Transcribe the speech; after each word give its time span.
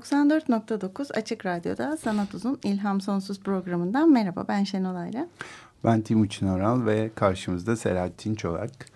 94.9 0.00 1.12
Açık 1.12 1.46
Radyo'da 1.46 1.96
Sanat 1.96 2.34
Uzun 2.34 2.58
İlham 2.64 3.00
Sonsuz 3.00 3.40
programından 3.40 4.12
merhaba 4.12 4.44
ben 4.48 4.64
Şenol 4.64 4.96
Ayla. 4.96 5.28
Ben 5.84 6.00
Timuçin 6.00 6.46
Oral 6.46 6.86
ve 6.86 7.10
karşımızda 7.14 7.76
Selahattin 7.76 8.34
Çolak. 8.34 8.86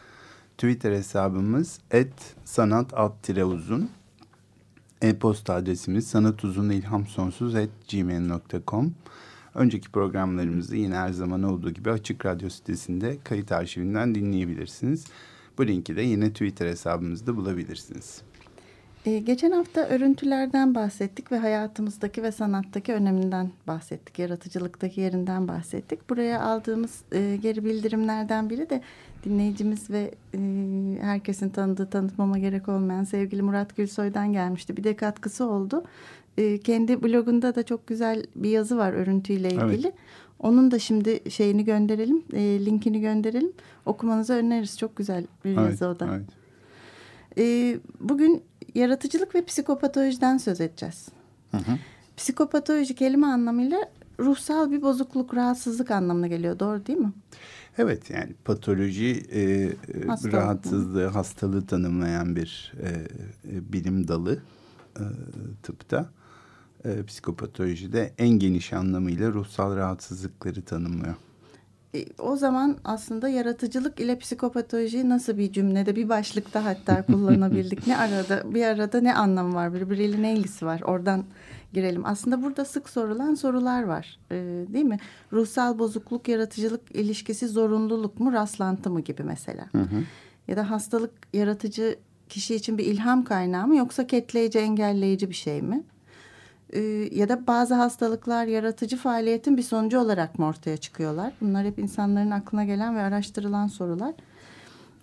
Twitter 0.59 0.93
hesabımız 0.93 1.81
et 1.91 2.35
sanat 2.45 2.95
alt 2.95 3.31
uzun. 3.31 3.91
E-posta 5.03 5.55
adresimiz 5.55 6.07
sanatuzunilhamsonsuz 6.07 7.55
at 7.55 7.69
gmail.com. 7.91 8.95
Önceki 9.55 9.91
programlarımızı 9.91 10.77
yine 10.77 10.97
her 10.97 11.11
zaman 11.11 11.43
olduğu 11.43 11.71
gibi 11.71 11.91
Açık 11.91 12.27
Radyo 12.27 12.51
sitesinde 12.51 13.19
kayıt 13.25 13.53
arşivinden 13.53 14.15
dinleyebilirsiniz. 14.15 15.05
Bu 15.59 15.67
linki 15.67 15.97
de 15.97 16.03
yine 16.03 16.31
Twitter 16.31 16.67
hesabımızda 16.67 17.37
bulabilirsiniz. 17.37 18.23
Ee, 19.07 19.19
geçen 19.19 19.51
hafta 19.51 19.81
örüntülerden 19.81 20.75
bahsettik 20.75 21.33
ve 21.33 21.39
hayatımızdaki 21.39 22.23
ve 22.23 22.33
sanattaki 22.33 22.93
öneminden 22.93 23.51
bahsettik. 23.67 24.19
Yaratıcılıktaki 24.19 25.01
yerinden 25.01 25.49
bahsettik. 25.49 26.11
Buraya 26.11 26.43
aldığımız 26.43 27.03
e, 27.13 27.39
geri 27.43 27.65
bildirimlerden 27.65 28.51
biri 28.51 28.71
de 28.71 28.83
dinleyicimiz 29.25 29.91
ve 29.91 30.15
e, 30.35 30.39
herkesin 31.01 31.49
tanıdığı 31.49 31.87
tanıtmama 31.87 32.39
gerek 32.39 32.69
olmayan 32.69 33.05
sevgili 33.05 33.43
Murat 33.43 33.77
Gülsoy'dan 33.77 34.33
gelmişti. 34.33 34.77
Bir 34.77 34.85
de 34.85 34.97
katkısı 34.97 35.45
oldu. 35.45 35.85
E, 36.39 36.59
kendi 36.59 37.03
blogunda 37.03 37.55
da 37.55 37.63
çok 37.63 37.87
güzel 37.87 38.27
bir 38.37 38.51
yazı 38.51 38.77
var 38.77 38.93
örüntüyle 38.93 39.49
ilgili. 39.49 39.87
Evet. 39.87 39.95
Onun 40.39 40.71
da 40.71 40.79
şimdi 40.79 41.31
şeyini 41.31 41.65
gönderelim, 41.65 42.23
e, 42.33 42.41
linkini 42.41 43.01
gönderelim. 43.01 43.53
Okumanızı 43.87 44.33
öneririz. 44.33 44.79
Çok 44.79 44.97
güzel 44.97 45.25
bir 45.45 45.51
evet, 45.51 45.71
yazı 45.71 45.89
o 45.89 46.01
da. 46.01 46.09
Evet. 46.15 46.45
E, 47.39 47.77
bugün 48.01 48.43
yaratıcılık 48.75 49.35
ve 49.35 49.45
psikopatolojiden 49.45 50.39
söz 50.39 50.61
edeceğiz. 50.61 51.09
Hı 51.51 51.57
hı. 51.57 51.79
Psikopatoloji 52.17 52.95
kelime 52.95 53.27
anlamıyla 53.27 53.79
ruhsal 54.21 54.71
bir 54.71 54.83
bozukluk, 54.83 55.35
rahatsızlık 55.37 55.91
anlamına 55.91 56.27
geliyor. 56.27 56.59
Doğru 56.59 56.87
değil 56.87 56.99
mi? 56.99 57.13
Evet 57.79 58.11
yani 58.11 58.35
patoloji 58.45 59.27
e, 59.33 59.73
Hastalık 60.07 60.35
rahatsızlığı, 60.35 61.05
mı? 61.05 61.11
hastalığı 61.11 61.67
tanımlayan 61.67 62.37
bir 62.37 62.73
e, 62.83 62.89
e, 63.57 63.73
bilim 63.73 64.09
dalı 64.09 64.39
e, 64.97 65.05
tıpta. 65.63 66.11
E, 66.85 67.05
psikopatolojide 67.05 68.13
en 68.19 68.29
geniş 68.29 68.73
anlamıyla 68.73 69.33
ruhsal 69.33 69.77
rahatsızlıkları 69.77 70.63
tanımlıyor. 70.63 71.15
E, 71.95 72.07
o 72.19 72.37
zaman 72.37 72.77
aslında 72.85 73.29
yaratıcılık 73.29 74.01
ile 74.01 74.19
psikopatoloji 74.19 75.09
nasıl 75.09 75.39
bir 75.39 75.53
cümlede 75.53 75.97
bir 75.97 76.09
başlıkta 76.09 76.65
hatta 76.65 77.03
kullanabildik. 77.07 77.87
ne 77.87 77.97
arada 77.97 78.55
bir 78.55 78.65
arada 78.65 79.01
ne 79.01 79.15
anlamı 79.15 79.55
var 79.55 79.75
birbiriyle 79.75 80.23
ne 80.23 80.33
ilgisi 80.33 80.67
var 80.67 80.81
oradan 80.85 81.25
girelim. 81.73 82.07
Aslında 82.07 82.43
burada 82.43 82.65
sık 82.65 82.89
sorulan 82.89 83.35
sorular 83.35 83.83
var 83.83 84.19
ee, 84.31 84.65
değil 84.73 84.85
mi? 84.85 84.99
Ruhsal 85.33 85.79
bozukluk 85.79 86.29
yaratıcılık 86.29 86.97
ilişkisi 86.97 87.49
zorunluluk 87.49 88.21
mu 88.21 88.33
rastlantı 88.33 88.91
mı 88.91 89.01
gibi 89.01 89.23
mesela. 89.23 89.67
Hı 89.73 89.83
hı. 89.83 90.03
Ya 90.49 90.57
da 90.57 90.71
hastalık 90.71 91.11
yaratıcı 91.33 91.99
kişi 92.29 92.55
için 92.55 92.79
bir 92.79 92.85
ilham 92.85 93.25
kaynağı 93.25 93.67
mı 93.67 93.77
yoksa 93.77 94.07
ketleyici 94.07 94.59
engelleyici 94.59 95.31
bir 95.31 95.35
şey 95.35 95.63
mi? 95.63 95.85
E, 96.75 96.81
ya 97.13 97.29
da 97.29 97.47
bazı 97.47 97.75
hastalıklar 97.75 98.47
yaratıcı 98.47 98.97
faaliyetin 98.97 99.57
bir 99.57 99.63
sonucu 99.63 99.99
olarak 99.99 100.39
mı 100.39 100.47
ortaya 100.47 100.77
çıkıyorlar? 100.77 101.33
Bunlar 101.41 101.67
hep 101.67 101.79
insanların 101.79 102.31
aklına 102.31 102.65
gelen 102.65 102.97
ve 102.97 103.01
araştırılan 103.01 103.67
sorular. 103.67 104.15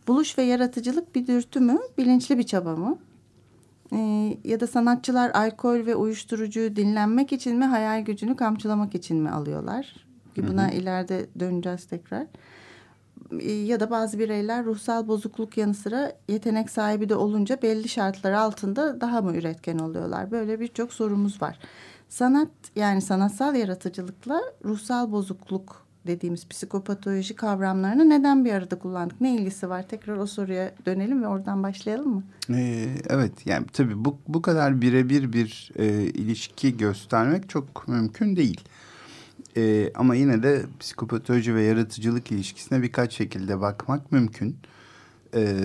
Buluş 0.08 0.38
ve 0.38 0.44
yaratıcılık 0.44 1.16
bir 1.16 1.28
dürtü 1.28 1.60
mü, 1.60 1.80
bilinçli 1.98 2.38
bir 2.38 2.44
çaba 2.44 2.76
mı? 2.76 2.98
E, 3.94 3.98
ya 4.44 4.60
da 4.60 4.68
sanatçılar 4.68 5.30
alkol 5.30 5.86
ve 5.86 5.96
uyuşturucuyu 5.96 6.76
dinlenmek 6.76 7.34
için 7.34 7.58
mi, 7.58 7.66
hayal 7.66 8.02
gücünü 8.02 8.36
kamçılamak 8.36 8.96
için 8.96 9.18
mi 9.18 9.30
alıyorlar? 9.30 9.96
Buna 10.38 10.68
hı 10.68 10.72
hı. 10.72 10.76
ileride 10.76 11.26
döneceğiz 11.40 11.86
tekrar. 11.86 12.28
E, 13.40 13.52
ya 13.52 13.80
da 13.80 13.90
bazı 13.92 14.20
bireyler 14.20 14.66
ruhsal 14.66 15.08
bozukluk 15.08 15.58
yanı 15.58 15.74
sıra 15.74 16.12
yetenek 16.30 16.70
sahibi 16.70 17.10
de 17.10 17.16
olunca 17.16 17.62
belli 17.62 17.90
şartlar 17.90 18.32
altında 18.32 19.02
daha 19.02 19.22
mı 19.22 19.36
üretken 19.36 19.78
oluyorlar? 19.78 20.32
Böyle 20.32 20.60
birçok 20.60 20.94
sorumuz 20.94 21.42
var. 21.42 21.60
Sanat 22.10 22.50
yani 22.76 23.02
sanatsal 23.02 23.56
yaratıcılıkla 23.56 24.42
ruhsal 24.66 25.12
bozukluk 25.12 25.86
dediğimiz 26.08 26.48
psikopatoloji 26.48 27.36
kavramlarını 27.36 28.10
neden 28.10 28.46
bir 28.46 28.54
arada 28.54 28.80
kullandık? 28.80 29.22
Ne 29.22 29.36
ilgisi 29.36 29.70
var? 29.70 29.88
Tekrar 29.88 30.18
o 30.18 30.28
soruya 30.28 30.72
dönelim 30.86 31.24
ve 31.24 31.28
oradan 31.28 31.64
başlayalım 31.64 32.10
mı? 32.14 32.24
Ee, 32.50 32.88
evet 33.10 33.46
yani 33.46 33.66
tabii 33.74 34.06
bu, 34.06 34.18
bu 34.28 34.42
kadar 34.42 34.82
birebir 34.82 35.34
bir 35.34 35.72
e, 35.76 35.86
ilişki 36.04 36.78
göstermek 36.78 37.50
çok 37.50 37.88
mümkün 37.88 38.36
değil. 38.36 38.62
E, 39.58 39.92
ama 39.96 40.16
yine 40.16 40.44
de 40.44 40.66
psikopatoloji 40.80 41.56
ve 41.56 41.64
yaratıcılık 41.64 42.32
ilişkisine 42.32 42.82
birkaç 42.82 43.14
şekilde 43.14 43.62
bakmak 43.62 44.12
mümkün. 44.12 44.58
E, 45.36 45.58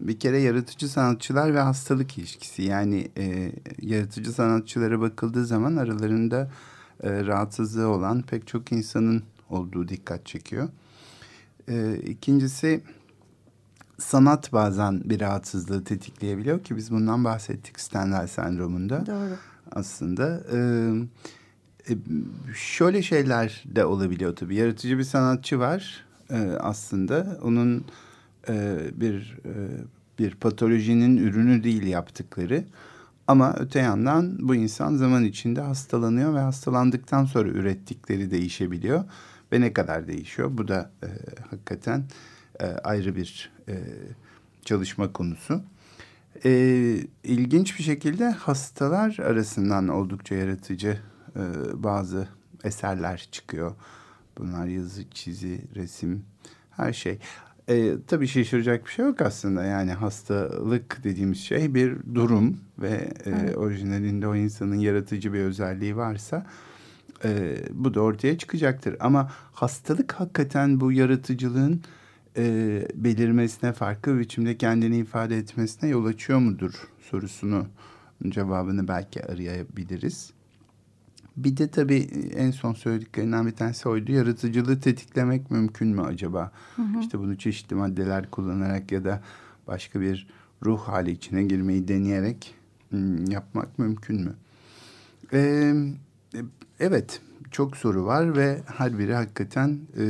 bir 0.00 0.18
kere 0.18 0.38
yaratıcı 0.38 0.88
sanatçılar 0.88 1.54
ve 1.54 1.60
hastalık 1.60 2.18
ilişkisi. 2.18 2.62
Yani 2.62 3.08
e, 3.18 3.52
yaratıcı 3.82 4.32
sanatçılara 4.32 5.00
bakıldığı 5.00 5.46
zaman 5.46 5.76
aralarında 5.76 6.50
e, 7.02 7.26
rahatsızlığı 7.26 7.88
olan 7.88 8.22
pek 8.22 8.46
çok 8.46 8.72
insanın 8.72 9.22
olduğu 9.50 9.88
dikkat 9.88 10.26
çekiyor. 10.26 10.68
E, 11.68 11.96
ikincisi 11.96 12.80
sanat 13.98 14.52
bazen 14.52 15.02
bir 15.04 15.20
rahatsızlığı 15.20 15.84
tetikleyebiliyor 15.84 16.64
ki 16.64 16.76
biz 16.76 16.90
bundan 16.90 17.24
bahsettik 17.24 17.80
Stendhal 17.80 18.26
sendromunda. 18.26 19.06
Doğru. 19.06 19.36
Aslında. 19.72 20.42
Evet 20.52 21.08
şöyle 22.54 23.02
şeyler 23.02 23.64
de 23.66 23.84
olabiliyor 23.84 24.36
tabii. 24.36 24.54
Yaratıcı 24.54 24.98
bir 24.98 25.04
sanatçı 25.04 25.58
var 25.58 26.04
e, 26.30 26.36
aslında. 26.60 27.38
Onun 27.42 27.84
e, 28.48 28.78
bir 28.94 29.38
e, 29.44 29.52
bir 30.18 30.34
patolojinin 30.34 31.16
ürünü 31.16 31.64
değil 31.64 31.86
yaptıkları. 31.86 32.64
Ama 33.26 33.54
öte 33.58 33.78
yandan 33.78 34.48
bu 34.48 34.54
insan 34.54 34.96
zaman 34.96 35.24
içinde 35.24 35.60
hastalanıyor 35.60 36.34
ve 36.34 36.38
hastalandıktan 36.38 37.24
sonra 37.24 37.48
ürettikleri 37.48 38.30
değişebiliyor. 38.30 39.04
Ve 39.52 39.60
ne 39.60 39.72
kadar 39.72 40.06
değişiyor? 40.08 40.50
Bu 40.52 40.68
da 40.68 40.90
e, 41.02 41.08
hakikaten 41.50 42.04
e, 42.60 42.66
ayrı 42.66 43.16
bir 43.16 43.50
e, 43.68 43.74
çalışma 44.64 45.12
konusu. 45.12 45.62
E, 46.44 46.50
ilginç 47.24 47.78
bir 47.78 47.84
şekilde 47.84 48.30
hastalar 48.30 49.18
arasından 49.18 49.88
oldukça 49.88 50.34
yaratıcı 50.34 50.98
e, 51.36 51.42
bazı 51.82 52.28
eserler 52.64 53.28
çıkıyor. 53.32 53.74
Bunlar 54.38 54.66
yazı, 54.66 55.10
çizi, 55.10 55.60
resim, 55.74 56.24
her 56.70 56.92
şey. 56.92 57.18
E, 57.68 57.94
tabii 58.06 58.28
şaşıracak 58.28 58.86
bir 58.86 58.90
şey 58.90 59.04
yok 59.04 59.20
aslında. 59.20 59.64
Yani 59.64 59.92
hastalık 59.92 61.04
dediğimiz 61.04 61.38
şey 61.38 61.74
bir 61.74 61.96
durum 62.14 62.60
ve 62.78 63.12
e, 63.24 63.30
evet. 63.30 63.56
orijinalinde 63.56 64.28
o 64.28 64.34
insanın 64.34 64.78
yaratıcı 64.78 65.32
bir 65.32 65.40
özelliği 65.40 65.96
varsa 65.96 66.46
e, 67.24 67.56
bu 67.70 67.94
da 67.94 68.00
ortaya 68.00 68.38
çıkacaktır. 68.38 68.96
Ama 69.00 69.32
hastalık 69.52 70.12
hakikaten 70.12 70.80
bu 70.80 70.92
yaratıcılığın 70.92 71.82
e, 72.36 72.88
belirmesine, 72.94 73.72
farklı 73.72 74.18
biçimde 74.18 74.56
kendini 74.58 74.98
ifade 74.98 75.38
etmesine 75.38 75.90
yol 75.90 76.06
açıyor 76.06 76.38
mudur 76.38 76.72
sorusunu 77.10 77.66
cevabını 78.28 78.88
belki 78.88 79.24
arayabiliriz. 79.24 80.35
Bir 81.36 81.56
de 81.56 81.68
tabii 81.68 82.08
en 82.36 82.50
son 82.50 82.72
söylediklerinden 82.72 83.46
bir 83.46 83.52
tanesi 83.52 83.88
oydu. 83.88 84.12
Yaratıcılığı 84.12 84.80
tetiklemek 84.80 85.50
mümkün 85.50 85.88
mü 85.88 86.02
acaba? 86.02 86.52
Hı 86.76 86.82
hı. 86.82 87.00
İşte 87.00 87.18
bunu 87.18 87.38
çeşitli 87.38 87.76
maddeler 87.76 88.30
kullanarak 88.30 88.92
ya 88.92 89.04
da 89.04 89.22
başka 89.66 90.00
bir 90.00 90.26
ruh 90.64 90.80
hali 90.80 91.10
içine 91.10 91.44
girmeyi 91.44 91.88
deneyerek 91.88 92.54
yapmak 93.28 93.78
mümkün 93.78 94.20
mü? 94.20 94.34
Ee, 95.32 95.74
evet, 96.80 97.20
çok 97.50 97.76
soru 97.76 98.04
var 98.04 98.36
ve 98.36 98.60
her 98.66 98.98
biri 98.98 99.14
hakikaten 99.14 99.78
e, 99.98 100.04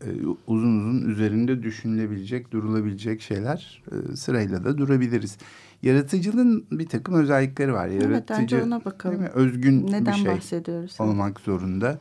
e, 0.00 0.08
uzun 0.46 0.78
uzun 0.78 1.08
üzerinde 1.08 1.62
düşünülebilecek, 1.62 2.52
durulabilecek 2.52 3.22
şeyler. 3.22 3.82
E, 3.92 4.16
sırayla 4.16 4.64
da 4.64 4.78
durabiliriz. 4.78 5.38
Yaratıcılığın 5.86 6.66
bir 6.70 6.86
takım 6.86 7.14
özellikleri 7.14 7.72
var. 7.72 7.86
Yaratıcı, 7.86 8.12
evet 8.12 8.24
bence 8.30 8.62
ona 8.62 8.84
bakalım. 8.84 9.24
Özgün 9.34 9.86
Neden 9.86 10.06
bir 10.06 10.12
şey 10.12 10.26
bahsediyoruz? 10.32 10.96
olmak 10.98 11.40
zorunda. 11.40 11.98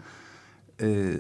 Ee, 0.82 1.12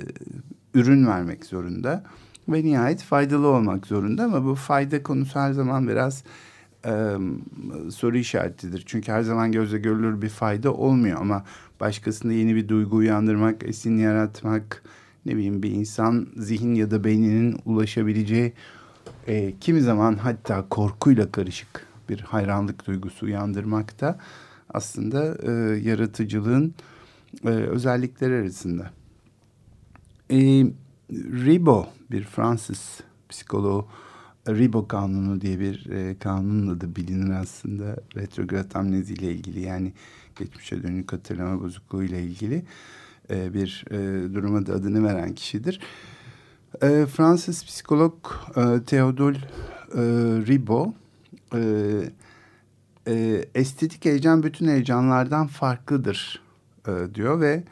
ürün 0.74 1.08
vermek 1.08 1.46
zorunda. 1.46 2.04
Ve 2.50 2.64
nihayet 2.64 3.02
faydalı 3.02 3.48
olmak 3.48 3.88
zorunda 3.88 4.24
ama 4.24 4.46
bu 4.46 4.56
fayda 4.56 5.04
konusu 5.04 5.40
her 5.40 5.54
zaman 5.54 5.88
biraz 5.88 6.24
e, 6.86 6.92
soru 7.92 8.18
işaretidir. 8.18 8.84
Çünkü 8.86 9.12
her 9.12 9.22
zaman 9.22 9.52
gözle 9.52 9.78
görülür 9.78 10.22
bir 10.22 10.30
fayda 10.30 10.74
olmuyor 10.74 11.22
ama 11.22 11.44
başkasında 11.80 12.34
yeni 12.34 12.56
bir 12.56 12.68
duygu 12.68 12.96
uyandırmak, 12.96 13.64
esin 13.64 13.98
yaratmak, 13.98 14.84
ne 15.26 15.36
bileyim 15.36 15.64
bir 15.64 15.72
insan 15.72 16.28
zihin 16.38 16.76
ya 16.76 16.92
da 16.92 17.04
beyninin 17.04 17.58
ulaşabileceği 17.66 18.54
e, 19.28 19.54
kimi 19.60 19.82
zaman 19.82 20.16
hatta 20.16 20.66
korkuyla 20.70 21.32
karışık 21.32 21.86
bir 22.10 22.20
hayranlık 22.20 22.88
duygusu 22.88 23.26
uyandırmak 23.26 24.02
da 24.02 24.20
aslında 24.70 25.38
e, 25.44 25.52
yaratıcılığın 25.80 26.74
e, 27.44 27.50
özellikleri 27.50 28.34
arasında. 28.34 28.92
E, 30.32 30.38
Ribot 31.12 31.88
bir 32.12 32.24
Fransız 32.24 33.00
psikoloğu 33.30 33.88
Ribot 34.48 34.88
kanunu 34.88 35.42
diye 35.42 35.60
bir 35.60 35.90
e, 35.90 36.20
kanunla 36.20 36.82
da 36.82 36.96
bilinir 36.96 37.34
aslında 37.34 37.96
retrograd 38.16 38.76
amnezi 38.76 39.14
ile 39.14 39.32
ilgili 39.32 39.62
yani 39.62 39.94
geçmişe 40.40 40.84
dönük 40.84 41.14
hatırlama 41.14 41.62
bozukluğu 41.62 42.04
ile 42.04 42.24
ilgili 42.24 42.66
e, 43.30 43.54
bir 43.54 43.86
e, 43.92 44.34
duruma 44.34 44.66
da 44.66 44.74
adını 44.74 45.04
veren 45.04 45.36
kişidir. 45.36 45.80
E, 46.82 47.06
Fransız 47.06 47.66
psikolog 47.66 48.14
e, 48.56 48.84
Theodule 48.86 49.38
e, 49.38 50.02
Ribot 50.48 50.94
e, 51.54 51.62
e, 53.08 53.46
estetik 53.56 54.06
heyecan 54.06 54.44
bütün 54.44 54.68
heyecanlardan 54.68 55.48
farklıdır 55.48 56.42
e, 56.88 57.16
diyor 57.16 57.42
ve 57.42 57.64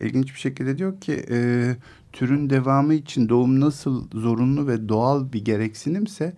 ilginç 0.00 0.34
bir 0.34 0.40
şekilde 0.40 0.78
diyor 0.78 1.00
ki 1.00 1.24
e, 1.30 1.76
türün 2.12 2.50
devamı 2.50 2.94
için 2.94 3.28
doğum 3.28 3.60
nasıl 3.60 4.06
zorunlu 4.12 4.66
ve 4.66 4.88
doğal 4.88 5.32
bir 5.32 5.44
gereksinimse 5.44 6.36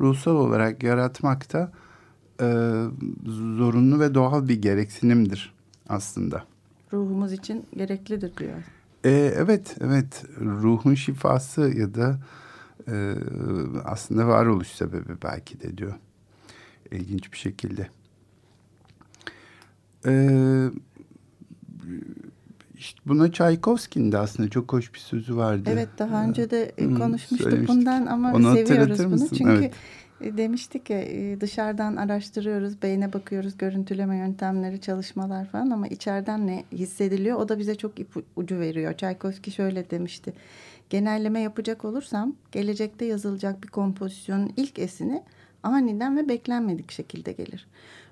ruhsal 0.00 0.36
olarak 0.36 0.82
yaratmak 0.82 1.52
da 1.52 1.72
e, 2.40 2.46
zorunlu 3.26 4.00
ve 4.00 4.14
doğal 4.14 4.48
bir 4.48 4.62
gereksinimdir 4.62 5.54
aslında. 5.88 6.44
Ruhumuz 6.92 7.32
için 7.32 7.66
gereklidir 7.76 8.36
diyor. 8.36 8.64
E, 9.04 9.10
evet, 9.36 9.76
evet. 9.80 10.24
Ruhun 10.40 10.94
şifası 10.94 11.60
ya 11.60 11.94
da 11.94 12.18
e, 12.88 13.14
aslında 13.84 14.28
varoluş 14.28 14.68
sebebi 14.68 15.12
belki 15.22 15.60
de 15.60 15.78
diyor. 15.78 15.94
İlginç 16.92 17.32
bir 17.32 17.38
şekilde. 17.38 17.88
Eee 20.06 20.70
işte 22.78 23.00
buna 23.06 23.32
Çaykovski'nin 23.32 24.12
de 24.12 24.18
aslında 24.18 24.48
çok 24.48 24.72
hoş 24.72 24.94
bir 24.94 24.98
sözü 24.98 25.36
vardı. 25.36 25.70
Evet 25.72 25.88
daha 25.98 26.24
önce 26.24 26.50
de 26.50 26.72
hmm, 26.78 26.98
konuşmuştuk 26.98 27.68
bundan 27.68 28.06
ama 28.06 28.32
Onu 28.32 28.54
seviyoruz 28.54 28.98
bunu. 28.98 29.08
Mısın? 29.08 29.36
Çünkü 29.36 29.50
evet. 29.50 29.72
E, 30.20 30.36
demiştik 30.36 30.90
ya 30.90 31.02
e, 31.02 31.40
dışarıdan 31.40 31.96
araştırıyoruz, 31.96 32.82
beyne 32.82 33.12
bakıyoruz, 33.12 33.58
görüntüleme 33.58 34.16
yöntemleri, 34.16 34.80
çalışmalar 34.80 35.46
falan 35.46 35.70
ama 35.70 35.86
içeriden 35.88 36.46
ne 36.46 36.64
hissediliyor 36.72 37.38
o 37.38 37.48
da 37.48 37.58
bize 37.58 37.74
çok 37.74 38.00
ipucu 38.00 38.60
veriyor. 38.60 38.94
Çaykovski 38.94 39.50
şöyle 39.50 39.90
demişti. 39.90 40.32
Genelleme 40.90 41.40
yapacak 41.40 41.84
olursam 41.84 42.34
gelecekte 42.52 43.04
yazılacak 43.04 43.62
bir 43.62 43.68
kompozisyonun 43.68 44.52
ilk 44.56 44.78
esini 44.78 45.22
aniden 45.62 46.16
ve 46.16 46.28
beklenmedik 46.28 46.90
şekilde 46.92 47.32
gelir. 47.32 47.66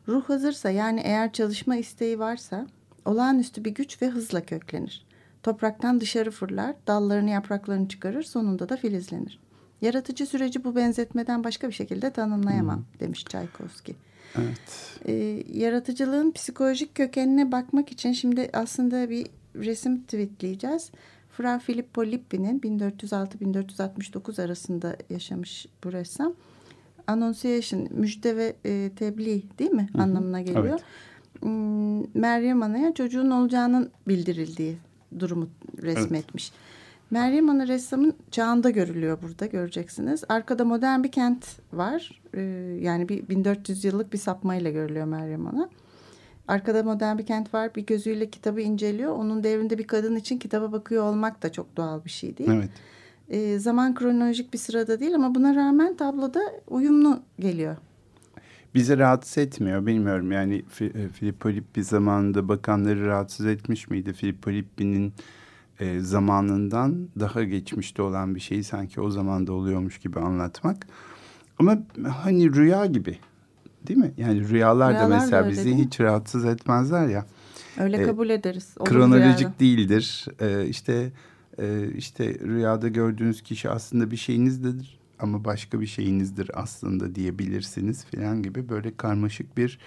Ruh 0.09 0.25
hazırsa 0.25 0.71
yani 0.71 1.01
eğer 1.05 1.33
çalışma 1.33 1.77
isteği 1.77 2.19
varsa 2.19 2.67
olağanüstü 3.05 3.65
bir 3.65 3.71
güç 3.71 4.03
ve 4.03 4.09
hızla 4.09 4.41
köklenir. 4.41 5.07
Topraktan 5.43 6.01
dışarı 6.01 6.31
fırlar, 6.31 6.75
dallarını 6.87 7.31
yapraklarını 7.31 7.89
çıkarır, 7.89 8.23
sonunda 8.23 8.69
da 8.69 8.77
filizlenir. 8.77 9.39
Yaratıcı 9.81 10.27
süreci 10.27 10.65
bu 10.65 10.77
benzetmeden 10.77 11.45
başka 11.45 11.69
bir 11.69 11.73
şekilde 11.73 12.11
tanımlayamam 12.11 12.77
hmm. 12.77 13.01
demiş 13.01 13.25
Çaykovski. 13.25 13.95
Evet. 14.39 15.01
Ee, 15.07 15.45
yaratıcılığın 15.53 16.31
psikolojik 16.31 16.95
kökenine 16.95 17.53
bakmak 17.53 17.93
için 17.93 18.13
şimdi 18.13 18.51
aslında 18.53 19.11
bir 19.11 19.27
resim 19.55 20.03
tweetleyeceğiz. 20.03 20.91
Fra 21.31 21.59
Filippo 21.59 22.07
Lippi'nin 22.07 22.61
1406-1469 22.61 24.43
arasında 24.43 24.97
yaşamış 25.11 25.67
bu 25.85 25.93
ressam. 25.93 26.35
Annunciation, 27.07 27.89
müjde 27.91 28.37
ve 28.37 28.57
e, 28.65 28.91
tebliğ 28.97 29.43
değil 29.59 29.71
mi 29.71 29.89
Hı 29.93 29.99
-hı. 29.99 30.03
anlamına 30.03 30.41
geliyor. 30.41 30.69
Evet. 30.69 30.83
Hmm, 31.41 32.21
Meryem 32.21 32.63
Ana'ya 32.63 32.95
çocuğun 32.95 33.31
olacağının 33.31 33.91
bildirildiği 34.09 34.77
durumu 35.19 35.49
resmetmiş. 35.83 36.51
Evet. 36.51 36.67
Meryem 37.11 37.51
Ana 37.51 37.69
ressamın 37.69 38.15
çağında 38.31 38.71
görülüyor 38.71 39.19
burada 39.23 39.47
göreceksiniz. 39.47 40.25
Arkada 40.29 40.65
modern 40.65 41.03
bir 41.03 41.13
kent 41.13 41.47
var. 41.73 42.21
Ee, 42.35 42.41
yani 42.81 43.09
bir 43.09 43.29
1400 43.29 43.85
yıllık 43.85 44.13
bir 44.13 44.19
sapmayla 44.19 44.71
görülüyor 44.71 45.07
Meryem 45.07 45.47
Ana. 45.47 45.69
Arkada 46.49 46.83
modern 46.83 47.19
bir 47.19 47.27
kent 47.27 47.55
var. 47.55 47.75
Bir 47.75 47.87
gözüyle 47.87 48.31
kitabı 48.31 48.61
inceliyor. 48.61 49.13
Onun 49.13 49.45
devrinde 49.45 49.79
bir 49.79 49.87
kadın 49.87 50.17
için 50.17 50.39
kitaba 50.39 50.73
bakıyor 50.73 51.05
olmak 51.05 51.43
da 51.43 51.53
çok 51.53 51.77
doğal 51.77 52.05
bir 52.05 52.11
şey 52.11 52.37
değil. 52.37 52.51
Evet. 52.53 52.71
Ee, 53.31 53.59
zaman 53.59 53.95
kronolojik 53.95 54.53
bir 54.53 54.59
sırada 54.59 55.01
değil 55.01 55.15
ama 55.15 55.35
buna 55.35 55.55
rağmen 55.55 55.97
tabloda 55.97 56.41
uyumlu 56.69 57.21
geliyor. 57.39 57.77
Bizi 58.75 58.99
rahatsız 58.99 59.39
etmiyor 59.39 59.87
bilmiyorum 59.87 60.33
yani 60.33 60.65
e, 60.81 61.09
Filippo 61.09 61.51
Lippi 61.51 61.85
zamanında 61.85 62.49
bakanları 62.49 63.07
rahatsız 63.07 63.47
etmiş 63.47 63.91
miydi? 63.91 64.13
Filippo 64.13 64.51
Lippi'nin 64.51 65.13
e, 65.81 66.01
zamanından 66.01 67.09
daha 67.21 67.45
geçmişte 67.45 68.03
olan 68.03 68.35
bir 68.35 68.41
şeyi 68.41 68.65
sanki 68.65 69.01
o 69.01 69.11
zamanda 69.11 69.53
oluyormuş 69.53 69.99
gibi 69.99 70.21
anlatmak. 70.21 70.87
Ama 71.59 71.79
hani 72.09 72.55
rüya 72.55 72.87
gibi 72.87 73.19
değil 73.87 73.99
mi? 73.99 74.13
Yani 74.17 74.49
rüyalar, 74.49 74.91
rüyalar 74.91 75.11
da 75.11 75.15
mesela 75.15 75.45
da 75.45 75.49
bizi 75.49 75.75
hiç 75.75 76.01
rahatsız 76.01 76.45
etmezler 76.45 77.09
ya. 77.09 77.27
Öyle 77.81 77.97
e, 77.97 78.03
kabul 78.03 78.31
ederiz. 78.31 78.75
Olur 78.79 78.91
kronolojik 78.91 79.39
rüyada. 79.39 79.59
değildir. 79.61 80.27
E, 80.41 80.67
işte 80.67 81.13
e, 81.59 81.93
işte 81.97 82.35
rüyada 82.35 82.89
gördüğünüz 82.89 83.43
kişi 83.43 83.71
aslında 83.71 84.11
bir 84.11 84.17
şeyinizdir 84.17 84.99
ama 85.19 85.45
başka 85.45 85.81
bir 85.81 85.87
şeyinizdir 85.87 86.51
aslında 86.55 87.15
diyebilirsiniz 87.15 88.05
falan 88.05 88.43
gibi 88.43 88.69
böyle 88.69 88.97
karmaşık 88.97 89.57
bir 89.57 89.79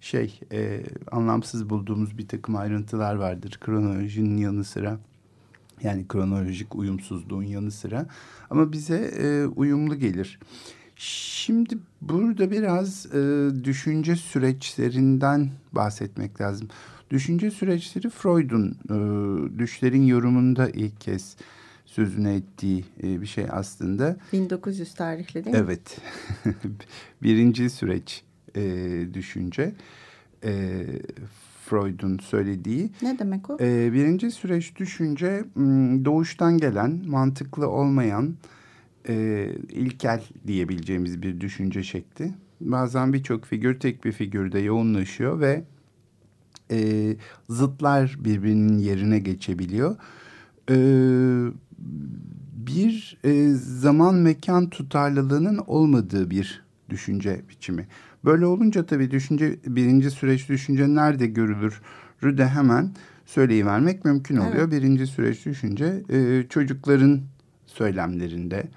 şey 0.00 0.40
e, 0.52 0.82
anlamsız 1.10 1.70
bulduğumuz 1.70 2.18
bir 2.18 2.28
takım 2.28 2.56
ayrıntılar 2.56 3.14
vardır 3.14 3.58
kronolojinin 3.60 4.36
yanı 4.36 4.64
sıra 4.64 4.98
yani 5.82 6.08
kronolojik 6.08 6.74
uyumsuzluğun 6.74 7.42
yanı 7.42 7.70
sıra 7.70 8.06
ama 8.50 8.72
bize 8.72 8.96
e, 8.96 9.46
uyumlu 9.46 9.98
gelir. 9.98 10.38
Şimdi 10.96 11.78
burada 12.00 12.50
biraz 12.50 13.06
e, 13.14 13.50
düşünce 13.64 14.16
süreçlerinden 14.16 15.50
bahsetmek 15.72 16.40
lazım. 16.40 16.68
Düşünce 17.12 17.50
süreçleri 17.50 18.10
Freud'un 18.10 18.76
e, 18.90 19.58
düşlerin 19.58 20.02
yorumunda 20.02 20.68
ilk 20.68 21.00
kez 21.00 21.36
sözünü 21.86 22.30
ettiği 22.30 22.84
e, 23.02 23.20
bir 23.20 23.26
şey 23.26 23.46
aslında. 23.50 24.16
1900 24.32 24.94
tarihli 24.94 25.44
değil 25.44 25.56
mi? 25.56 25.62
Evet. 25.64 25.98
Birinci 27.22 27.70
süreç 27.70 28.22
e, 28.56 28.62
düşünce. 29.14 29.72
E, 30.44 30.84
Freud'un 31.64 32.18
söylediği. 32.18 32.90
Ne 33.02 33.18
demek 33.18 33.50
o? 33.50 33.56
E, 33.60 33.92
birinci 33.92 34.30
süreç 34.30 34.76
düşünce 34.76 35.44
doğuştan 36.04 36.58
gelen, 36.58 37.02
mantıklı 37.06 37.68
olmayan, 37.68 38.34
e, 39.08 39.48
ilkel 39.70 40.22
diyebileceğimiz 40.46 41.22
bir 41.22 41.40
düşünce 41.40 41.82
şekli. 41.82 42.32
Bazen 42.60 43.12
birçok 43.12 43.44
figür 43.44 43.80
tek 43.80 44.04
bir 44.04 44.12
figürde 44.12 44.58
yoğunlaşıyor 44.58 45.40
ve 45.40 45.64
e, 46.72 47.16
zıtlar 47.48 48.16
birbirinin 48.18 48.78
yerine 48.78 49.18
geçebiliyor. 49.18 49.96
E, 50.70 50.76
bir 52.66 53.18
e, 53.24 53.48
zaman 53.54 54.14
mekan 54.14 54.70
tutarlılığının 54.70 55.58
olmadığı 55.66 56.30
bir 56.30 56.62
düşünce 56.90 57.40
biçimi. 57.48 57.88
Böyle 58.24 58.46
olunca 58.46 58.86
tabii 58.86 59.10
düşünce 59.10 59.58
birinci 59.66 60.10
süreç 60.10 60.48
düşünce 60.48 60.94
nerede 60.94 61.26
görülür 61.26 61.80
de 62.22 62.48
hemen 62.48 62.90
söyleyivermek 63.26 64.04
mümkün 64.04 64.36
oluyor. 64.36 64.68
Evet. 64.68 64.72
Birinci 64.72 65.06
süreç 65.06 65.46
düşünce 65.46 66.02
e, 66.08 66.46
çocukların 66.48 67.20
söylemlerinde, 67.66 68.68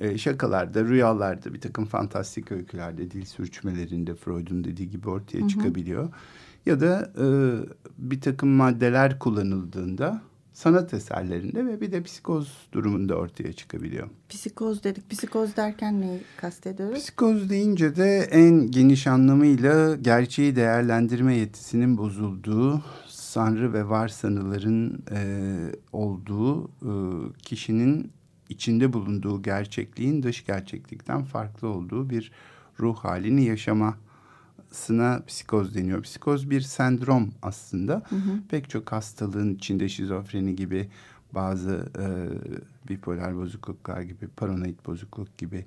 e, 0.00 0.18
şakalarda, 0.18 0.84
rüyalarda, 0.84 1.54
bir 1.54 1.60
takım 1.60 1.84
fantastik 1.84 2.52
öykülerde, 2.52 3.10
dil 3.10 3.24
sürçmelerinde 3.24 4.14
Freud'un 4.14 4.64
dediği 4.64 4.90
gibi 4.90 5.08
ortaya 5.08 5.38
hı 5.38 5.44
hı. 5.44 5.48
çıkabiliyor. 5.48 6.08
Ya 6.66 6.80
da 6.80 7.12
e, 7.18 7.26
bir 7.98 8.20
takım 8.20 8.48
maddeler 8.48 9.18
kullanıldığında 9.18 10.22
sanat 10.58 10.94
eserlerinde 10.94 11.66
ve 11.66 11.80
bir 11.80 11.92
de 11.92 12.02
psikoz 12.02 12.68
durumunda 12.72 13.14
ortaya 13.14 13.52
çıkabiliyor. 13.52 14.08
Psikoz 14.28 14.84
dedik. 14.84 15.10
Psikoz 15.10 15.56
derken 15.56 16.00
neyi 16.00 16.20
kastediyoruz? 16.36 16.98
Psikoz 16.98 17.50
deyince 17.50 17.96
de 17.96 18.18
en 18.30 18.70
geniş 18.70 19.06
anlamıyla 19.06 19.96
gerçeği 19.96 20.56
değerlendirme 20.56 21.36
yetisinin 21.36 21.98
bozulduğu, 21.98 22.82
sanrı 23.06 23.72
ve 23.72 23.88
varsanıların 23.88 25.04
e, 25.12 25.20
olduğu 25.92 26.64
e, 26.64 26.92
kişinin 27.42 28.12
içinde 28.48 28.92
bulunduğu 28.92 29.42
gerçekliğin 29.42 30.22
dış 30.22 30.46
gerçeklikten 30.46 31.24
farklı 31.24 31.68
olduğu 31.68 32.10
bir 32.10 32.32
ruh 32.80 32.96
halini 32.96 33.44
yaşamasına 34.68 35.22
psikoz 35.26 35.74
deniyor. 35.74 36.02
Psikoz 36.02 36.50
bir 36.50 36.60
sendrom 36.60 37.30
aslında. 37.42 38.02
Hı 38.08 38.16
hı. 38.16 38.40
Pek 38.48 38.70
çok 38.70 38.92
hastalığın 38.92 39.54
içinde 39.54 39.88
şizofreni 39.88 40.56
gibi 40.56 40.88
bazı 41.34 41.88
e, 41.98 42.06
bipolar 42.88 43.36
bozukluklar 43.36 44.02
gibi, 44.02 44.28
paranoid 44.36 44.86
bozukluk 44.86 45.38
gibi 45.38 45.64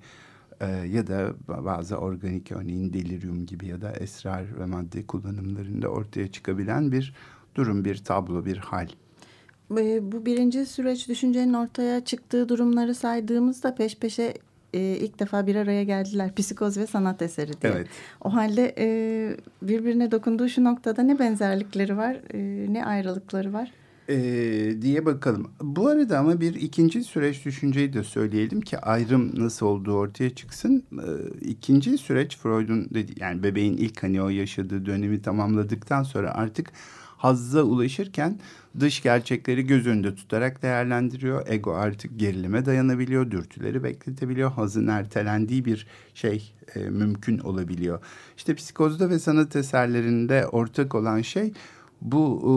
e, 0.60 0.67
ya 0.67 1.08
da 1.08 1.34
bazı 1.48 1.96
organik 1.96 2.51
örneğin 2.51 2.93
delirium 2.93 3.46
gibi 3.46 3.67
ya 3.67 3.81
da 3.81 3.91
esrar 3.91 4.60
ve 4.60 4.65
madde 4.65 5.05
kullanımlarında 5.05 5.88
ortaya 5.88 6.27
çıkabilen 6.27 6.91
bir 6.91 7.13
durum, 7.55 7.86
bir 7.86 7.98
tablo, 7.98 8.46
bir 8.46 8.58
hal. 8.58 8.88
Bu 10.01 10.25
birinci 10.25 10.65
süreç 10.65 11.08
düşüncenin 11.08 11.53
ortaya 11.53 12.05
çıktığı 12.05 12.50
durumları 12.50 12.96
saydığımızda 12.96 13.75
peş 13.75 13.96
peşe 13.96 14.34
e, 14.74 14.80
ilk 14.80 15.20
defa 15.20 15.48
bir 15.48 15.56
araya 15.56 15.84
geldiler. 15.84 16.36
Psikoz 16.36 16.78
ve 16.78 16.88
sanat 16.88 17.22
eseri 17.22 17.62
diye. 17.62 17.74
Evet. 17.74 17.88
O 18.22 18.34
halde 18.34 18.75
e, 18.78 18.88
birbirine 19.62 20.12
dokunduğu 20.12 20.50
şu 20.50 20.63
noktada 20.63 21.04
ne 21.04 21.20
benzerlikleri 21.20 21.98
var, 21.98 22.18
e, 22.34 22.74
ne 22.74 22.86
ayrılıkları 22.86 23.54
var? 23.54 23.72
E, 24.10 24.18
diye 24.82 25.06
bakalım. 25.06 25.51
Bu 25.62 25.88
arada 25.88 26.20
ama 26.20 26.42
bir 26.42 26.56
ikinci 26.56 27.04
süreç 27.04 27.46
düşünceyi 27.46 27.94
de 27.94 28.04
söyleyelim 28.04 28.62
ki 28.62 28.78
ayrım 28.78 29.32
nasıl 29.36 29.66
olduğu 29.66 29.94
ortaya 29.94 30.30
çıksın. 30.30 30.84
E, 30.94 31.10
ikinci 31.42 31.98
süreç 31.98 32.38
Freud'un 32.38 32.90
dedi 32.94 33.12
yani 33.20 33.44
bebeğin 33.44 33.78
ilk 33.78 34.04
hani 34.04 34.22
o 34.22 34.30
yaşadığı 34.30 34.86
dönemi 34.86 35.22
tamamladıktan 35.22 36.04
sonra 36.04 36.34
artık 36.34 36.72
hazza 37.22 37.63
ulaşırken 37.63 38.40
dış 38.80 39.04
gerçekleri 39.04 39.68
göz 39.68 39.88
önünde 39.88 40.16
tutarak 40.16 40.62
değerlendiriyor. 40.62 41.48
Ego 41.48 41.74
artık 41.74 42.20
gerilime 42.20 42.66
dayanabiliyor, 42.66 43.32
dürtüleri 43.32 43.84
bekletebiliyor. 43.84 44.51
Hazın 44.51 44.88
ertelendiği 44.88 45.66
bir 45.66 45.88
şey 46.13 46.54
e, 46.75 46.80
mümkün 46.80 47.40
olabiliyor. 47.40 48.00
İşte 48.38 48.56
psikozda 48.56 49.10
ve 49.10 49.20
sanat 49.20 49.56
eserlerinde 49.56 50.48
ortak 50.48 50.96
olan 50.96 51.22
şey 51.22 51.54
bu 52.01 52.24
e, 52.44 52.51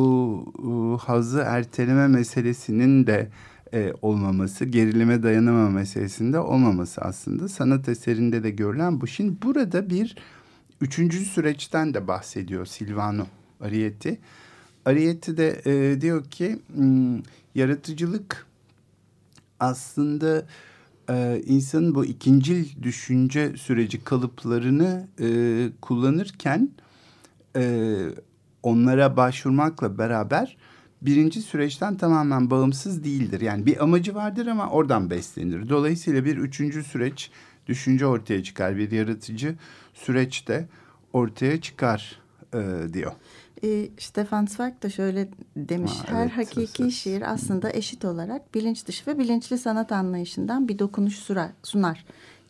e, 0.69 1.07
hazı 1.07 1.39
erteleme 1.47 2.09
meselesinin 2.09 3.07
de 3.07 3.29
e, 3.75 3.93
olmaması, 4.03 4.65
gerilime 4.65 5.23
dayanamama 5.23 5.71
meselesinde 5.71 6.39
olmaması 6.39 7.01
aslında 7.01 7.49
sanat 7.49 7.89
eserinde 7.89 8.43
de 8.43 8.51
görülen 8.51 9.01
bu. 9.01 9.07
Şimdi 9.07 9.43
burada 9.43 9.91
bir 9.91 10.17
üçüncü 10.81 11.25
süreçten 11.25 11.95
de 11.95 12.09
bahsediyor 12.09 12.67
Silvano 12.67 13.27
Arietti. 13.61 14.19
Arietti 14.85 15.37
de 15.37 15.63
e, 15.67 16.01
diyor 16.01 16.25
ki 16.25 16.59
hmm, 16.75 17.23
yaratıcılık 17.55 18.47
aslında 19.61 20.47
e, 21.11 21.43
insanın 21.47 21.95
bu 21.95 22.05
ikincil 22.05 22.83
düşünce 22.83 23.57
süreci 23.57 24.05
kalıplarını 24.05 25.09
e, 25.21 25.69
kullanırken 25.81 26.71
e, 27.57 27.95
onlara 28.63 29.17
başvurmakla 29.17 29.99
beraber 29.99 30.57
birinci 31.03 31.43
süreçten 31.43 31.97
tamamen 31.97 32.51
bağımsız 32.51 33.05
değildir. 33.05 33.41
Yani 33.41 33.67
bir 33.67 33.83
amacı 33.83 34.15
vardır 34.15 34.47
ama 34.47 34.71
oradan 34.71 35.11
beslenir. 35.11 35.69
Dolayısıyla 35.69 36.25
bir 36.25 36.37
üçüncü 36.37 36.85
süreç 36.85 37.31
düşünce 37.67 38.07
ortaya 38.07 38.43
çıkar. 38.43 38.77
Bir 38.77 38.91
yaratıcı 38.91 39.55
süreçte 39.95 40.69
ortaya 41.13 41.61
çıkar 41.61 42.21
e, 42.55 42.93
diyor. 42.93 43.13
E, 43.63 43.89
Stefan 43.99 44.47
Zweig 44.47 44.83
da 44.83 44.91
şöyle 44.91 45.29
demiş. 45.57 45.93
Ha, 45.93 46.15
Her 46.15 46.23
evet, 46.23 46.37
hakiki 46.37 46.83
evet. 46.83 46.93
şiir 46.93 47.33
aslında 47.33 47.73
eşit 47.73 48.05
olarak 48.05 48.55
bilinç 48.55 48.87
dışı 48.87 49.11
ve 49.11 49.19
bilinçli 49.19 49.59
sanat 49.59 49.93
anlayışından 49.93 50.69
bir 50.69 50.79
dokunuş 50.79 51.29
sunar. 51.63 52.05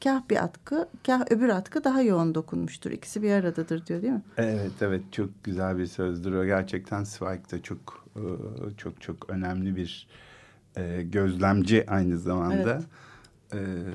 Kah 0.05 0.23
bir 0.31 0.45
atkı, 0.45 0.89
kah 1.07 1.31
öbür 1.31 1.49
atkı 1.49 1.85
daha 1.85 2.03
yoğun 2.03 2.35
dokunmuştur. 2.35 2.91
İkisi 2.91 3.23
bir 3.23 3.31
aradadır 3.31 3.87
diyor 3.87 4.03
değil 4.03 4.13
mi? 4.13 4.23
Evet, 4.37 4.73
evet. 4.81 5.03
Çok 5.13 5.45
güzel 5.45 5.79
bir 5.79 5.87
sözdür 5.87 6.33
o. 6.33 6.45
Gerçekten 6.45 7.05
Zweig 7.05 7.53
da 7.53 7.63
çok 7.63 8.07
e, 8.17 8.23
çok 8.77 9.01
çok 9.01 9.31
önemli 9.31 9.77
bir 9.77 10.09
e, 10.77 11.03
gözlemci 11.03 11.91
aynı 11.91 12.19
zamanda. 12.19 12.83
Evet. 13.53 13.95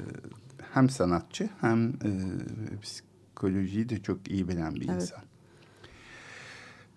Hem 0.73 0.89
sanatçı 0.89 1.49
hem 1.61 1.93
psikolojiyi 2.81 3.89
de 3.89 4.01
çok 4.01 4.31
iyi 4.31 4.47
bilen 4.47 4.75
bir 4.75 4.89
evet. 4.89 5.01
insan. 5.01 5.28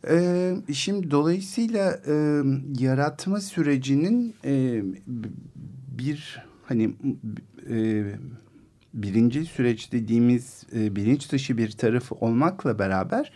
Ee, 0.09 0.57
şimdi 0.73 1.11
dolayısıyla 1.11 2.01
e, 2.07 2.43
yaratma 2.79 3.41
sürecinin 3.41 4.35
e, 4.45 4.83
bir 5.99 6.43
hani 6.67 6.95
e, 7.71 8.05
birinci 8.95 9.45
süreç 9.45 9.93
dediğimiz 9.93 10.63
e, 10.77 10.97
bilinç 10.97 11.33
dışı 11.33 11.59
bir 11.59 11.71
tarafı 11.71 12.15
olmakla 12.15 12.79
beraber 12.79 13.33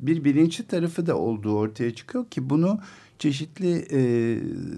bir 0.00 0.24
bilinçli 0.24 0.66
tarafı 0.66 1.06
da 1.06 1.18
olduğu 1.18 1.56
ortaya 1.56 1.94
çıkıyor 1.94 2.26
ki 2.30 2.50
bunu 2.50 2.80
çeşitli 3.18 3.86
e, 3.92 4.00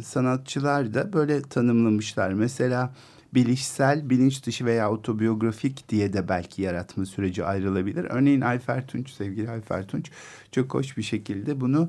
sanatçılar 0.03 0.95
da 0.95 1.13
böyle 1.13 1.43
tanımlamışlar. 1.43 2.33
Mesela 2.33 2.95
bilişsel, 3.35 4.11
bilinç 4.11 4.47
dışı 4.47 4.65
veya 4.65 4.91
otobiyografik 4.91 5.89
diye 5.89 6.13
de 6.13 6.29
belki 6.29 6.63
yaratma 6.63 7.07
süreci 7.07 7.45
ayrılabilir. 7.45 8.05
Örneğin 8.05 8.41
Ayfer 8.41 8.87
Tunç, 8.87 9.11
sevgili 9.11 9.51
Ayfer 9.51 9.87
Tunç 9.87 10.11
çok 10.53 10.75
hoş 10.75 10.97
bir 10.97 11.03
şekilde 11.03 11.61
bunu 11.61 11.89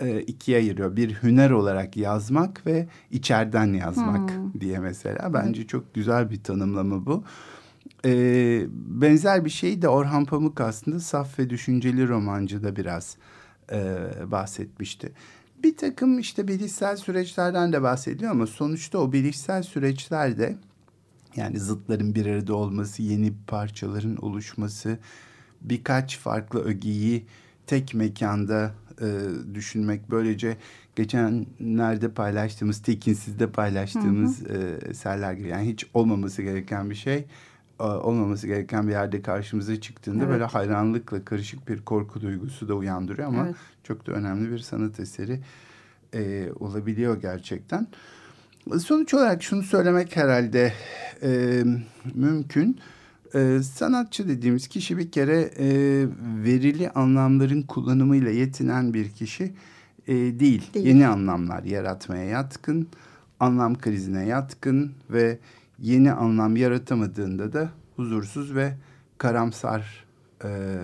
e, 0.00 0.20
ikiye 0.20 0.58
ayırıyor. 0.58 0.96
Bir 0.96 1.22
hüner 1.22 1.50
olarak 1.50 1.96
yazmak 1.96 2.66
ve 2.66 2.86
içeriden 3.10 3.72
yazmak 3.72 4.30
hmm. 4.30 4.60
diye 4.60 4.78
mesela. 4.78 5.34
Bence 5.34 5.60
hmm. 5.60 5.66
çok 5.66 5.94
güzel 5.94 6.30
bir 6.30 6.42
tanımlama 6.42 7.06
bu. 7.06 7.24
Ee, 8.06 8.66
benzer 8.72 9.44
bir 9.44 9.50
şey 9.50 9.82
de 9.82 9.88
Orhan 9.88 10.24
Pamuk 10.24 10.60
aslında 10.60 11.00
saf 11.00 11.38
ve 11.38 11.50
düşünceli 11.50 12.08
romancıda 12.08 12.76
biraz 12.76 13.16
e, 13.72 13.96
bahsetmişti. 14.26 15.12
Bir 15.62 15.76
takım 15.76 16.18
işte 16.18 16.48
bilişsel 16.48 16.96
süreçlerden 16.96 17.72
de 17.72 17.82
bahsediyor 17.82 18.30
ama 18.30 18.46
sonuçta 18.46 18.98
o 18.98 19.12
bilişsel 19.12 19.62
süreçlerde 19.62 20.56
yani 21.36 21.58
zıtların 21.58 22.14
bir 22.14 22.26
arada 22.26 22.54
olması, 22.54 23.02
yeni 23.02 23.32
parçaların 23.46 24.16
oluşması, 24.16 24.98
birkaç 25.60 26.18
farklı 26.18 26.64
ögeyi 26.64 27.26
tek 27.66 27.94
mekanda 27.94 28.74
e, 29.00 29.06
düşünmek. 29.54 30.10
Böylece 30.10 30.56
geçenlerde 30.96 32.10
paylaştığımız, 32.10 32.82
Tekinsiz'de 32.82 33.50
paylaştığımız 33.50 34.40
hı 34.40 34.52
hı. 34.52 34.58
E, 34.58 34.88
eserler 34.90 35.32
gibi. 35.32 35.48
Yani 35.48 35.68
hiç 35.68 35.86
olmaması 35.94 36.42
gereken 36.42 36.90
bir 36.90 36.94
şey 36.94 37.26
e, 37.80 37.82
olmaması 37.82 38.46
gereken 38.46 38.88
bir 38.88 38.92
yerde 38.92 39.22
karşımıza 39.22 39.80
çıktığında 39.80 40.24
evet. 40.24 40.32
böyle 40.32 40.44
hayranlıkla 40.44 41.24
karışık 41.24 41.68
bir 41.68 41.82
korku 41.82 42.20
duygusu 42.20 42.68
da 42.68 42.74
uyandırıyor 42.74 43.28
ama 43.28 43.46
evet. 43.46 43.56
çok 43.82 44.06
da 44.06 44.12
önemli 44.12 44.50
bir 44.50 44.58
sanat 44.58 45.00
eseri 45.00 45.40
e, 46.14 46.48
olabiliyor 46.60 47.20
gerçekten. 47.20 47.86
Sonuç 48.72 49.14
olarak 49.14 49.42
şunu 49.42 49.62
söylemek 49.62 50.16
herhalde 50.16 50.72
e, 51.22 51.62
mümkün. 52.14 52.80
E, 53.34 53.58
sanatçı 53.62 54.28
dediğimiz 54.28 54.68
kişi 54.68 54.98
bir 54.98 55.10
kere 55.10 55.40
e, 55.40 55.66
verili 56.44 56.90
anlamların 56.90 57.62
kullanımıyla 57.62 58.30
yetinen 58.30 58.94
bir 58.94 59.10
kişi 59.10 59.44
e, 60.06 60.14
değil. 60.14 60.40
değil. 60.74 60.86
Yeni 60.86 61.06
anlamlar 61.06 61.62
yaratmaya 61.62 62.24
yatkın, 62.24 62.88
anlam 63.40 63.78
krizine 63.78 64.26
yatkın 64.26 64.92
ve 65.10 65.38
yeni 65.78 66.12
anlam 66.12 66.56
yaratamadığında 66.56 67.52
da 67.52 67.70
huzursuz 67.96 68.54
ve 68.54 68.74
karamsar 69.18 70.04
e, 70.44 70.78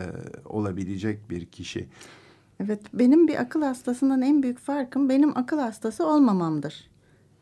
olabilecek 0.45 1.31
bir 1.31 1.47
kişi. 1.47 1.89
Evet, 2.65 2.81
benim 2.95 3.29
bir 3.29 3.41
akıl 3.41 3.63
hastasından 3.63 4.23
en 4.23 4.43
büyük 4.43 4.59
farkım 4.59 5.09
benim 5.09 5.39
akıl 5.39 5.59
hastası 5.59 6.07
olmamamdır 6.07 6.90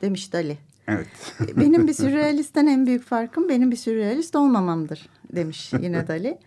demiş 0.03 0.33
Dali. 0.33 0.59
Evet. 0.89 1.09
benim 1.57 1.89
bir 1.89 1.93
sürrealistten 2.03 2.67
en 2.67 2.87
büyük 2.87 3.05
farkım 3.05 3.49
benim 3.49 3.71
bir 3.71 3.77
sürrealist 3.77 4.37
olmamamdır 4.37 5.09
demiş 5.33 5.73
yine 5.73 6.09
Dali. 6.09 6.39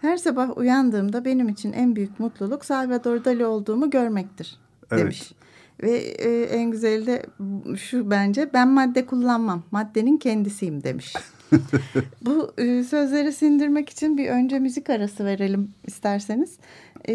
Her 0.00 0.16
sabah 0.16 0.58
uyandığımda 0.58 1.24
benim 1.24 1.48
için 1.48 1.72
en 1.72 1.96
büyük 1.96 2.20
mutluluk 2.20 2.64
Salvador 2.64 3.24
Dali 3.24 3.46
olduğumu 3.46 3.90
görmektir 3.90 4.58
demiş. 4.90 5.32
Evet. 5.32 5.40
Ve 5.82 5.96
e, 5.98 6.42
en 6.42 6.70
güzeli 6.70 7.06
de 7.06 7.26
şu 7.76 8.10
bence 8.10 8.50
ben 8.52 8.68
madde 8.68 9.06
kullanmam 9.06 9.62
maddenin 9.70 10.16
kendisiyim 10.16 10.82
demiş. 10.82 11.14
Bu 12.22 12.52
e, 12.58 12.84
sözleri 12.84 13.32
sindirmek 13.32 13.88
için 13.88 14.18
bir 14.18 14.28
önce 14.28 14.58
müzik 14.58 14.90
arası 14.90 15.24
verelim 15.24 15.70
isterseniz. 15.86 16.58
E, 17.08 17.14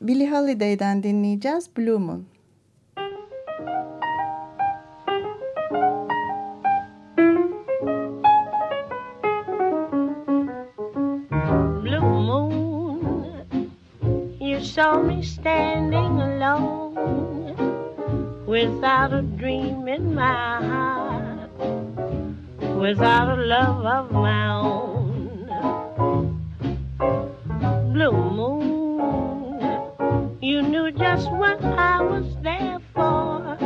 Billie 0.00 0.30
Holiday'den 0.30 1.02
dinleyeceğiz 1.02 1.68
Blue 1.78 1.98
Moon. 1.98 2.24
Standing 14.74 16.20
alone 16.20 17.54
without 18.44 19.12
a 19.12 19.22
dream 19.22 19.86
in 19.86 20.16
my 20.16 20.56
heart, 20.66 21.48
without 22.76 23.38
a 23.38 23.40
love 23.40 23.86
of 23.86 24.10
my 24.10 24.50
own. 24.50 25.46
Blue 27.92 28.30
moon, 28.32 29.60
you 30.42 30.60
knew 30.62 30.90
just 30.90 31.30
what 31.30 31.64
I 31.64 32.02
was 32.02 32.36
there 32.42 32.80
for. 32.94 33.56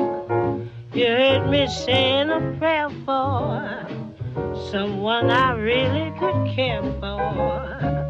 You 0.93 1.07
heard 1.07 1.49
me 1.49 1.69
saying 1.69 2.29
a 2.29 2.41
prayer 2.59 2.91
for 3.07 3.87
someone 4.71 5.31
I 5.31 5.53
really 5.53 6.13
could 6.19 6.55
care 6.55 6.83
for 7.01 8.08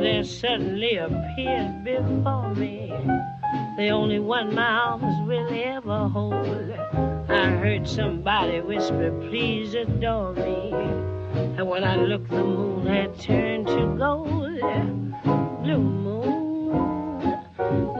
there 0.00 0.24
suddenly 0.24 0.96
appeared 0.96 1.84
before 1.84 2.54
me. 2.54 2.92
The 3.76 3.88
only 3.88 4.18
one 4.18 4.54
my 4.54 4.62
arms 4.62 5.28
will 5.28 5.48
ever 5.52 6.08
hold. 6.08 6.70
I 7.28 7.50
heard 7.50 7.88
somebody 7.88 8.60
whisper, 8.60 9.10
please 9.28 9.74
adore 9.74 10.34
me. 10.34 10.72
And 11.56 11.68
when 11.68 11.84
I 11.84 11.96
looked, 11.96 12.30
the 12.30 12.44
moon 12.44 12.86
had 12.86 13.18
turned 13.18 13.66
to 13.68 13.96
gold. 13.98 14.60
Blue 15.62 15.78
moon. 15.78 17.20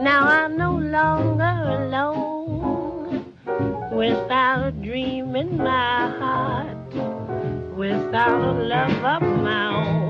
Now 0.03 0.27
I'm 0.27 0.57
no 0.57 0.77
longer 0.77 1.53
alone. 1.79 3.33
Without 3.91 4.67
a 4.67 4.71
dream 4.71 5.35
in 5.35 5.57
my 5.57 6.09
heart. 6.19 6.93
Without 7.75 8.41
a 8.41 8.53
love 8.53 9.21
of 9.21 9.21
my 9.41 9.75
own. 9.75 10.02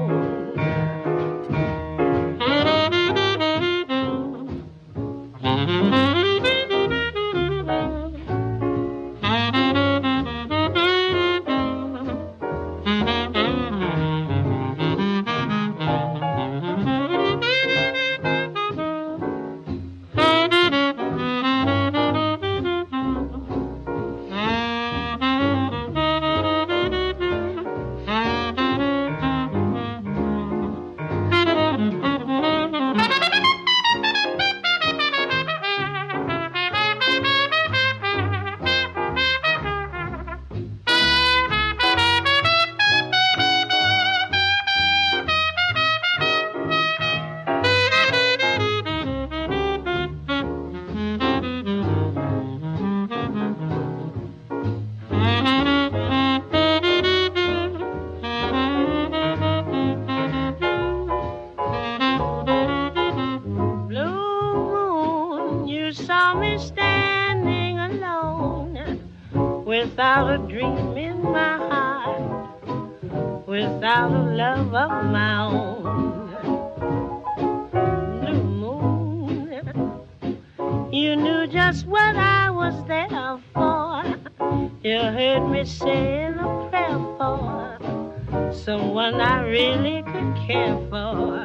just 81.66 81.88
what 81.88 82.18
I 82.18 82.50
was 82.50 82.76
there 82.88 83.40
for. 83.54 84.04
You 84.84 84.98
heard 84.98 85.50
me 85.50 85.64
saying 85.64 86.34
a 86.34 86.68
prayer 86.70 87.00
for 87.18 88.52
someone 88.54 89.22
I 89.22 89.44
really 89.44 90.04
could 90.04 90.36
care 90.46 90.78
for. 90.90 91.38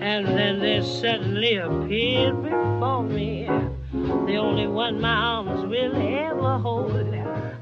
And 0.00 0.24
then 0.24 0.60
they 0.60 0.82
suddenly 0.82 1.56
appeared 1.56 2.40
before 2.44 3.02
me, 3.02 3.46
the 3.92 4.36
only 4.36 4.68
one 4.68 5.00
my 5.00 5.16
arms 5.34 5.66
will 5.66 5.96
ever 5.96 6.58
hold. 6.58 7.12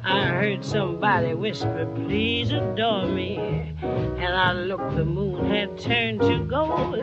I 0.04 0.26
heard 0.26 0.62
somebody 0.62 1.32
whisper, 1.32 1.90
please 1.94 2.52
adore 2.52 3.06
me. 3.06 3.38
And 3.82 4.34
I 4.46 4.52
looked, 4.52 4.94
the 4.94 5.06
moon 5.06 5.50
had 5.50 5.78
turned 5.78 6.20
to 6.20 6.44
gold. 6.44 7.00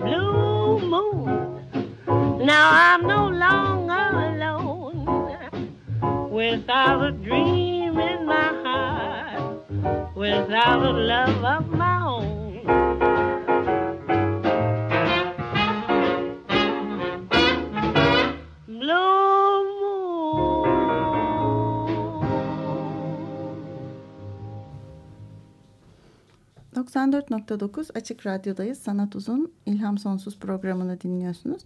Blue 0.00 0.78
moon 0.80 1.47
Now 2.38 2.70
I'm 2.70 3.02
no 3.06 3.28
longer 3.28 4.10
alone. 4.30 5.04
Without 6.30 7.02
a 7.02 7.10
dream 7.10 7.98
in 7.98 8.26
my 8.26 8.48
heart. 8.62 9.66
Without 10.14 10.82
a 10.82 10.92
love 10.92 11.44
of 11.44 11.68
my 11.70 12.00
own. 12.06 12.38
94.9 26.78 27.90
Açık 27.94 28.26
Radyo'dayız. 28.26 28.78
Sanat 28.78 29.16
Uzun 29.16 29.52
İlham 29.66 29.98
Sonsuz 29.98 30.38
programını 30.38 31.00
dinliyorsunuz. 31.00 31.62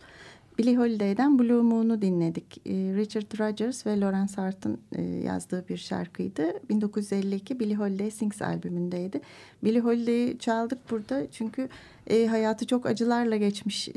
Billie 0.58 0.76
Holiday'den 0.76 1.38
Blue 1.38 1.62
Moon'u 1.62 2.02
dinledik. 2.02 2.60
Ee, 2.66 2.72
Richard 2.72 3.38
Rodgers 3.38 3.86
ve 3.86 4.00
Lawrence 4.00 4.34
Hart'ın 4.36 4.80
e, 4.92 5.02
yazdığı 5.02 5.68
bir 5.68 5.76
şarkıydı. 5.76 6.52
1952 6.68 7.60
Billie 7.60 7.74
Holiday 7.74 8.10
Sings 8.10 8.42
albümündeydi. 8.42 9.20
Billie 9.64 9.80
Holiday'i 9.80 10.38
çaldık 10.38 10.90
burada 10.90 11.30
çünkü 11.30 11.68
e, 12.06 12.26
hayatı 12.26 12.66
çok 12.66 12.86
acılarla 12.86 13.36
geçmiş 13.36 13.88
e, 13.88 13.94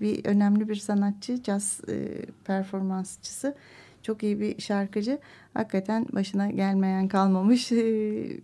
bir 0.00 0.24
önemli 0.24 0.68
bir 0.68 0.76
sanatçı, 0.76 1.42
caz 1.42 1.80
performansçısı. 2.44 3.54
Çok 4.02 4.22
iyi 4.22 4.40
bir 4.40 4.60
şarkıcı. 4.60 5.18
Hakikaten 5.54 6.06
başına 6.12 6.50
gelmeyen 6.50 7.08
kalmamış. 7.08 7.68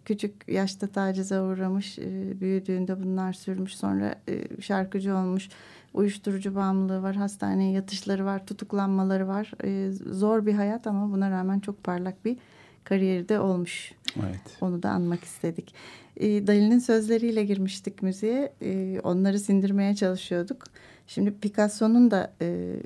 Küçük 0.05 0.49
yaşta 0.49 0.87
tacize 0.87 1.41
uğramış. 1.41 1.99
Büyüdüğünde 2.41 3.03
bunlar 3.03 3.33
sürmüş. 3.33 3.77
Sonra 3.77 4.15
şarkıcı 4.61 5.17
olmuş. 5.17 5.49
Uyuşturucu 5.95 6.55
bağımlılığı 6.55 7.03
var. 7.03 7.17
Hastaneye 7.17 7.73
yatışları 7.73 8.25
var. 8.25 8.47
Tutuklanmaları 8.47 9.29
var. 9.29 9.53
Ee, 9.65 9.91
zor 10.11 10.47
bir 10.47 10.55
hayat 10.55 10.87
ama 10.87 11.13
buna 11.13 11.31
rağmen 11.31 11.61
çok 11.61 11.85
parlak 11.85 12.25
bir 12.25 12.37
kariyeri 12.85 13.29
de 13.29 13.41
olmuş. 13.41 13.93
Evet. 14.17 14.41
Onu 14.61 14.83
da 14.83 14.91
anmak 14.91 15.25
istedik. 15.25 15.75
Dali'nin 16.21 16.79
sözleriyle 16.79 17.45
girmiştik 17.45 18.03
müziğe. 18.03 18.53
Onları 19.03 19.39
sindirmeye 19.39 19.95
çalışıyorduk. 19.95 20.65
Şimdi 21.09 21.35
Picasso'nun 21.41 22.11
da 22.11 22.33
e, 22.43 22.77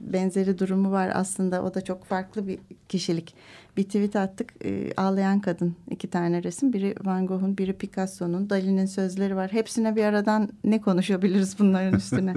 benzeri 0.00 0.58
durumu 0.58 0.90
var 0.90 1.10
aslında. 1.14 1.62
O 1.62 1.74
da 1.74 1.80
çok 1.80 2.04
farklı 2.04 2.48
bir 2.48 2.58
kişilik. 2.88 3.34
Bir 3.76 3.84
tweet 3.84 4.16
attık. 4.16 4.64
E, 4.64 4.92
ağlayan 4.96 5.40
kadın 5.40 5.76
iki 5.90 6.10
tane 6.10 6.42
resim. 6.42 6.72
Biri 6.72 6.94
Van 7.04 7.26
Gogh'un, 7.26 7.58
biri 7.58 7.72
Picasso'nun. 7.72 8.50
Dali'nin 8.50 8.86
sözleri 8.86 9.36
var. 9.36 9.52
Hepsine 9.52 9.96
bir 9.96 10.04
aradan 10.04 10.48
ne 10.64 10.80
konuşabiliriz 10.80 11.58
bunların 11.58 11.94
üstüne? 11.94 12.34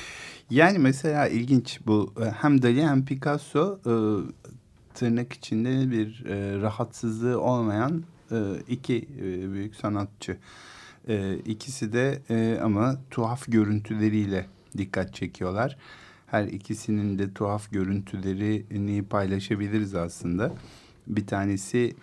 yani 0.50 0.78
mesela 0.78 1.28
ilginç 1.28 1.80
bu. 1.86 2.14
Hem 2.40 2.62
Dali 2.62 2.86
hem 2.86 3.04
Picasso 3.04 3.80
e, 3.86 3.94
tırnak 4.94 5.32
içinde 5.32 5.90
bir 5.90 6.24
e, 6.26 6.60
rahatsızlığı 6.60 7.40
olmayan 7.40 8.04
e, 8.30 8.36
iki 8.68 9.08
e, 9.18 9.52
büyük 9.52 9.76
sanatçı. 9.76 10.36
E, 11.08 11.36
ikisi 11.36 11.92
de 11.92 12.22
e, 12.30 12.58
ama 12.62 12.96
tuhaf 13.10 13.44
görüntüleriyle 13.48 14.46
dikkat 14.78 15.14
çekiyorlar. 15.14 15.76
Her 16.26 16.44
ikisinin 16.44 17.18
de 17.18 17.32
tuhaf 17.32 17.72
görüntülerini 17.72 19.02
paylaşabiliriz 19.02 19.94
aslında. 19.94 20.52
Bir 21.06 21.26
tanesi 21.26 21.94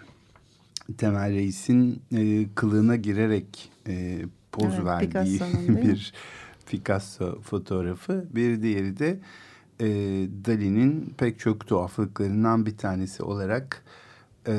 Temel 0.97 1.31
Reis'in 1.31 2.01
e, 2.11 2.45
kılığına 2.55 2.95
girerek 2.95 3.71
e, 3.87 4.21
poz 4.51 4.73
evet, 4.73 4.85
verdiği 4.85 5.39
bir 5.67 6.13
Picasso 6.65 7.41
fotoğrafı. 7.41 8.25
Bir 8.35 8.61
diğeri 8.61 8.99
de 8.99 9.19
e, 9.79 9.87
Dali'nin 10.45 11.13
pek 11.17 11.39
çok 11.39 11.67
tuhaflıklarından 11.67 12.65
bir 12.65 12.77
tanesi 12.77 13.23
olarak 13.23 13.83
e, 14.47 14.55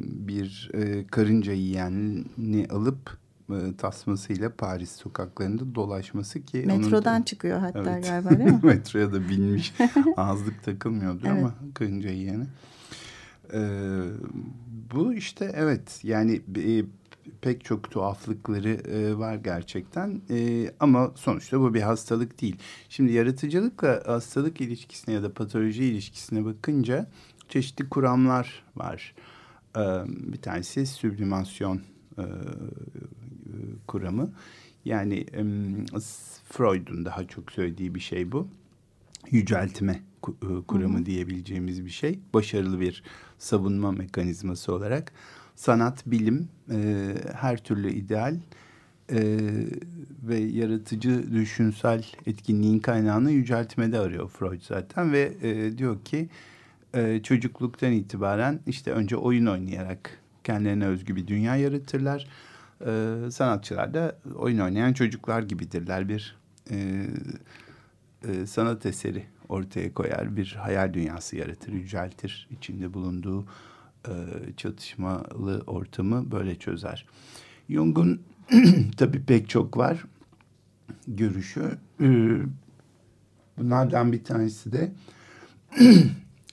bir 0.00 0.70
e, 0.74 1.06
karınca 1.06 1.52
yiyenini 1.52 2.66
alıp 2.70 3.18
e, 3.50 3.76
tasmasıyla 3.78 4.52
Paris 4.56 4.92
sokaklarında 4.92 5.74
dolaşması 5.74 6.42
ki 6.42 6.58
metrodan 6.66 7.14
onun 7.14 7.22
da, 7.22 7.24
çıkıyor 7.24 7.58
hatta 7.58 7.90
evet, 7.90 8.08
galiba 8.08 8.30
değil 8.30 8.50
mi? 8.50 8.60
metroya 8.62 9.12
da 9.12 9.28
binmiş 9.28 9.74
ağızlık 10.16 10.64
takılmıyordur 10.64 11.26
evet. 11.26 11.38
ama 11.38 11.54
karınca 11.74 12.10
yiyene. 12.10 12.46
Ee, 13.52 14.02
bu 14.94 15.14
işte 15.14 15.52
evet 15.54 16.00
yani 16.02 16.40
e, 16.56 16.84
pek 17.40 17.64
çok 17.64 17.90
tuhaflıkları 17.90 18.68
e, 18.68 19.18
var 19.18 19.34
gerçekten 19.34 20.20
e, 20.30 20.70
ama 20.80 21.12
sonuçta 21.14 21.60
bu 21.60 21.74
bir 21.74 21.82
hastalık 21.82 22.42
değil. 22.42 22.56
Şimdi 22.88 23.12
yaratıcılıkla 23.12 24.02
hastalık 24.06 24.60
ilişkisine 24.60 25.14
ya 25.14 25.22
da 25.22 25.32
patoloji 25.32 25.84
ilişkisine 25.84 26.44
bakınca 26.44 27.10
çeşitli 27.48 27.88
kuramlar 27.88 28.64
var. 28.76 29.14
E, 29.76 29.80
bir 30.08 30.42
tanesi 30.42 30.86
süblimasyon 30.86 31.80
e, 32.18 32.24
kuramı. 33.86 34.30
Yani 34.84 35.26
e, 35.32 35.44
Freud'un 36.44 37.04
daha 37.04 37.24
çok 37.24 37.52
söylediği 37.52 37.94
bir 37.94 38.00
şey 38.00 38.32
bu. 38.32 38.48
Yüceltme 39.30 40.02
kuramı 40.68 40.96
Hı-hı. 40.96 41.06
diyebileceğimiz 41.06 41.84
bir 41.84 41.90
şey. 41.90 42.18
Başarılı 42.34 42.80
bir 42.80 43.02
savunma 43.38 43.92
mekanizması 43.92 44.72
olarak 44.72 45.12
sanat, 45.54 46.06
bilim, 46.06 46.48
e, 46.70 47.14
her 47.34 47.64
türlü 47.64 47.92
ideal 47.92 48.36
e, 49.10 49.38
ve 50.22 50.36
yaratıcı 50.36 51.32
düşünsel 51.32 52.04
etkinliğin 52.26 52.78
kaynağını 52.78 53.30
yüceltmede 53.30 53.98
arıyor 53.98 54.28
Freud 54.28 54.62
zaten 54.62 55.12
ve 55.12 55.32
e, 55.42 55.78
diyor 55.78 56.04
ki 56.04 56.28
e, 56.94 57.22
çocukluktan 57.22 57.92
itibaren 57.92 58.60
işte 58.66 58.92
önce 58.92 59.16
oyun 59.16 59.46
oynayarak 59.46 60.18
kendilerine 60.44 60.86
özgü 60.86 61.16
bir 61.16 61.26
dünya 61.26 61.56
yaratırlar. 61.56 62.26
E, 62.80 63.16
sanatçılar 63.30 63.94
da 63.94 64.18
oyun 64.34 64.58
oynayan 64.58 64.92
çocuklar 64.92 65.42
gibidirler 65.42 66.08
bir 66.08 66.36
e, 66.70 67.06
e, 68.28 68.46
sanat 68.46 68.86
eseri 68.86 69.24
ortaya 69.48 69.94
koyar 69.94 70.36
bir 70.36 70.56
hayal 70.60 70.94
dünyası 70.94 71.36
yaratır, 71.36 71.72
yüceltir 71.72 72.48
içinde 72.50 72.94
bulunduğu 72.94 73.46
e, 74.08 74.12
çatışmalı 74.56 75.62
ortamı 75.66 76.30
böyle 76.30 76.54
çözer. 76.54 77.06
Jung'un 77.70 78.22
tabii 78.96 79.22
pek 79.22 79.48
çok 79.48 79.76
var 79.76 80.04
görüşü. 81.08 81.78
E, 82.00 82.06
bunlardan 83.58 84.12
bir 84.12 84.24
tanesi 84.24 84.72
de 84.72 84.92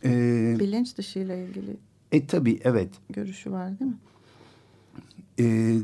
e, 0.03 0.55
bilinç 0.59 0.97
dışı 0.97 1.19
ile 1.19 1.45
ilgili. 1.45 1.77
E 2.11 2.27
tabii 2.27 2.59
evet. 2.63 2.89
Görüşü 3.09 3.51
var 3.51 3.79
değil 3.79 3.91
mi? 3.91 3.97
E, 5.39 5.77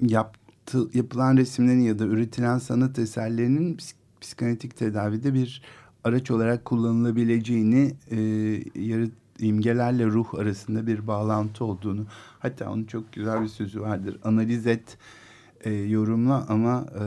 yaptı, 0.00 0.88
yapılan 0.94 1.36
resimlerin 1.36 1.80
ya 1.80 1.98
da 1.98 2.04
üretilen 2.04 2.58
sanat 2.58 2.98
eserlerinin 2.98 3.76
psik, 3.76 3.96
psikanalitik 4.20 4.76
tedavide 4.76 5.34
bir 5.34 5.62
araç 6.04 6.30
olarak 6.30 6.64
kullanılabileceğini 6.64 7.94
e, 8.10 8.18
yarat, 8.74 9.10
imgelerle 9.38 10.06
ruh 10.06 10.34
arasında 10.34 10.86
bir 10.86 11.06
bağlantı 11.06 11.64
olduğunu 11.64 12.06
hatta 12.38 12.70
onun 12.70 12.84
çok 12.84 13.12
güzel 13.12 13.42
bir 13.42 13.48
sözü 13.48 13.80
vardır 13.80 14.18
analiz 14.24 14.66
et 14.66 14.98
e, 15.64 15.70
yorumla 15.70 16.46
ama 16.48 16.86
e, 17.00 17.04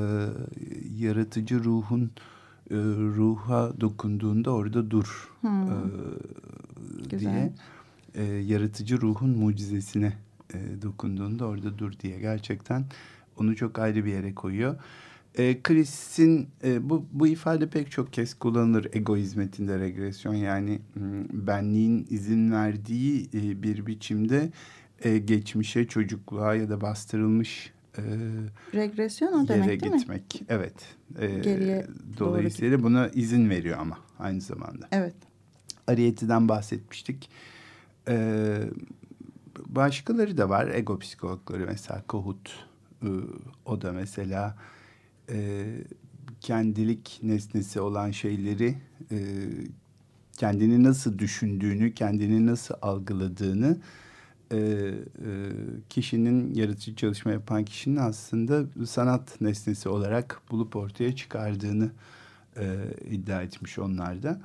yaratıcı 0.97 1.63
ruhun 1.63 2.11
e, 2.71 2.75
ruha 3.15 3.71
dokunduğunda 3.81 4.51
orada 4.51 4.91
dur 4.91 5.29
hmm. 5.41 5.71
e, 7.09 7.19
diye 7.19 7.53
e, 8.15 8.23
yaratıcı 8.23 9.01
ruhun 9.01 9.29
mucizesine 9.29 10.13
e, 10.53 10.81
dokunduğunda 10.81 11.45
orada 11.45 11.77
dur 11.77 11.93
diye 11.99 12.19
gerçekten 12.19 12.85
onu 13.37 13.55
çok 13.55 13.79
ayrı 13.79 14.05
bir 14.05 14.11
yere 14.11 14.35
koyuyor. 14.35 14.75
E, 15.37 15.61
Chris'in 15.61 16.47
e, 16.63 16.89
bu, 16.89 17.05
bu 17.11 17.27
ifade 17.27 17.69
pek 17.69 17.91
çok 17.91 18.13
kez 18.13 18.33
kullanılır 18.33 18.87
ego 18.93 19.17
hizmetinde 19.17 19.79
regresyon 19.79 20.33
yani 20.33 20.79
benliğin 21.33 22.07
izin 22.09 22.51
verdiği 22.51 23.29
e, 23.33 23.63
bir 23.63 23.85
biçimde 23.85 24.51
e, 25.03 25.17
geçmişe, 25.17 25.87
çocukluğa 25.87 26.55
ya 26.55 26.69
da 26.69 26.81
bastırılmış 26.81 27.71
e, 27.97 28.01
regresyon 28.73 29.45
o 29.45 29.47
demek 29.47 29.81
değil 29.81 29.93
gitmek. 29.93 30.41
mi? 30.41 30.47
Evet. 30.49 30.73
E, 31.19 31.27
Geriye 31.39 31.87
dolayısıyla 32.19 32.77
doğru. 32.77 32.83
buna 32.83 33.07
izin 33.07 33.49
veriyor 33.49 33.77
ama 33.79 33.97
aynı 34.19 34.41
zamanda. 34.41 34.87
Evet. 34.91 35.15
Ariyeti'den 35.87 36.49
bahsetmiştik. 36.49 37.29
E, 38.07 38.57
başkaları 39.71 40.37
da 40.37 40.49
var. 40.49 40.67
Ego 40.67 40.99
psikologları 40.99 41.65
mesela 41.67 42.03
Kohut. 42.07 42.67
E, 43.03 43.07
o 43.65 43.81
da 43.81 43.91
mesela 43.91 44.57
e, 45.29 45.65
kendilik 46.41 47.19
nesnesi 47.23 47.81
olan 47.81 48.11
şeyleri 48.11 48.77
e, 49.11 49.17
kendini 50.37 50.83
nasıl 50.83 51.19
düşündüğünü, 51.19 51.93
kendini 51.93 52.45
nasıl 52.45 52.75
algıladığını 52.81 53.77
e, 54.51 54.57
e, 54.57 54.93
kişinin 55.89 56.53
yaratıcı 56.53 56.95
çalışma 56.95 57.31
yapan 57.31 57.65
kişinin 57.65 57.95
aslında 57.95 58.65
sanat 58.85 59.41
nesnesi 59.41 59.89
olarak 59.89 60.41
bulup 60.51 60.75
ortaya 60.75 61.15
çıkardığını 61.15 61.91
e, 62.57 62.75
iddia 63.09 63.41
etmiş 63.41 63.79
onlar 63.79 64.23
da. 64.23 64.41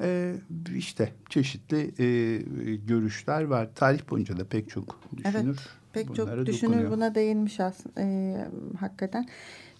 E, 0.00 0.34
işte 0.76 1.12
çeşitli 1.28 1.94
e, 1.98 2.76
görüşler 2.76 3.42
var. 3.42 3.68
Tarih 3.74 4.10
boyunca 4.10 4.36
da 4.36 4.44
pek 4.44 4.70
çok 4.70 5.00
düşünür. 5.16 5.44
Evet, 5.44 5.58
pek 5.92 6.14
çok 6.14 6.46
düşünür 6.46 6.72
dokunuyor. 6.72 6.90
buna 6.90 7.14
değinmiş 7.14 7.60
aslında 7.60 8.00
e, 8.00 8.36
hakikaten. 8.80 9.26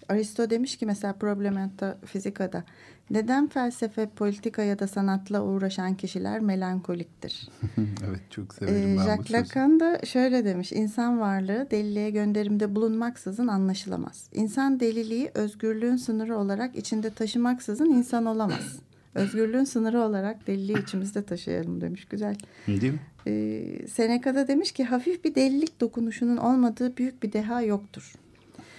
Aristo 0.09 0.49
demiş 0.49 0.77
ki 0.77 0.85
mesela 0.85 1.13
Problementa 1.13 1.97
Fizika'da 2.05 2.63
neden 3.09 3.47
felsefe, 3.47 4.09
politika 4.15 4.63
ya 4.63 4.79
da 4.79 4.87
sanatla 4.87 5.43
uğraşan 5.43 5.95
kişiler 5.95 6.39
melankoliktir? 6.39 7.49
evet 7.77 8.21
çok 8.29 8.53
severim 8.53 8.75
ee, 8.75 8.97
ben 8.97 9.05
Jacques 9.05 9.31
Lacan 9.31 9.79
da 9.79 9.99
şöyle 10.05 10.45
demiş 10.45 10.71
insan 10.71 11.19
varlığı 11.19 11.67
deliliğe 11.71 12.09
gönderimde 12.09 12.75
bulunmaksızın 12.75 13.47
anlaşılamaz. 13.47 14.29
İnsan 14.33 14.79
deliliği 14.79 15.31
özgürlüğün 15.33 15.95
sınırı 15.95 16.37
olarak 16.37 16.75
içinde 16.75 17.09
taşımaksızın 17.09 17.89
insan 17.89 18.25
olamaz. 18.25 18.79
Özgürlüğün 19.15 19.63
sınırı 19.63 20.01
olarak 20.01 20.47
deliliği 20.47 20.83
içimizde 20.83 21.23
taşıyalım 21.23 21.81
demiş. 21.81 22.05
Güzel. 22.05 22.35
Değil 22.67 22.93
mi? 22.93 22.99
Ee, 23.27 23.87
Seneca'da 23.87 24.47
demiş 24.47 24.71
ki 24.71 24.83
hafif 24.83 25.23
bir 25.23 25.35
delilik 25.35 25.81
dokunuşunun 25.81 26.37
olmadığı 26.37 26.97
büyük 26.97 27.23
bir 27.23 27.33
deha 27.33 27.61
yoktur. 27.61 28.13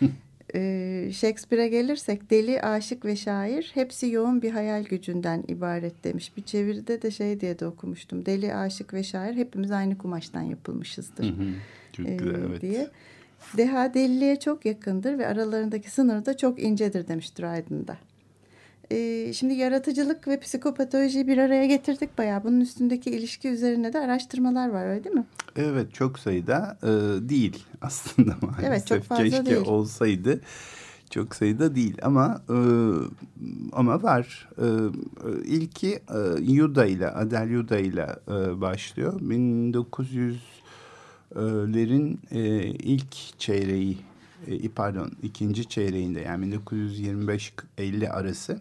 Ee, 0.54 1.10
Shakespeare'e 1.12 1.68
gelirsek 1.68 2.30
deli, 2.30 2.62
aşık 2.62 3.04
ve 3.04 3.16
şair 3.16 3.70
hepsi 3.74 4.10
yoğun 4.10 4.42
bir 4.42 4.50
hayal 4.50 4.84
gücünden 4.84 5.44
ibaret 5.48 6.04
demiş. 6.04 6.36
Bir 6.36 6.42
çeviride 6.42 7.02
de 7.02 7.10
şey 7.10 7.40
diye 7.40 7.58
de 7.58 7.66
okumuştum. 7.66 8.26
Deli, 8.26 8.54
aşık 8.54 8.94
ve 8.94 9.02
şair 9.02 9.34
hepimiz 9.34 9.70
aynı 9.70 9.98
kumaştan 9.98 10.42
yapılmışızdır. 10.42 11.34
Çok 11.92 12.06
güzel, 12.06 12.34
ee, 12.34 12.46
evet. 12.48 12.60
diye. 12.60 12.90
Deha 13.56 13.94
deliliğe 13.94 14.40
çok 14.40 14.66
yakındır 14.66 15.18
ve 15.18 15.26
aralarındaki 15.26 15.90
sınır 15.90 16.24
da 16.24 16.36
çok 16.36 16.62
incedir 16.62 17.08
demiş 17.08 17.38
Dryden'da. 17.38 17.96
Ee, 18.92 19.32
şimdi 19.32 19.54
yaratıcılık 19.54 20.28
ve 20.28 20.40
psikopatolojiyi 20.40 21.26
bir 21.26 21.38
araya 21.38 21.66
getirdik 21.66 22.18
bayağı. 22.18 22.44
Bunun 22.44 22.60
üstündeki 22.60 23.10
ilişki 23.10 23.48
üzerine 23.48 23.92
de 23.92 23.98
araştırmalar 23.98 24.68
var 24.68 24.86
öyle 24.86 25.04
değil 25.04 25.16
mi? 25.16 25.24
Evet 25.56 25.94
çok 25.94 26.18
sayıda 26.18 26.78
e, 26.82 26.88
değil 27.28 27.64
aslında 27.80 28.36
maalesef. 28.42 28.64
Evet 28.64 28.86
çok 28.86 29.02
fazla 29.02 29.24
Keşke 29.24 29.46
değil. 29.46 29.66
olsaydı 29.66 30.40
çok 31.10 31.34
sayıda 31.34 31.74
değil 31.74 31.96
ama 32.02 32.42
e, 32.50 32.56
ama 33.72 34.02
var. 34.02 34.48
E, 34.58 34.66
ilki 35.44 35.88
e, 35.92 36.00
Yuda 36.40 36.86
ile 36.86 37.10
Adel 37.10 37.50
Yuda 37.50 37.78
ile 37.78 38.06
e, 38.28 38.60
başlıyor. 38.60 39.20
1900'lerin 39.20 42.16
e, 42.30 42.66
ilk 42.66 43.38
çeyreği 43.38 43.98
e, 44.46 44.68
pardon 44.68 45.10
ikinci 45.22 45.68
çeyreğinde 45.68 46.20
yani 46.20 46.54
1925-50 46.54 48.08
arası 48.08 48.60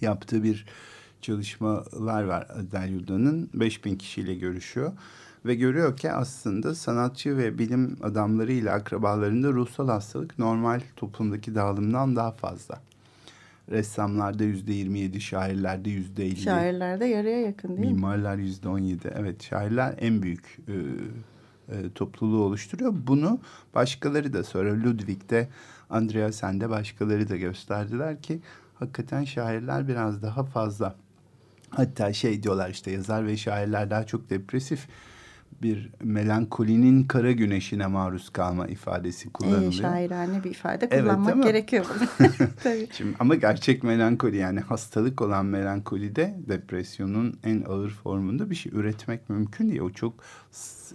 yaptığı 0.00 0.42
bir 0.42 0.66
çalışmalar 1.20 2.24
var 2.24 2.46
Adel 2.50 2.88
Yuda'nın. 2.88 3.50
5000 3.54 3.96
kişiyle 3.96 4.34
görüşüyor. 4.34 4.92
Ve 5.46 5.54
görüyor 5.54 5.96
ki 5.96 6.12
aslında 6.12 6.74
sanatçı 6.74 7.36
ve 7.36 7.58
bilim 7.58 7.96
adamlarıyla 8.02 8.74
akrabalarında 8.74 9.48
ruhsal 9.48 9.88
hastalık 9.88 10.38
normal 10.38 10.80
toplumdaki 10.96 11.54
dağılımdan 11.54 12.16
daha 12.16 12.32
fazla. 12.32 12.80
Ressamlarda 13.70 14.44
yüzde 14.44 14.72
yirmi 14.72 14.98
yedi, 14.98 15.20
şairlerde 15.20 15.90
yüzde 15.90 16.26
elli. 16.26 16.36
Şairlerde 16.36 17.04
yarıya 17.04 17.40
yakın 17.40 17.68
değil 17.68 17.88
mi? 17.88 17.94
Mimarlar 17.94 18.36
yüzde 18.36 18.68
on 18.68 18.78
yedi. 18.78 19.12
Evet, 19.14 19.42
şairler 19.42 19.94
en 20.00 20.22
büyük 20.22 20.58
e, 20.68 20.74
e, 21.74 21.90
topluluğu 21.94 22.42
oluşturuyor. 22.42 22.94
Bunu 23.06 23.40
başkaları 23.74 24.32
da 24.32 24.44
sonra 24.44 24.70
Ludwig'de, 24.70 25.48
Andrea 25.90 26.32
Sende 26.32 26.70
başkaları 26.70 27.28
da 27.28 27.36
gösterdiler 27.36 28.22
ki 28.22 28.40
hakikaten 28.80 29.24
şairler 29.24 29.88
biraz 29.88 30.22
daha 30.22 30.44
fazla. 30.44 30.94
Hatta 31.70 32.12
şey 32.12 32.42
diyorlar 32.42 32.70
işte 32.70 32.90
yazar 32.90 33.26
ve 33.26 33.36
şairler 33.36 33.90
daha 33.90 34.06
çok 34.06 34.30
depresif. 34.30 34.88
Bir 35.62 35.90
melankolinin 36.04 37.04
kara 37.04 37.32
güneşine 37.32 37.86
maruz 37.86 38.30
kalma 38.30 38.66
ifadesi 38.66 39.30
kullanılıyor. 39.32 39.72
Ee, 39.72 39.76
şairane 39.76 40.44
bir 40.44 40.50
ifade 40.50 40.88
Evet, 40.90 41.02
kullanmak 41.04 41.32
ama- 41.32 41.44
gerekiyor. 41.44 41.86
Tabii. 42.62 42.88
Şimdi 42.92 43.16
ama 43.20 43.34
gerçek 43.34 43.82
melankoli 43.82 44.36
yani 44.36 44.60
hastalık 44.60 45.22
olan 45.22 45.46
melankolide 45.46 46.36
depresyonun 46.48 47.38
en 47.44 47.62
ağır 47.68 47.90
formunda 47.90 48.50
bir 48.50 48.54
şey 48.54 48.72
üretmek 48.72 49.30
mümkün 49.30 49.68
değil. 49.68 49.80
O 49.80 49.90
çok 49.90 50.14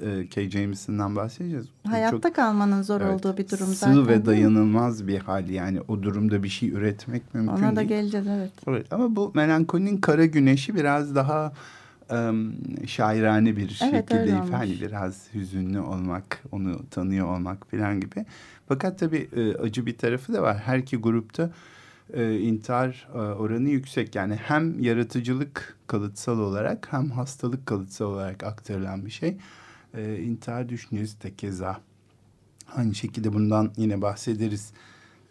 e, 0.01 0.30
Kay 0.30 0.49
Jameson'dan 0.49 1.15
bahsedeceğiz. 1.15 1.65
O 1.88 1.91
Hayatta 1.91 2.21
çok, 2.30 2.36
kalmanın 2.36 2.82
zor 2.82 3.01
evet, 3.01 3.13
olduğu 3.13 3.38
bir 3.38 3.49
durum 3.49 3.67
sığ 3.67 3.75
zaten. 3.75 4.01
ve 4.04 4.08
değil 4.08 4.19
mi? 4.19 4.25
dayanılmaz 4.25 5.08
bir 5.08 5.19
hal 5.19 5.49
yani 5.49 5.82
o 5.88 6.04
durumda 6.04 6.43
bir 6.43 6.49
şey 6.49 6.69
üretmek 6.69 7.34
mümkün 7.34 7.54
Ona 7.54 7.71
da 7.71 7.75
değil. 7.75 7.88
geleceğiz 7.89 8.28
evet. 8.28 8.51
Evet, 8.67 8.93
ama 8.93 9.15
bu 9.15 9.32
melankolinin 9.36 9.97
kara 9.97 10.25
güneşi 10.25 10.75
biraz 10.75 11.15
daha 11.15 11.54
şairane 12.88 13.56
bir 13.58 13.80
Evet, 13.84 14.10
şekilde 14.12 14.38
ifade 14.38 14.82
biraz 14.82 15.28
hüzünlü 15.34 15.80
olmak, 15.80 16.44
onu 16.52 16.89
tanıyor 16.91 17.28
olmak 17.36 17.72
falan 17.72 18.00
gibi. 18.00 18.26
Fakat 18.68 19.00
tabii 19.00 19.30
e, 19.36 19.56
acı 19.56 19.86
bir 19.86 19.98
tarafı 19.98 20.34
da 20.34 20.41
var. 20.41 20.58
Her 20.58 20.78
iki 20.78 20.98
grupta 20.98 21.52
e, 22.13 22.39
intihar 22.39 23.08
e, 23.13 23.18
oranı 23.18 23.70
yüksek. 23.70 24.15
Yani 24.15 24.36
hem 24.36 24.80
yaratıcılık 24.80 25.78
kalıtsal 25.88 26.39
olarak 26.39 26.88
hem 26.91 27.10
hastalık 27.12 27.65
kalıtsal 27.65 28.06
olarak 28.06 28.44
aktarılan 28.44 29.06
bir 29.06 29.12
şey. 29.12 29.38
E, 29.94 30.18
intihar 30.20 30.70
düşüncesi 30.70 31.24
de 31.24 31.36
keza. 31.36 31.82
Aynı 32.76 32.96
şekilde 32.96 33.34
bundan 33.34 33.72
yine 33.78 34.02
bahsederiz. 34.02 34.72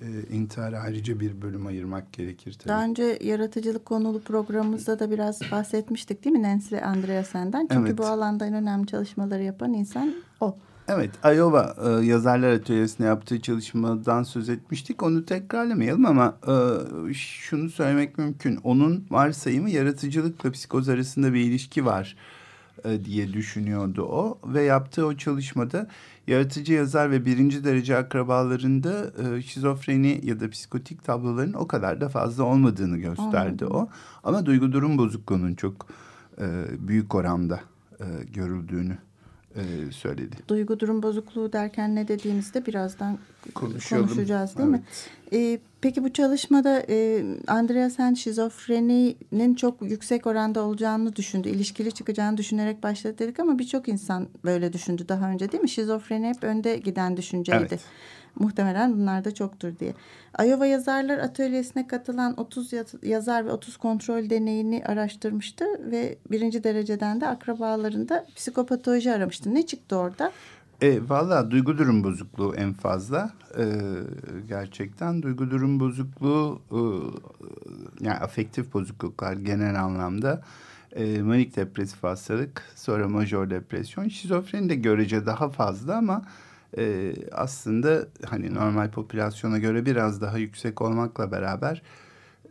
E, 0.01 0.35
intihara 0.35 0.81
ayrıca 0.81 1.21
bir 1.21 1.43
bölüm 1.43 1.67
ayırmak 1.67 2.13
gerekir 2.13 2.53
tabii. 2.53 2.69
Daha 2.69 2.85
önce 2.85 3.19
yaratıcılık 3.23 3.85
konulu 3.85 4.21
programımızda 4.21 4.99
da 4.99 5.11
biraz 5.11 5.41
bahsetmiştik 5.53 6.25
değil 6.25 6.37
mi 6.37 6.43
Nancy 6.43 6.77
Andreasen'den? 6.77 7.69
Çünkü 7.73 7.89
Evet. 7.89 7.99
bu 7.99 8.07
alanda 8.07 8.47
en 8.47 8.55
önemli 8.55 8.87
çalışmaları 8.87 9.43
yapan 9.43 9.73
insan 9.73 10.15
o. 10.41 10.57
Evet, 10.89 11.11
Iowa 11.25 11.77
e, 11.85 12.07
Yazarlar 12.07 12.53
Atölyesi'ne 12.53 13.07
yaptığı 13.07 13.41
çalışmadan 13.41 14.23
söz 14.23 14.49
etmiştik. 14.49 15.03
Onu 15.03 15.25
tekrarlamayalım 15.25 16.07
ama 16.07 16.37
e, 16.49 17.15
şunu 17.15 17.71
söylemek 17.71 18.19
mümkün. 18.19 18.57
Onun 18.57 19.07
varsayımı 19.11 19.71
yaratıcılıkla 19.71 20.51
psikoz 20.51 20.89
arasında 20.89 21.35
bir 21.35 21.41
ilişki 21.41 21.87
var 21.87 22.17
e, 22.17 22.44
diye 23.05 23.33
düşünüyordu 23.33 24.03
o. 24.03 24.39
Ve 24.47 24.63
yaptığı 24.63 25.07
o 25.07 25.17
çalışmada 25.17 25.89
yaratıcı 26.27 26.73
yazar 26.73 27.11
ve 27.11 27.25
birinci 27.25 27.65
derece 27.65 27.97
akrabalarında 27.97 29.13
e, 29.23 29.43
şizofreni 29.43 30.21
ya 30.23 30.41
da 30.41 30.51
psikotik 30.51 31.05
tabloların 31.05 31.53
o 31.53 31.67
kadar 31.67 32.01
da 32.01 32.09
fazla 32.09 32.45
olmadığını 32.45 32.99
gösterdi 32.99 33.67
o. 33.67 33.89
Ama 34.25 34.47
duygu 34.47 34.73
durum 34.73 34.99
bozukluğunun 34.99 35.55
çok 35.55 35.87
e, 36.41 36.47
büyük 36.79 37.15
oranda 37.15 37.61
e, 38.01 38.05
görüldüğünü 38.33 38.99
e, 39.57 39.93
söyledi. 39.93 40.37
Duygu 40.49 40.81
durum 40.81 41.03
bozukluğu 41.03 41.53
derken 41.53 41.95
ne 41.95 42.09
dediğimizde 42.09 42.67
birazdan 42.67 43.19
konuşacağız 43.55 44.59
değil 44.59 44.69
mi? 44.69 44.83
Ee, 45.33 45.59
peki 45.81 46.05
bu 46.05 46.13
çalışmada 46.13 46.83
e, 46.89 47.25
Andreasen 47.47 48.15
şizofreninin 48.15 49.55
çok 49.55 49.83
yüksek 49.83 50.27
oranda 50.27 50.63
olacağını 50.63 51.17
düşündü. 51.17 51.49
ilişkili 51.49 51.93
çıkacağını 51.93 52.37
düşünerek 52.37 52.83
başladı 52.83 53.19
dedik 53.19 53.41
ama 53.41 53.59
birçok 53.59 53.89
insan 53.89 54.29
böyle 54.45 54.73
düşündü 54.73 55.09
daha 55.09 55.31
önce 55.31 55.53
değil 55.53 55.63
mi? 55.63 55.69
Şizofreni 55.69 56.29
hep 56.29 56.45
önde 56.45 56.77
giden 56.77 57.17
düşünceydi. 57.17 57.67
Evet. 57.69 57.81
Muhtemelen 58.39 58.93
bunlar 58.93 59.25
da 59.25 59.35
çoktur 59.35 59.73
diye. 59.81 59.95
Iowa 60.45 60.67
Yazarlar 60.67 61.19
Atölyesi'ne 61.19 61.87
katılan 61.87 62.35
30 62.41 62.73
yaz- 62.73 62.95
yazar 63.05 63.47
ve 63.47 63.53
30 63.53 63.77
kontrol 63.77 64.31
deneyini 64.31 64.83
araştırmıştı 64.87 65.65
ve 65.91 66.19
birinci 66.31 66.65
dereceden 66.65 67.21
de 67.21 67.27
akrabalarında 67.29 68.27
psikopatoloji 68.37 69.13
aramıştı. 69.13 69.55
Ne 69.55 69.67
çıktı 69.67 69.97
orada? 69.97 70.33
E, 70.83 71.09
Valla 71.09 71.51
duygu 71.51 71.79
durum 71.79 72.05
bozukluğu 72.05 72.55
en 72.57 72.73
fazla. 72.73 73.31
E, 73.59 73.65
gerçekten 74.49 75.23
duygu 75.23 75.51
durum 75.51 75.81
bozukluğu 75.81 76.61
e, 76.73 76.79
yani 78.05 78.19
afektif 78.19 78.75
bozukluklar 78.75 79.33
genel 79.33 79.81
anlamda 79.85 80.43
e, 80.93 81.23
manik 81.23 81.57
depresif 81.57 82.03
hastalık 82.03 82.63
sonra 82.75 83.09
majör 83.09 83.51
depresyon 83.51 84.09
şizofreni 84.09 84.69
de 84.69 84.75
görece 84.75 85.27
daha 85.27 85.49
fazla 85.49 85.97
ama 85.97 86.23
e, 86.79 87.15
aslında 87.33 88.07
hani 88.25 88.55
normal 88.55 88.91
popülasyona 88.91 89.59
göre 89.59 89.87
biraz 89.87 90.21
daha 90.21 90.39
yüksek 90.39 90.83
olmakla 90.83 91.33
beraber 91.33 91.83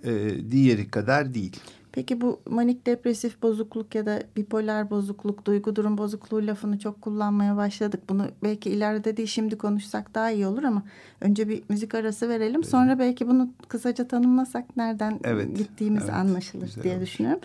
e, 0.04 0.12
diğeri 0.52 0.88
kadar 0.92 1.34
değil. 1.34 1.60
Peki 1.92 2.22
bu 2.22 2.40
manik 2.50 2.86
depresif 2.86 3.42
bozukluk 3.42 3.96
ya 3.96 4.06
da 4.06 4.24
bipolar 4.36 4.90
bozukluk, 4.90 5.46
duygu 5.46 5.76
durum 5.76 5.98
bozukluğu 5.98 6.48
lafını 6.48 6.80
çok 6.80 7.02
kullanmaya 7.02 7.58
başladık. 7.58 8.02
Bunu 8.10 8.28
belki 8.44 8.70
ileride 8.70 9.18
değil 9.18 9.28
şimdi 9.28 9.58
konuşsak 9.58 10.16
daha 10.16 10.32
iyi 10.32 10.48
olur 10.48 10.64
ama 10.64 10.84
önce 11.22 11.50
bir 11.50 11.64
müzik 11.70 11.96
arası 11.96 12.30
verelim. 12.30 12.64
Sonra 12.64 13.00
belki 13.00 13.28
bunu 13.28 13.50
kısaca 13.68 14.08
tanımlasak 14.08 14.78
nereden 14.78 15.20
Evet, 15.24 15.58
gittiğimiz 15.58 16.04
evet. 16.04 16.14
anlaşılır 16.14 16.66
Güzel 16.66 16.84
diye 16.84 16.94
olur. 16.94 17.02
düşünüyorum. 17.02 17.42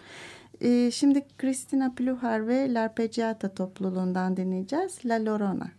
Ee, 0.60 0.90
şimdi 0.90 1.26
Christina 1.38 1.92
Pluhar 1.96 2.46
ve 2.48 2.74
L'Arpeggiata 2.74 3.54
topluluğundan 3.54 4.36
dinleyeceğiz. 4.36 4.98
La 5.04 5.24
Lorona. 5.24 5.70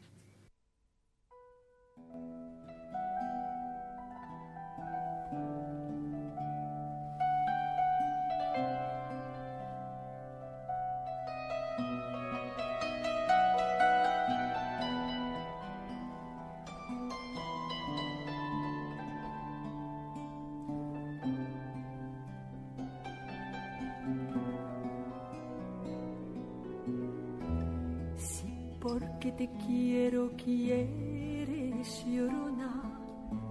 Porque 29.19 29.33
te 29.33 29.49
quiero, 29.67 30.31
quieres, 30.41 32.05
llorona, 32.05 32.71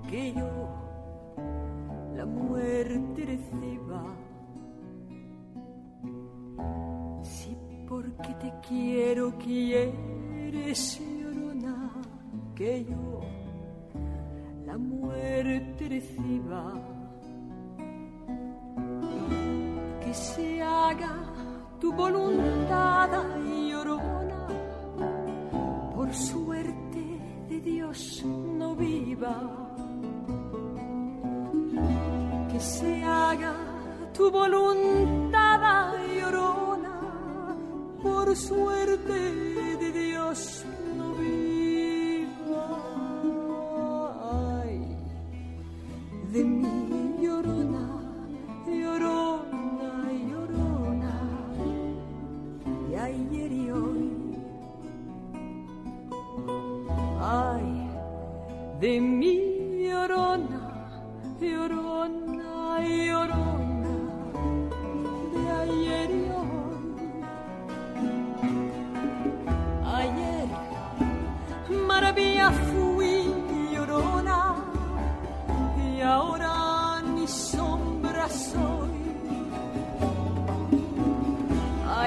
que 0.08 0.32
yo 0.32 0.68
la 2.16 2.24
muerte 2.24 3.26
reciba. 3.26 4.02
Sí, 7.22 7.54
porque 7.86 8.32
te 8.40 8.50
quiero, 8.66 9.36
quieres, 9.36 11.02
llorona, 11.20 11.90
que 12.54 12.86
yo 12.86 13.20
la 14.64 14.78
muerte 14.78 15.86
reciba. 15.86 16.72
Que 20.02 20.14
se 20.14 20.62
haga 20.62 21.14
tu 21.78 21.92
voluntad, 21.92 23.10
Que 32.50 32.60
se 32.60 33.04
haga 33.04 33.54
tu 34.16 34.30
voluntad, 34.30 35.92
llorona, 36.18 36.96
por 38.02 38.34
suerte 38.36 38.77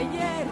Ayer, 0.01 0.47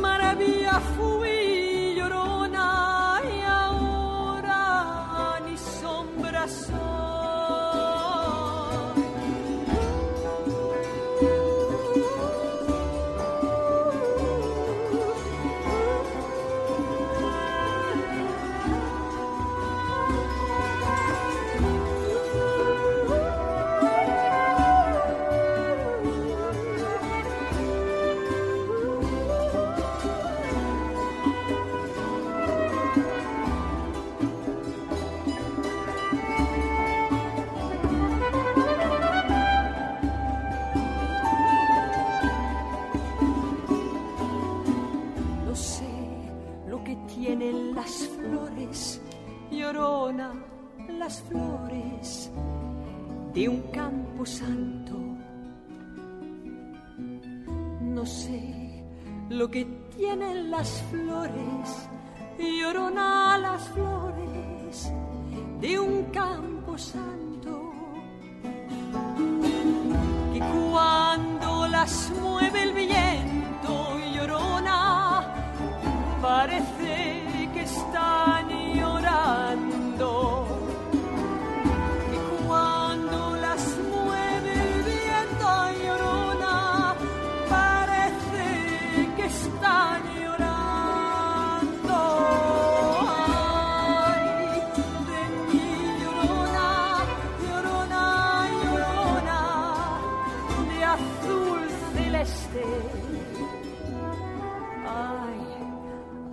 maravilla 0.00 0.78
fui 0.94 1.96
llorona, 1.96 3.20
y 3.24 3.40
ahora 3.42 5.40
ni 5.44 5.56
sombra 5.58 6.46
soy. 6.46 6.79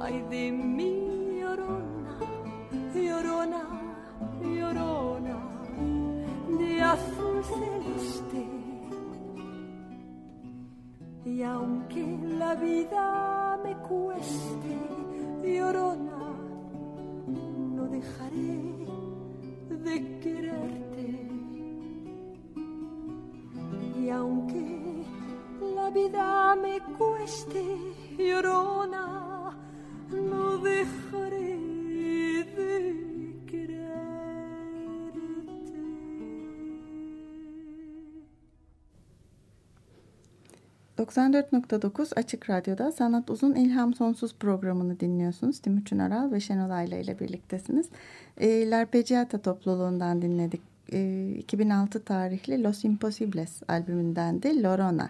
Ay 0.08 0.24
de 0.30 0.52
mi 0.52 0.91
llorona, 1.39 2.15
llorona, 2.96 3.63
llorona, 4.41 5.38
de 6.60 6.82
azul 6.82 7.38
celeste. 7.43 8.43
Y 11.26 11.43
aunque 11.43 12.04
la 12.39 12.56
vida 12.56 13.60
me 13.65 13.74
cueste, 13.89 14.76
llorona, 15.43 16.22
no 17.76 17.84
dejaré 17.98 18.60
de 19.86 19.96
quererte. 20.24 21.08
Y 24.00 24.10
aunque 24.10 25.04
la 25.76 25.89
vida 25.89 26.56
me 26.56 26.80
cueste, 26.98 27.62
llorona, 28.17 29.07
dejaré 30.63 31.58
de 32.58 32.72
quererte. 33.48 33.98
94.9 40.98 42.13
Açık 42.15 42.50
Radyo'da 42.50 42.91
Sanat 42.91 43.30
Uzun 43.30 43.56
İlham 43.56 43.93
Sonsuz 43.93 44.36
programını 44.36 45.00
dinliyorsunuz. 45.00 45.60
Timuçin 45.60 46.00
Aral 46.00 46.32
ve 46.32 46.39
Şenol 46.39 46.70
Ayla 46.70 46.98
ile 46.98 47.20
birliktesiniz. 47.20 47.89
E, 48.38 48.70
L'Arpeggiata 48.70 49.38
topluluğundan 49.41 50.22
dinledik. 50.22 50.62
E, 50.93 51.30
2006 51.38 52.04
tarihli 52.04 52.63
Los 52.63 52.84
Imposibles 52.84 53.62
albümündendi 53.67 54.63
Lorona. 54.63 55.10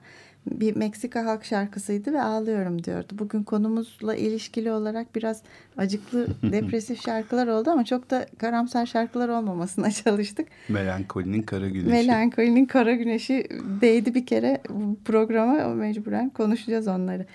Bir 0.51 0.75
Meksika 0.75 1.25
halk 1.25 1.45
şarkısıydı 1.45 2.13
ve 2.13 2.21
ağlıyorum 2.21 2.83
diyordu. 2.83 3.07
Bugün 3.11 3.43
konumuzla 3.43 4.15
ilişkili 4.15 4.71
olarak 4.71 5.15
biraz 5.15 5.41
acıklı, 5.77 6.27
depresif 6.43 7.01
şarkılar 7.05 7.47
oldu 7.47 7.69
ama 7.69 7.85
çok 7.85 8.09
da 8.09 8.25
karamsar 8.37 8.85
şarkılar 8.85 9.29
olmamasına 9.29 9.91
çalıştık. 10.05 10.47
Melankolinin 10.69 11.41
kara 11.41 11.67
güneşi. 11.67 11.89
Melankolinin 11.89 12.65
kara 12.65 12.91
güneşi 12.91 13.47
değdi 13.81 14.15
bir 14.15 14.25
kere 14.25 14.61
programa 15.05 15.67
mecburen 15.67 16.29
konuşacağız 16.29 16.87
onları. 16.87 17.25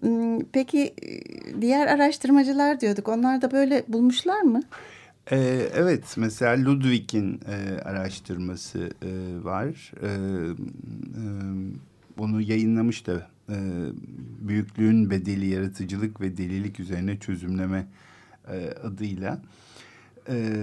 Hmm, 0.00 0.40
Peki 0.52 0.94
diğer 1.60 1.86
araştırmacılar 1.86 2.80
diyorduk. 2.80 3.08
Onlar 3.08 3.42
da 3.42 3.50
böyle 3.50 3.82
bulmuşlar 3.88 4.40
mı? 4.40 4.60
Ee, 5.32 5.36
evet 5.74 6.14
mesela 6.16 6.64
Ludwig'in 6.64 7.40
e, 7.48 7.80
araştırması 7.82 8.90
e, 9.02 9.44
var. 9.44 9.92
E, 10.02 10.06
e, 10.06 11.24
bunu 12.20 12.40
yayınlamış 12.40 13.06
da 13.06 13.28
e, 13.48 13.56
büyüklüğün 14.40 15.10
bedeli 15.10 15.46
yaratıcılık 15.46 16.20
ve 16.20 16.36
delilik 16.36 16.80
üzerine 16.80 17.18
çözümleme 17.18 17.86
e, 18.48 18.70
adıyla. 18.84 19.42
E, 20.28 20.54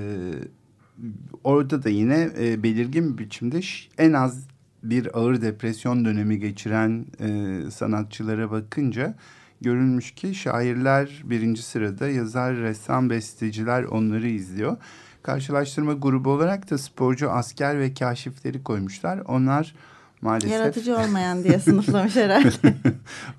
orada 1.43 1.83
da 1.83 1.89
yine 1.89 2.29
e, 2.39 2.63
belirgin 2.63 3.17
bir 3.17 3.23
biçimde 3.23 3.59
en 3.97 4.13
az 4.13 4.47
bir 4.83 5.17
ağır 5.19 5.41
depresyon 5.41 6.05
dönemi 6.05 6.39
geçiren 6.39 7.05
e, 7.19 7.59
sanatçılara 7.71 8.51
bakınca 8.51 9.15
görülmüş 9.61 10.11
ki 10.11 10.35
şairler 10.35 11.21
birinci 11.25 11.61
sırada, 11.61 12.09
yazar, 12.09 12.55
ressam, 12.55 13.09
besteciler 13.09 13.83
onları 13.83 14.27
izliyor. 14.27 14.77
Karşılaştırma 15.23 15.93
grubu 15.93 16.29
olarak 16.29 16.71
da 16.71 16.77
sporcu, 16.77 17.31
asker 17.31 17.79
ve 17.79 17.93
kaşifleri 17.93 18.63
koymuşlar. 18.63 19.19
Onlar 19.19 19.75
maalesef... 20.21 20.51
Yaratıcı 20.51 20.97
olmayan 20.97 21.43
diye 21.43 21.59
sınıflamış 21.59 22.15
herhalde. 22.15 22.49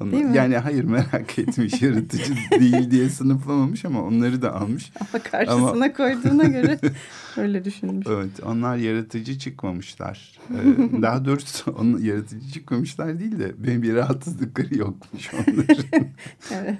Onlar- 0.01 0.13
Değil 0.13 0.25
mi? 0.25 0.37
Yani 0.37 0.57
hayır 0.57 0.85
merak 0.85 1.39
etmiş 1.39 1.83
yaratıcı 1.83 2.35
değil 2.61 2.91
diye 2.91 3.09
sınıflamamış 3.09 3.85
ama 3.85 4.03
onları 4.03 4.43
da 4.43 4.55
almış. 4.55 4.93
Ama 5.01 5.23
karşısına 5.23 5.93
koyduğuna 5.93 6.45
göre 6.45 6.79
öyle 7.37 7.65
düşünmüş. 7.65 8.07
Evet 8.11 8.31
onlar 8.47 8.77
yaratıcı 8.77 9.39
çıkmamışlar. 9.39 10.39
Ee, 10.51 11.03
daha 11.03 11.25
doğrusu 11.25 11.71
onun 11.71 11.99
yaratıcı 11.99 12.53
çıkmamışlar 12.53 13.19
değil 13.21 13.39
de 13.39 13.53
benim 13.59 13.83
bir 13.83 13.95
rahatsızlıkları 13.95 14.75
yokmuş 14.79 15.31
onların. 15.35 15.85
Evet. 16.55 16.79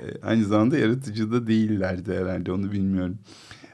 Ee, 0.00 0.26
Aynı 0.26 0.44
zamanda 0.44 0.78
yaratıcı 0.78 1.32
da 1.32 1.46
değillerdi 1.46 2.12
herhalde 2.18 2.52
onu 2.52 2.72
bilmiyorum. 2.72 3.18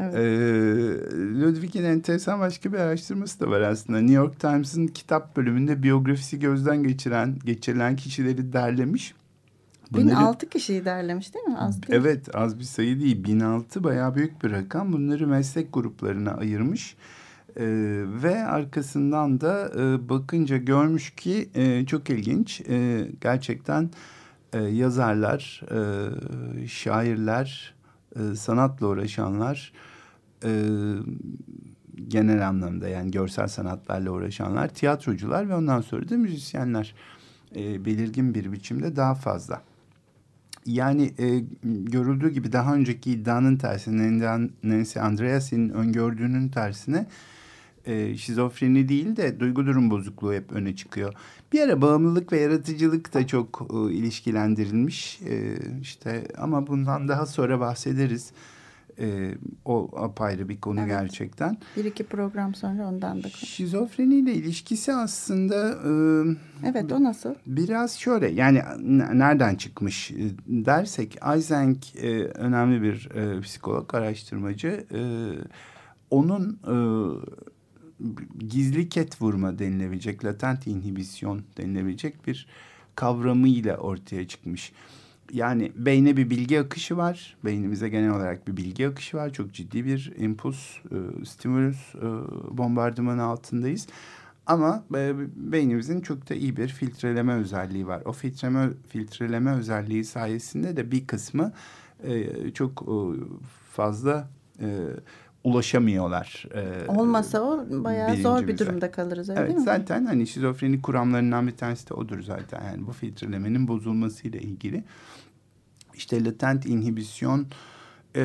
Evet. 0.00 0.14
Ee, 0.14 1.40
Ludwig'in 1.40 1.84
enteresan 1.84 2.40
başka 2.40 2.72
bir 2.72 2.78
araştırması 2.78 3.40
da 3.40 3.50
var 3.50 3.60
aslında. 3.60 3.98
New 3.98 4.14
York 4.14 4.40
Times'ın 4.40 4.86
kitap 4.86 5.36
bölümünde 5.36 5.82
biyografisi 5.82 6.38
gözden 6.38 6.82
geçiren, 6.82 7.36
geçirilen 7.44 7.96
kişileri 7.96 8.52
derlemiş. 8.52 9.14
Bunları- 9.90 10.08
1006 10.08 10.48
kişiyi 10.48 10.84
derlemiş 10.84 11.34
değil 11.34 11.44
mi? 11.44 11.58
Az 11.58 11.82
değil. 11.82 12.00
Evet 12.00 12.34
az 12.34 12.58
bir 12.58 12.64
sayı 12.64 13.00
değil. 13.00 13.24
1006 13.24 13.84
bayağı 13.84 14.14
büyük 14.14 14.44
bir 14.44 14.50
rakam. 14.50 14.92
Bunları 14.92 15.26
meslek 15.26 15.72
gruplarına 15.72 16.30
ayırmış. 16.30 16.96
Ee, 17.56 17.64
ve 18.22 18.44
arkasından 18.44 19.40
da 19.40 19.70
e, 19.78 20.08
bakınca 20.08 20.56
görmüş 20.56 21.10
ki 21.10 21.48
e, 21.54 21.86
çok 21.86 22.10
ilginç. 22.10 22.60
E, 22.68 23.06
gerçekten 23.20 23.90
e, 24.52 24.62
yazarlar, 24.62 25.62
e, 25.70 26.66
şairler, 26.68 27.74
e, 28.16 28.34
sanatla 28.36 28.86
uğraşanlar, 28.86 29.72
e, 30.44 30.52
genel 32.08 32.48
anlamda 32.48 32.88
yani 32.88 33.10
görsel 33.10 33.48
sanatlarla 33.48 34.10
uğraşanlar, 34.10 34.68
tiyatrocular 34.68 35.48
ve 35.48 35.54
ondan 35.54 35.80
sonra 35.80 36.08
da 36.08 36.16
müzisyenler 36.16 36.94
e, 37.56 37.84
belirgin 37.84 38.34
bir 38.34 38.52
biçimde 38.52 38.96
daha 38.96 39.14
fazla. 39.14 39.62
Yani 40.66 41.12
e, 41.18 41.38
görüldüğü 41.64 42.30
gibi 42.30 42.52
daha 42.52 42.74
önceki 42.74 43.12
iddianın 43.12 43.56
tersine 43.56 44.48
Nancy 44.62 45.00
Andreasen'in 45.00 45.68
öngördüğünün 45.68 46.48
tersine 46.48 47.06
e, 47.86 48.16
şizofreni 48.16 48.88
değil 48.88 49.16
de 49.16 49.40
duygu 49.40 49.66
durum 49.66 49.90
bozukluğu 49.90 50.32
hep 50.32 50.52
öne 50.52 50.76
çıkıyor. 50.76 51.14
Bir 51.52 51.60
ara 51.60 51.82
bağımlılık 51.82 52.32
ve 52.32 52.40
yaratıcılık 52.40 53.14
da 53.14 53.26
çok 53.26 53.68
e, 53.72 53.92
ilişkilendirilmiş 53.94 55.20
e, 55.22 55.58
işte 55.80 56.28
ama 56.38 56.66
bundan 56.66 57.08
daha 57.08 57.26
sonra 57.26 57.60
bahsederiz. 57.60 58.30
E, 59.00 59.34
o 59.64 59.90
apayrı 59.96 60.48
bir 60.48 60.60
konu 60.60 60.80
Evet. 60.80 60.88
gerçekten. 60.88 61.58
Bir 61.76 61.84
iki 61.84 62.04
program 62.04 62.54
sonra 62.54 62.88
ondan 62.88 63.18
da 63.18 63.22
konuş. 63.22 63.34
Şizofreniyle 63.48 64.34
ilişkisi 64.34 64.92
aslında 64.92 65.68
e, 65.68 66.68
Evet 66.68 66.92
o 66.92 67.02
nasıl? 67.04 67.34
Biraz 67.46 67.98
şöyle 67.98 68.28
yani 68.28 68.62
nereden 69.18 69.54
çıkmış 69.54 70.10
e, 70.10 70.16
dersek 70.46 71.18
Eysenck 71.34 71.96
e, 71.96 72.24
önemli 72.24 72.82
bir 72.82 73.08
e, 73.14 73.40
psikolog 73.40 73.94
araştırmacı 73.94 74.84
E, 74.94 75.00
onun 76.10 76.58
e, 76.66 76.76
gizli 78.48 78.88
ket 78.88 79.22
vurma 79.22 79.58
denilebilecek 79.58 80.24
latent 80.24 80.66
inhibisyon 80.66 81.42
denilebilecek 81.56 82.26
bir 82.26 82.46
kavramıyla 82.94 83.76
ortaya 83.76 84.28
çıkmış. 84.28 84.72
Yani 85.32 85.72
beyne 85.76 86.16
bir 86.16 86.30
bilgi 86.30 86.60
akışı 86.60 86.96
var. 86.96 87.36
Beynimize 87.44 87.88
genel 87.88 88.10
olarak 88.10 88.48
bir 88.48 88.56
bilgi 88.56 88.88
akışı 88.88 89.16
var. 89.16 89.32
Çok 89.32 89.52
ciddi 89.52 89.84
bir 89.84 90.12
impuls, 90.16 90.76
e, 90.90 91.24
stimulus 91.24 91.94
e, 91.94 92.06
bombardımanı 92.58 93.22
altındayız. 93.22 93.86
Ama 94.46 94.84
e, 94.96 95.12
beynimizin 95.36 96.00
çok 96.00 96.30
da 96.30 96.34
iyi 96.34 96.56
bir 96.56 96.68
filtreleme 96.68 97.34
özelliği 97.34 97.86
var. 97.86 98.02
O 98.04 98.12
filtreleme, 98.12 98.70
filtreleme 98.88 99.52
özelliği 99.52 100.04
sayesinde 100.04 100.76
de 100.76 100.90
bir 100.90 101.06
kısmı 101.06 101.52
e, 102.04 102.50
çok 102.50 102.82
e, 102.82 102.94
fazla 103.72 104.28
e, 104.60 104.66
ulaşamıyorlar. 105.44 106.46
E, 106.54 106.90
Olmasa 106.90 107.40
o 107.42 107.66
bayağı 107.70 108.16
zor 108.16 108.48
bir 108.48 108.58
durumda 108.58 108.90
kalırız 108.90 109.30
öyle 109.30 109.40
Evet 109.40 109.48
değil 109.48 109.58
mi? 109.58 109.64
zaten 109.64 110.04
hani 110.06 110.26
şizofreni 110.26 110.82
kuramlarından 110.82 111.46
bir 111.46 111.56
tanesi 111.56 111.90
de 111.90 111.94
odur 111.94 112.22
zaten. 112.22 112.64
Yani 112.64 112.86
bu 112.86 112.92
filtrelemenin 112.92 113.68
bozulmasıyla 113.68 114.40
ilgili. 114.40 114.84
İşte 116.00 116.24
latent 116.24 116.66
inhibisyon 116.66 117.46
e, 118.16 118.24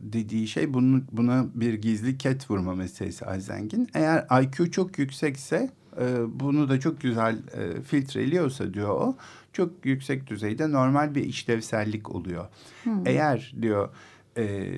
dediği 0.00 0.48
şey 0.48 0.74
bunun, 0.74 1.04
buna 1.12 1.46
bir 1.54 1.74
gizli 1.74 2.18
ket 2.18 2.50
vurma 2.50 2.74
meselesi 2.74 3.24
Eisen'in. 3.34 3.88
Eğer 3.94 4.26
IQ 4.42 4.70
çok 4.70 4.98
yüksekse 4.98 5.70
e, 6.00 6.40
bunu 6.40 6.68
da 6.68 6.80
çok 6.80 7.00
güzel 7.00 7.36
e, 7.36 7.82
filtreliyorsa 7.82 8.74
diyor 8.74 8.88
o. 8.88 9.16
Çok 9.52 9.70
yüksek 9.84 10.26
düzeyde 10.26 10.72
normal 10.72 11.14
bir 11.14 11.24
işlevsellik 11.24 12.14
oluyor. 12.14 12.46
Eğer 13.06 13.54
diyor 13.62 13.88
e, 14.36 14.74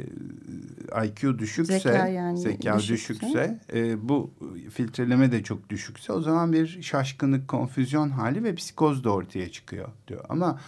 IQ 1.05 1.39
düşükse, 1.39 1.79
Zeka 1.79 2.09
yani 2.09 2.39
zeka 2.39 2.79
düşükse. 2.79 2.95
düşükse, 3.17 3.61
e, 3.75 4.09
bu 4.09 4.31
filtreleme 4.71 5.33
de 5.33 5.43
çok 5.43 5.71
düşükse 5.71 6.13
o 6.13 6.21
zaman 6.21 6.53
bir 6.53 6.83
şaşkınlık, 6.83 7.49
konfüzyon 7.49 8.11
hali 8.11 8.45
ve 8.45 8.55
psikoz 8.55 9.05
da 9.05 9.11
ortaya 9.11 9.51
çıkıyor 9.51 9.89
diyor. 10.09 10.25
Ama 10.29 10.61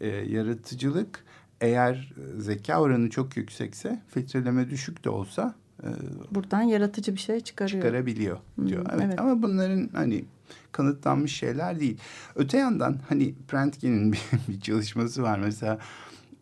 e, 0.00 0.08
yaratıcılık 0.08 1.24
eğer 1.60 2.14
e, 2.16 2.40
zeka 2.40 2.80
oranı 2.80 3.10
çok 3.10 3.36
yüksekse 3.36 4.02
filtreleme 4.08 4.70
düşük 4.70 5.04
de 5.04 5.10
olsa 5.10 5.54
e, 5.82 5.88
Buradan 6.30 6.62
yaratıcı 6.62 7.12
bir 7.14 7.20
şey 7.20 7.40
çıkarıyor. 7.40 7.82
çıkarabiliyor 7.82 8.38
diyor. 8.66 8.84
Hmm, 8.84 8.90
evet, 8.90 9.04
evet. 9.06 9.20
ama 9.20 9.42
bunların 9.42 9.90
hani 9.92 10.24
kanıtlanmış 10.72 11.36
şeyler 11.36 11.80
değil. 11.80 11.98
Öte 12.34 12.58
yandan 12.58 12.98
hani 13.08 13.34
Prentke'nin 13.48 14.12
bir, 14.12 14.20
bir 14.48 14.60
çalışması 14.60 15.22
var 15.22 15.38
mesela 15.38 15.78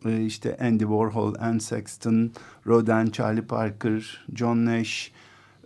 e, 0.05 0.25
işte 0.25 0.57
Andy 0.61 0.83
Warhol, 0.83 1.35
Anne 1.39 1.59
Sexton, 1.59 2.31
Rodin, 2.67 3.11
Charlie 3.11 3.41
Parker, 3.41 4.25
John 4.33 4.65
Nash, 4.65 5.11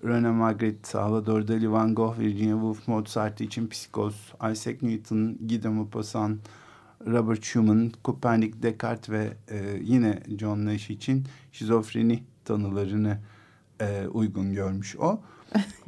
Rene 0.03 0.31
Magritte, 0.31 0.89
Salvador 0.89 1.47
Dali, 1.47 1.71
Van 1.71 1.95
Gogh, 1.95 2.19
Virginia 2.19 2.53
Woolf, 2.53 2.87
Mozart 2.87 3.41
için 3.41 3.67
psikoz, 3.67 4.33
Isaac 4.51 4.81
Newton, 4.81 5.37
Guy 5.41 5.63
de 5.63 5.69
Maupassant, 5.69 6.39
Robert 7.05 7.43
Schumann, 7.43 7.91
Kopernik, 8.03 8.63
Descartes 8.63 9.09
ve 9.09 9.33
e, 9.51 9.79
yine 9.81 10.19
John 10.37 10.65
Nash 10.65 10.89
için 10.89 11.25
şizofreni 11.51 12.23
tanılarını 12.45 13.17
e, 13.81 14.07
uygun 14.07 14.53
görmüş 14.53 14.95
o. 14.95 15.21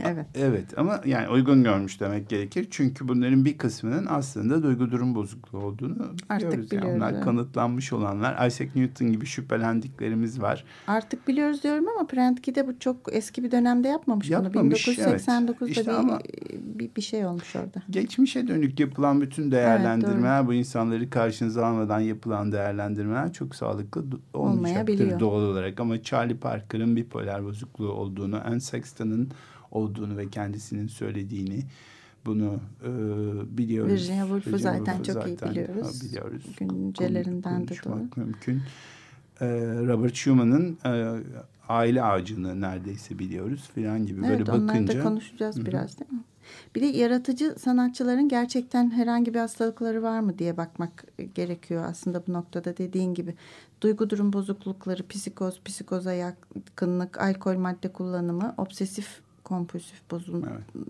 Evet. 0.03 0.25
Evet 0.35 0.77
ama 0.77 1.01
yani 1.05 1.29
uygun 1.29 1.63
görmüş 1.63 1.99
demek 1.99 2.29
gerekir. 2.29 2.67
Çünkü 2.71 3.07
bunların 3.07 3.45
bir 3.45 3.57
kısmının 3.57 4.05
aslında 4.09 4.63
duygu 4.63 4.91
durum 4.91 5.15
bozukluğu 5.15 5.59
olduğunu 5.59 6.15
Artık 6.29 6.47
biliyoruz. 6.47 6.71
Yani 6.71 6.81
biliyoruz, 6.81 7.01
onlar 7.01 7.13
evet. 7.13 7.23
kanıtlanmış 7.23 7.93
olanlar. 7.93 8.47
Isaac 8.47 8.75
Newton 8.75 9.11
gibi 9.11 9.25
şüphelendiklerimiz 9.25 10.41
var. 10.41 10.63
Artık 10.87 11.27
biliyoruz 11.27 11.63
diyorum 11.63 11.87
ama 11.87 12.07
Prentke'de 12.07 12.67
bu 12.67 12.79
çok 12.79 12.97
eski 13.11 13.43
bir 13.43 13.51
dönemde 13.51 13.87
yapmamış, 13.87 14.29
Yapmamış, 14.29 14.87
bunu. 14.87 14.95
1989'da 14.95 15.55
evet. 15.61 15.69
İşte 15.69 15.85
bir, 15.85 15.95
ama- 15.95 16.19
bir, 16.53 16.95
bir 16.95 17.01
şey 17.01 17.25
olmuş 17.25 17.55
orada. 17.55 17.81
Geçmişe 17.89 18.47
dönük 18.47 18.79
yapılan 18.79 19.21
bütün 19.21 19.51
değerlendirmeler, 19.51 20.47
bu 20.47 20.53
insanları 20.53 21.09
karşınıza 21.09 21.65
almadan 21.65 21.99
yapılan 21.99 22.51
değerlendirmeler 22.51 23.33
çok 23.33 23.55
sağlıklı 23.55 24.03
olmayacaktır 24.33 25.19
doğal 25.19 25.41
olarak. 25.41 25.79
Ama 25.79 26.03
Charlie 26.03 26.37
Parker'ın 26.37 26.95
bipolar 26.95 27.45
bozukluğu 27.45 27.91
olduğunu, 27.91 28.41
Anne 28.45 28.59
Sexton'ın 28.59 29.29
olduğunu 29.71 30.17
ve 30.17 30.29
kendisinin 30.29 30.87
söylediğini 30.87 31.63
bunu 32.25 32.59
e, 32.83 32.89
biliyoruz. 33.57 33.93
Virginia 33.93 34.21
Woolf'u 34.25 34.57
zaten 34.57 34.85
Woolf'u 34.85 35.03
çok 35.03 35.27
iyi 35.27 35.35
zaten, 35.37 35.51
biliyoruz. 35.51 36.01
ha, 36.01 36.05
biliyoruz. 36.07 36.43
Güncelerinden 36.59 37.67
de 37.67 37.75
Konuşmak 37.75 38.17
mümkün. 38.17 38.61
E, 39.41 39.47
Robert 39.87 40.15
Schumann'ın 40.15 40.77
e, 40.85 41.21
aile 41.69 42.03
ağacını 42.03 42.61
neredeyse 42.61 43.19
biliyoruz 43.19 43.69
filan 43.75 44.05
gibi 44.05 44.21
Evet 44.25 44.39
böyle 44.39 44.51
onları 44.51 44.67
bakınca. 44.67 44.99
da 44.99 45.03
konuşacağız 45.03 45.65
biraz 45.65 45.99
değil 45.99 46.11
mi? 46.11 46.19
Bir 46.75 46.81
de 46.81 46.85
yaratıcı 46.85 47.55
sanatçıların 47.59 48.29
gerçekten 48.29 48.91
herhangi 48.91 49.33
bir 49.33 49.39
hastalıkları 49.39 50.03
var 50.03 50.19
mı 50.19 50.39
diye 50.39 50.57
bakmak 50.57 51.05
gerekiyor 51.35 51.85
aslında 51.87 52.23
bu 52.27 52.33
noktada 52.33 52.77
dediğin 52.77 53.13
gibi. 53.13 53.35
Duygu 53.81 54.09
durum 54.09 54.33
bozuklukları, 54.33 55.07
psikoz, 55.07 55.61
psikoza 55.65 56.13
yakınlık, 56.13 57.21
alkol 57.21 57.57
madde 57.57 57.87
kullanımı, 57.87 58.53
obsesif 58.57 59.21
kompulsif 59.51 60.11
bozun, 60.11 60.45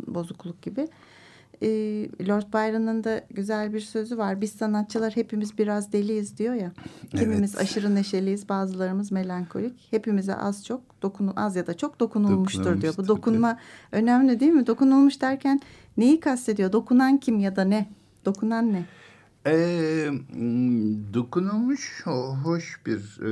bozukluk 0.08 0.62
gibi. 0.62 0.88
Ee, 1.64 1.68
Lord 2.28 2.54
Byron'ın 2.54 3.04
da 3.04 3.22
güzel 3.30 3.74
bir 3.74 3.80
sözü 3.80 4.18
var. 4.18 4.42
Biz 4.42 4.52
sanatçılar 4.52 5.16
hepimiz 5.16 5.58
biraz 5.58 5.94
deliyiz 5.94 6.38
diyor 6.38 6.54
ya. 6.54 6.72
Kimimiz 7.12 7.56
Evet. 7.56 7.64
aşırı 7.64 7.96
neşeliyiz, 7.96 8.50
bazılarımız 8.50 9.12
melankolik. 9.12 9.88
Hepimize 9.92 10.36
az 10.36 10.66
çok 10.66 10.82
dokunu 11.02 11.34
az 11.36 11.56
ya 11.56 11.68
da 11.68 11.78
çok 11.78 12.00
dokunulmuştur 12.00 12.64
diyor. 12.64 12.94
Bu 12.98 13.08
Dokunulmuştur, 13.08 13.08
dokunma 13.08 13.58
önemli 13.92 14.40
değil 14.40 14.52
mi? 14.52 14.68
Dokunulmuş 14.68 15.22
derken 15.22 15.60
neyi 15.98 16.20
kastediyor? 16.20 16.72
Dokunan 16.72 17.18
kim 17.18 17.40
ya 17.40 17.56
da 17.56 17.64
ne? 17.64 17.90
Dokunan 18.26 18.74
ne? 18.74 18.86
M, 19.46 20.20
dokunulmuş 21.14 22.04
hoş 22.44 22.82
bir 22.86 23.00
e, 23.22 23.32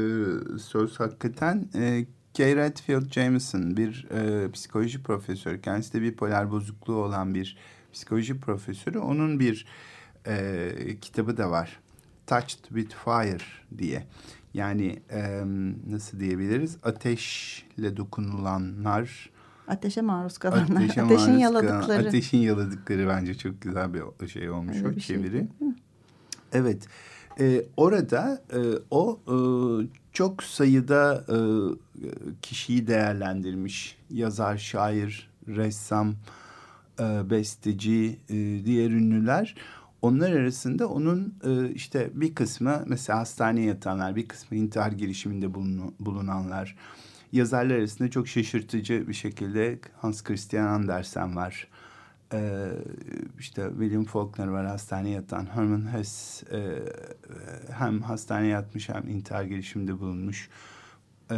söz 0.59 0.99
hakikaten. 0.99 1.69
E, 1.75 2.05
Kay 2.37 2.55
Redfield 2.55 3.11
Jameson 3.11 3.77
bir 3.77 4.07
e, 4.11 4.51
psikoloji 4.51 5.03
profesörü. 5.03 5.61
Kendisi 5.61 5.93
de 5.93 6.01
bipolar 6.01 6.51
bozukluğu 6.51 6.95
olan 6.95 7.33
bir 7.35 7.57
psikoloji 7.93 8.39
profesörü. 8.39 8.99
Onun 8.99 9.39
bir 9.39 9.65
e, 10.27 10.71
kitabı 11.01 11.37
da 11.37 11.51
var. 11.51 11.79
Touched 12.27 12.63
with 12.67 12.95
Fire 13.05 13.37
diye. 13.77 14.07
Yani 14.53 14.99
e, 15.11 15.41
nasıl 15.89 16.19
diyebiliriz? 16.19 16.77
Ateşle 16.83 17.97
dokunulanlar, 17.97 19.29
Ateşe 19.67 20.01
maruz 20.01 20.37
kalanlar. 20.37 20.75
Ateşe 20.75 21.01
Ateşin 21.01 21.27
maruz 21.29 21.41
yaladıkları. 21.41 21.81
kalan- 21.87 22.05
ateşin 22.07 22.37
yaladıkları 22.37 23.07
bence 23.07 23.33
çok 23.37 23.61
güzel 23.61 23.93
bir 23.93 24.27
şey 24.27 24.49
olmuş 24.49 24.77
Öyle 24.77 24.87
o 24.87 24.91
şey 24.99 25.01
çeviri. 25.01 25.41
mi? 25.41 25.75
evet. 26.53 26.87
Ee, 27.39 27.63
orada 27.77 28.41
e, 28.53 28.59
o 28.91 29.19
e, 29.27 29.33
çok 30.19 30.43
sayıda 30.43 31.25
e, 31.29 31.37
kişiyi 32.41 32.87
değerlendirmiş. 32.87 33.97
Yazar, 34.09 34.57
şair, 34.57 35.29
ressam, 35.47 36.15
e, 36.99 37.29
besteci, 37.29 38.19
e, 38.29 38.35
diğer 38.65 38.91
ünlüler. 38.91 39.55
Onlar 40.01 40.31
arasında 40.31 40.87
onun 40.87 41.35
e, 41.43 41.69
işte 41.73 42.09
bir 42.13 42.35
kısmı 42.35 42.83
mesela 42.87 43.19
hastaneye 43.19 43.67
yatanlar, 43.67 44.15
bir 44.15 44.27
kısmı 44.27 44.57
intihar 44.57 44.91
girişiminde 44.91 45.53
bulunu- 45.53 45.93
bulunanlar. 45.99 46.75
Yazarlar 47.31 47.75
arasında 47.75 48.09
çok 48.09 48.27
şaşırtıcı 48.27 49.07
bir 49.07 49.13
şekilde 49.13 49.79
Hans 49.97 50.23
Christian 50.23 50.67
Andersen 50.67 51.35
var. 51.35 51.67
Ee, 52.33 52.69
işte 53.39 53.67
William 53.79 54.03
Faulkner 54.03 54.47
var 54.47 54.65
hastaneye 54.65 55.15
yatan. 55.15 55.45
Herman 55.45 55.93
Hesse 55.93 56.45
e, 56.57 56.61
hem 57.73 58.01
hastaneye 58.01 58.47
yatmış 58.51 58.89
hem 58.89 59.07
intihar 59.09 59.43
girişiminde 59.43 59.99
bulunmuş. 59.99 60.49
Ee, 61.31 61.35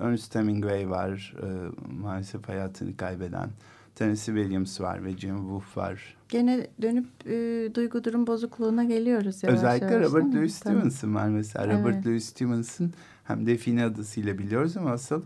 Ernest 0.00 0.34
Hemingway 0.34 0.90
var 0.90 1.34
e, 1.42 1.46
maalesef 1.92 2.48
hayatını 2.48 2.96
kaybeden. 2.96 3.50
Tennessee 3.94 4.34
Williams 4.34 4.80
var 4.80 5.04
ve 5.04 5.16
Jim 5.16 5.36
Wolfe 5.36 5.80
var. 5.80 6.16
Gene 6.28 6.66
dönüp 6.82 7.06
e, 7.26 7.68
duygu 7.74 8.04
durum 8.04 8.26
bozukluğuna 8.26 8.84
geliyoruz 8.84 9.42
yavaş 9.42 9.58
Özellikle 9.58 9.86
yavaş, 9.94 10.06
Robert? 10.06 10.34
Louis. 10.34 10.54
Stevenson 10.54 11.14
var 11.14 11.28
mesela. 11.28 11.78
Robert 11.80 11.94
Evet. 11.94 12.06
Louis 12.06 12.24
Stevenson 12.24 12.92
hem 13.24 13.46
Define 13.46 13.84
adısıyla 13.84 14.38
biliyoruz 14.38 14.76
ama 14.76 14.90
asıl 14.90 15.22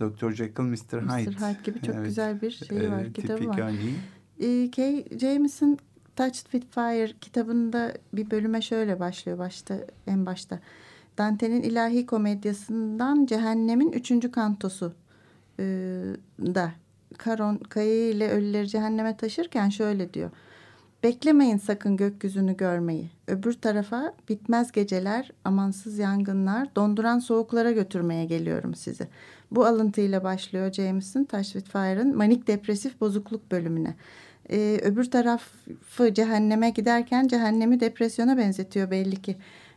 Dr. 0.00 0.30
Jekyll, 0.30 0.64
Mr. 0.64 0.74
Hyde. 1.02 1.30
Mr. 1.30 1.34
Hyde 1.34 1.58
gibi 1.64 1.80
çok 1.82 1.94
Evet. 1.94 2.04
güzel 2.06 2.40
bir 2.42 2.50
şey 2.50 2.90
var, 2.90 3.04
Ee, 3.04 3.12
kitabı 3.12 3.48
var. 3.48 3.58
örneği. 3.58 3.94
E, 4.42 4.70
Kay 4.70 5.04
Jameson 5.18 5.78
Touched 6.16 6.50
with 6.50 6.66
Fire 6.70 7.12
kitabında 7.20 7.92
bir 8.12 8.30
bölüme 8.30 8.62
şöyle 8.62 9.00
başlıyor 9.00 9.38
başta 9.38 9.74
en 10.06 10.26
başta. 10.26 10.58
Dante'nin 11.18 11.62
ilahi 11.62 12.06
komedyasından 12.06 13.26
Cehennem'in 13.26 13.92
üçüncü 13.92 14.30
kantosu 14.30 14.92
e, 15.58 15.64
da 16.40 16.72
Karon 17.18 17.56
kayı 17.56 18.10
ile 18.10 18.30
ölüleri 18.30 18.68
cehenneme 18.68 19.16
taşırken 19.16 19.68
şöyle 19.68 20.14
diyor. 20.14 20.30
Beklemeyin 21.02 21.58
sakın 21.58 21.96
gökyüzünü 21.96 22.56
görmeyi. 22.56 23.10
Öbür 23.28 23.52
tarafa 23.52 24.14
bitmez 24.28 24.72
geceler, 24.72 25.30
amansız 25.44 25.98
yangınlar, 25.98 26.76
donduran 26.76 27.18
soğuklara 27.18 27.72
götürmeye 27.72 28.24
geliyorum 28.24 28.74
sizi. 28.74 29.08
Bu 29.50 29.66
alıntıyla 29.66 30.24
başlıyor 30.24 30.72
Jameson 30.72 31.24
Touch 31.24 31.44
with 31.44 31.70
Fire'ın 31.70 32.16
manik 32.16 32.46
depresif 32.46 33.00
bozukluk 33.00 33.52
bölümüne. 33.52 33.94
Ee, 34.50 34.80
öbür 34.82 35.04
tarafı 35.04 36.14
cehenneme 36.14 36.70
giderken 36.70 37.28
cehennemi 37.28 37.80
depresyona 37.80 38.36
benzetiyor 38.36 38.90
belli 38.90 39.22
ki. 39.22 39.36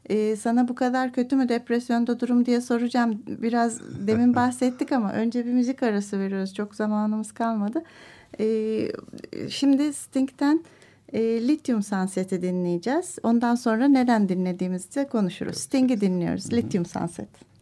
Ee, 0.09 0.36
sana 0.36 0.68
bu 0.68 0.76
kadar 0.76 1.13
kötü 1.13 1.36
mü 1.36 1.49
depresyonda 1.49 2.20
durum 2.20 2.45
diye 2.45 2.61
soracağım. 2.61 3.24
Biraz 3.28 3.82
demin 4.07 4.36
bahsettik 4.36 4.91
ama 4.91 5.13
önce 5.13 5.45
bir 5.45 5.53
müzik 5.53 5.84
arası 5.84 6.20
veriyoruz. 6.20 6.53
Çok 6.53 6.76
zamanımız 6.76 7.32
kalmadı. 7.32 7.84
Ee, 8.39 8.91
şimdi 9.49 9.93
Sting'den 9.93 10.63
e, 11.13 11.47
Lithium 11.47 11.84
Sunset'i 11.84 12.41
dinleyeceğiz. 12.41 13.18
Ondan 13.24 13.55
sonra 13.55 13.88
neden 13.88 14.30
dinlediğimizi 14.30 14.95
de 14.95 15.07
konuşuruz. 15.07 15.57
Sting'i 15.57 16.01
dinliyoruz. 16.01 16.53
Lithium 16.53 16.86
Sunset. 16.86 17.55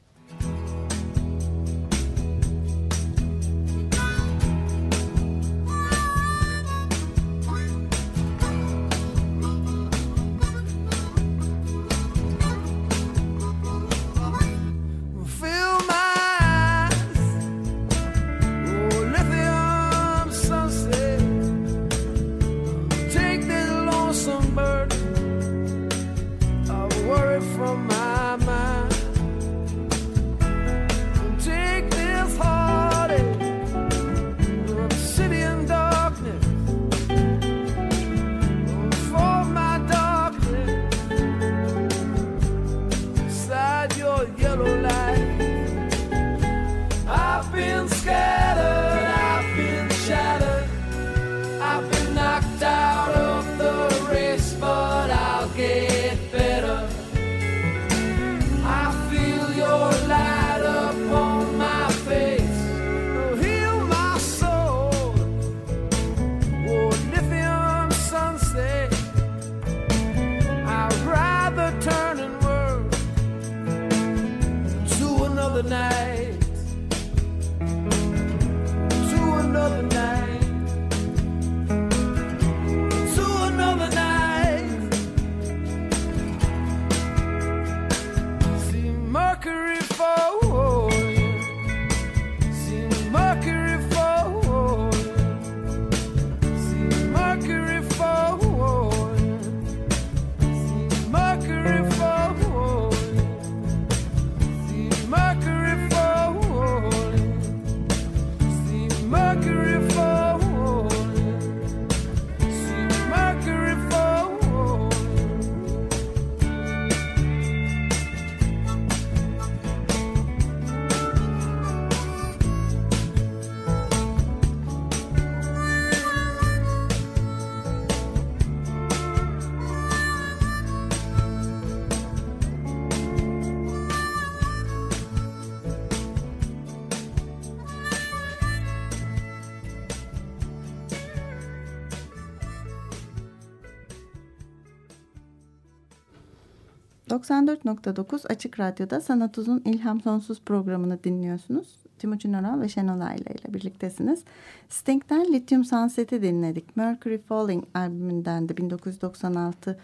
94.9 147.24 148.28
Açık 148.28 148.60
Radyo'da 148.60 149.02
Sanat 149.02 149.38
Uzun 149.38 149.62
İlham 149.66 150.02
Sonsuz 150.02 150.42
programını 150.42 151.04
dinliyorsunuz. 151.04 151.68
Timuçin 152.00 152.34
Oral 152.34 152.62
ve 152.62 152.70
Şenol 152.70 153.02
Ayla 153.02 153.32
ile 153.32 153.54
birliktesiniz. 153.54 154.24
Sting'den 154.70 155.34
Lithium 155.34 155.66
Sunset'i 155.66 156.22
dinledik. 156.22 156.78
Mercury 156.78 157.18
Falling 157.18 157.64
albümünden 157.74 158.50
de 158.50 158.58
1996 158.58 159.80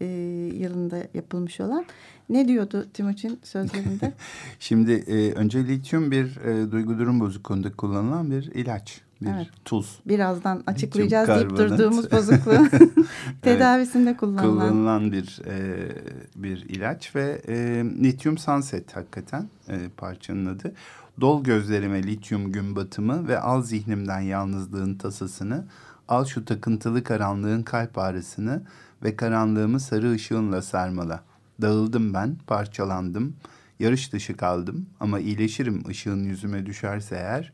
e, 0.00 0.04
yılında 0.54 0.98
yapılmış 1.14 1.60
olan. 1.60 1.84
Ne 2.28 2.48
diyordu 2.48 2.86
Timuçin 2.94 3.40
sözlerinde? 3.42 4.12
Şimdi 4.58 4.92
e, 4.92 5.32
önce 5.32 5.66
lityum 5.68 6.10
bir 6.10 6.36
e, 6.36 6.70
duygu 6.70 6.98
durum 6.98 7.20
bozukluğunda 7.20 7.72
kullanılan 7.72 8.30
bir 8.30 8.42
ilaç. 8.42 9.00
Bir 9.22 9.28
Evet. 9.28 9.48
tuz. 9.64 10.00
Birazdan 10.06 10.62
açıklayacağız 10.66 11.28
deyip 11.28 11.50
durduğumuz 11.50 12.12
bozukluğu 12.12 12.66
tedavisinde 13.42 14.16
kullanılan. 14.16 14.50
kullanılan 14.50 15.12
bir 15.12 15.40
e, 15.46 15.88
bir 16.36 16.68
ilaç 16.68 17.16
ve 17.16 17.42
e, 17.48 17.54
lityum 17.84 18.38
sunset 18.38 18.96
hakikaten 18.96 19.48
e, 19.68 19.78
parçanın 19.96 20.46
adı. 20.46 20.72
Dol 21.20 21.44
gözlerime 21.44 22.02
lityum 22.02 22.52
gün 22.52 22.76
batımı 22.76 23.28
ve 23.28 23.40
al 23.40 23.62
zihnimden 23.62 24.20
yalnızlığın 24.20 24.94
tasasını, 24.94 25.64
al 26.08 26.24
şu 26.24 26.44
takıntılı 26.44 27.04
karanlığın 27.04 27.62
kalp 27.62 27.98
ağrısını 27.98 28.62
ve 29.02 29.16
karanlığımı 29.16 29.80
sarı 29.80 30.12
ışığınla 30.12 30.62
sarmala. 30.62 31.22
Dağıldım 31.62 32.14
ben, 32.14 32.36
parçalandım, 32.46 33.36
yarış 33.78 34.12
dışı 34.12 34.36
kaldım 34.36 34.86
ama 35.00 35.20
iyileşirim 35.20 35.82
ışığın 35.88 36.24
yüzüme 36.24 36.66
düşerse 36.66 37.16
eğer. 37.16 37.52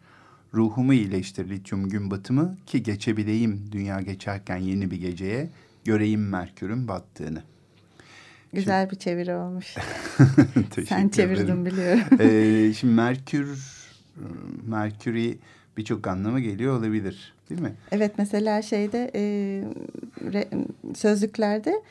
Ruhumu 0.55 0.95
iyileştir 0.95 1.49
lityum 1.51 1.89
gün 1.89 2.11
batımı 2.11 2.57
ki 2.67 2.83
geçebileyim 2.83 3.61
dünya 3.73 4.01
geçerken 4.01 4.57
yeni 4.57 4.91
bir 4.91 5.01
geceye 5.01 5.49
göreyim 5.85 6.29
Merkür'ün 6.29 6.89
battığını. 6.89 7.43
Güzel 8.53 8.91
bir 8.91 8.97
çeviri 8.97 9.35
olmuş. 9.35 9.75
Sen 10.89 11.09
çevirdin 11.09 11.67
biliyorum. 11.67 12.01
Ee, 12.21 12.73
şimdi 12.73 12.95
Merkür, 12.95 13.59
Merkür'ü 14.67 15.35
birçok 15.77 16.07
anlama 16.07 16.41
geliyor 16.41 16.79
olabilir 16.79 17.35
değil 17.51 17.61
mi? 17.61 17.75
Evet 17.93 18.13
mesela 18.19 18.63
şeyde 18.63 19.11
e, 19.15 19.21
re- 20.25 20.67
sözlüklerde 20.95 21.83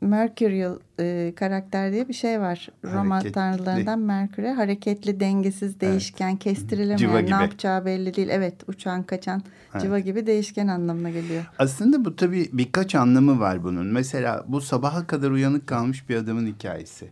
Mercurial 0.00 0.78
e, 1.00 1.32
karakter 1.36 1.92
diye 1.92 2.08
bir 2.08 2.14
şey 2.14 2.40
var. 2.40 2.68
Roma 2.84 3.14
Hareketli. 3.14 3.32
tanrılarından 3.32 3.98
Merkür'e 3.98 4.52
hareketli, 4.52 5.20
dengesiz, 5.20 5.80
değişken, 5.80 6.36
kestirilemeyen, 6.36 6.96
Civa 6.96 7.18
ne 7.18 7.42
yapacağı 7.42 7.84
belli 7.84 8.14
değil. 8.16 8.28
Evet 8.30 8.54
uçan 8.68 9.02
kaçan 9.02 9.42
Evet. 9.72 9.82
civa 9.82 9.98
gibi 9.98 10.26
değişken 10.26 10.66
anlamına 10.68 11.10
geliyor. 11.10 11.44
Aslında 11.58 12.04
bu 12.04 12.16
tabii 12.16 12.48
birkaç 12.52 12.94
anlamı 12.94 13.40
var 13.40 13.64
bunun. 13.64 13.86
Mesela 13.86 14.44
bu 14.48 14.60
sabaha 14.60 15.06
kadar 15.06 15.30
uyanık 15.30 15.66
kalmış 15.66 16.08
bir 16.08 16.16
adamın 16.16 16.46
hikayesi. 16.46 17.10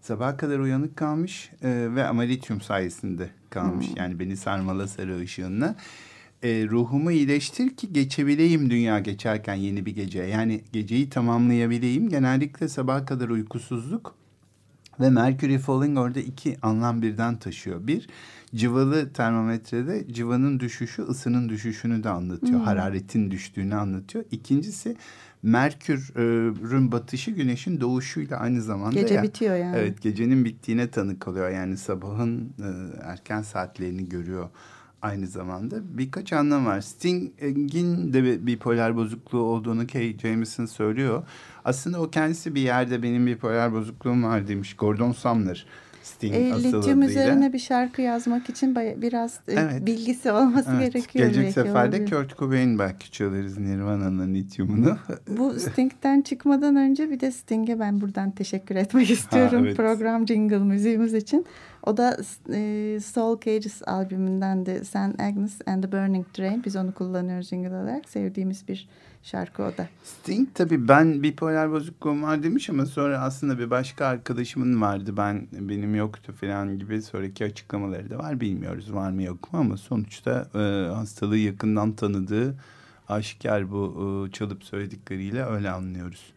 Sabaha 0.00 0.36
kadar 0.36 0.58
uyanık 0.58 0.96
kalmış 0.96 1.50
e, 1.62 1.88
ve 1.94 2.04
ama 2.04 2.22
lityum 2.22 2.60
sayesinde 2.60 3.28
kalmış. 3.50 3.86
Yani 3.96 4.18
beni 4.18 4.36
sarmala 4.36 4.86
sarı 4.86 5.18
ışığınla. 5.18 5.74
E, 6.42 6.66
ruhumu 6.68 7.10
iyileştir 7.12 7.76
ki 7.76 7.92
geçebileyim 7.92 8.70
dünya 8.70 8.98
geçerken 8.98 9.54
yeni 9.54 9.86
bir 9.86 9.94
gece. 9.94 10.22
Yani 10.22 10.60
geceyi 10.72 11.10
tamamlayabileyim. 11.10 12.08
Genellikle 12.08 12.68
sabaha 12.68 13.04
kadar 13.04 13.28
uykusuzluk 13.28 14.14
ve 15.00 15.10
Mercury 15.10 15.58
Falling 15.58 15.98
orada 15.98 16.20
iki 16.20 16.56
anlam 16.62 17.02
birden 17.02 17.36
taşıyor. 17.36 17.86
Bir, 17.86 18.08
civalı 18.54 19.12
termometrede 19.12 20.12
civanın 20.12 20.60
düşüşü 20.60 21.02
ısının 21.02 21.48
düşüşünü 21.48 22.04
de 22.04 22.08
anlatıyor. 22.08 22.60
Hararetin 22.60 23.30
düştüğünü 23.30 23.74
anlatıyor. 23.74 24.24
İkincisi 24.30 24.96
Merkür'ün 25.42 26.92
batışı 26.92 27.30
güneşin 27.30 27.80
doğuşuyla 27.80 28.36
aynı 28.36 28.62
zamanda. 28.62 29.00
Gece 29.00 29.14
ya. 29.14 29.22
bitiyor 29.22 29.56
yani. 29.56 29.76
Evet 29.76 30.02
gecenin 30.02 30.44
bittiğine 30.44 30.90
tanık 30.90 31.28
oluyor. 31.28 31.50
Yani 31.50 31.76
sabahın 31.76 32.52
e, 32.58 32.68
erken 33.02 33.42
saatlerini 33.42 34.08
görüyor 34.08 34.48
aynı 35.02 35.26
zamanda. 35.26 35.76
Birkaç 35.98 36.32
anlam 36.32 36.66
var. 36.66 36.80
Sting'in 36.80 38.12
de 38.12 38.24
bir 38.24 38.46
bipolar 38.46 38.96
bozukluğu 38.96 39.40
olduğunu 39.40 39.86
Kay 39.86 40.18
Jameson 40.18 40.66
söylüyor. 40.66 41.22
Aslında 41.64 42.00
o 42.00 42.10
kendisi 42.10 42.54
bir 42.54 42.60
yerde 42.60 43.02
benim 43.02 43.26
bipolar 43.26 43.72
bozukluğum 43.72 44.22
var 44.24 44.48
demiş. 44.48 44.76
Gordon 44.76 45.12
Sumner. 45.12 45.66
Sting 46.08 46.34
E, 46.34 46.54
asıl 46.54 46.64
lityum 46.64 47.02
üzerine 47.02 47.52
bir 47.52 47.58
şarkı 47.58 48.02
yazmak 48.02 48.50
için 48.50 48.76
biraz 48.76 49.40
e, 49.48 49.52
Evet. 49.52 49.86
bilgisi 49.86 50.32
olması 50.32 50.70
Evet, 50.70 50.92
gerekiyor. 50.92 51.24
Gelecek 51.26 51.52
seferde 51.52 51.96
olabilir. 51.96 52.10
Kurt 52.10 52.38
Cobain 52.38 52.78
belki 52.78 53.12
çalarız 53.12 53.58
Nirvana'nın 53.58 54.34
lityumunu. 54.34 54.96
Bu 55.38 55.60
Sting'den 55.60 56.22
çıkmadan 56.22 56.76
önce 56.76 57.10
bir 57.10 57.20
de 57.20 57.30
Sting'e 57.30 57.80
ben 57.80 58.00
buradan 58.00 58.30
teşekkür 58.30 58.76
etmek 58.76 59.10
istiyorum 59.10 59.64
evet. 59.64 59.76
program 59.76 60.28
jingle 60.28 60.58
müziğimiz 60.58 61.14
için. 61.14 61.46
O 61.82 61.96
da 61.96 62.16
e, 62.52 62.98
Soul 63.04 63.40
Cages 63.40 63.82
albümünden 63.86 64.66
de 64.66 64.84
Sen 64.84 65.14
Agnes 65.18 65.58
and 65.66 65.82
the 65.82 65.92
Burning 65.92 66.26
Train. 66.32 66.64
Biz 66.64 66.76
onu 66.76 66.94
kullanıyoruz 66.94 67.48
jingle 67.48 67.68
olarak. 67.68 68.08
Sevdiğimiz 68.08 68.68
bir 68.68 68.88
şarkı 69.22 69.62
o 69.62 69.76
da. 69.76 69.88
Sting 70.04 70.48
tabii 70.54 70.88
ben 70.88 71.22
bipolar 71.22 71.72
bozukluğum 71.72 72.22
var 72.22 72.42
demiş 72.42 72.70
ama 72.70 72.86
sonra 72.86 73.20
aslında 73.20 73.58
bir 73.58 73.70
başka 73.70 74.06
arkadaşımın 74.06 74.80
vardı. 74.80 75.16
Ben 75.16 75.46
benim 75.52 75.94
yoktu 75.94 76.34
falan 76.40 76.78
gibi 76.78 77.02
sonraki 77.02 77.44
açıklamaları 77.44 78.10
da 78.10 78.18
var. 78.18 78.40
Bilmiyoruz 78.40 78.94
var 78.94 79.10
mı 79.10 79.22
yok 79.22 79.52
mu 79.52 79.58
ama 79.58 79.76
sonuçta 79.76 80.48
e, 80.54 80.58
hastalığı 80.94 81.38
yakından 81.38 81.92
tanıdığı 81.92 82.54
aşikar 83.08 83.70
bu 83.70 84.26
e, 84.28 84.32
çalıp 84.32 84.64
söyledikleriyle 84.64 85.44
öyle 85.44 85.70
anlıyoruz. 85.70 86.32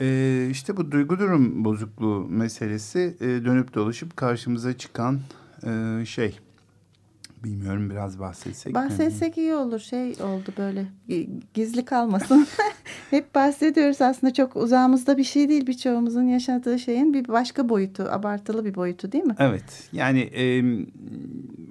E, 0.00 0.48
işte 0.50 0.76
bu 0.76 0.92
duygu 0.92 1.18
durum 1.18 1.64
bozukluğu 1.64 2.26
meselesi 2.28 3.16
e, 3.20 3.24
dönüp 3.24 3.74
dolaşıp 3.74 4.16
karşımıza 4.16 4.78
çıkan 4.78 5.20
e, 5.66 6.02
şey. 6.06 6.38
Bilmiyorum 7.44 7.90
biraz 7.90 8.18
bahsetsek. 8.20 8.66
mi? 8.72 8.74
Bahsetsek 8.74 9.38
iyi 9.38 9.54
olur. 9.54 9.78
Şey 9.80 10.10
oldu 10.12 10.52
böyle 10.58 10.86
gi- 11.08 11.28
gizli 11.54 11.84
kalmasın. 11.84 12.46
Hep 13.10 13.34
bahsediyoruz 13.34 14.00
aslında 14.02 14.32
çok 14.32 14.56
uzağımızda 14.56 15.16
bir 15.18 15.24
şey 15.24 15.48
değil. 15.48 15.66
Birçoğumuzun 15.66 16.22
yaşadığı 16.22 16.78
şeyin 16.78 17.14
bir 17.14 17.28
başka 17.28 17.68
boyutu, 17.68 18.02
abartılı 18.02 18.64
bir 18.64 18.74
boyutu 18.74 19.12
değil 19.12 19.24
mi? 19.24 19.34
Evet 19.38 19.88
yani 19.92 20.20
e, 20.20 20.44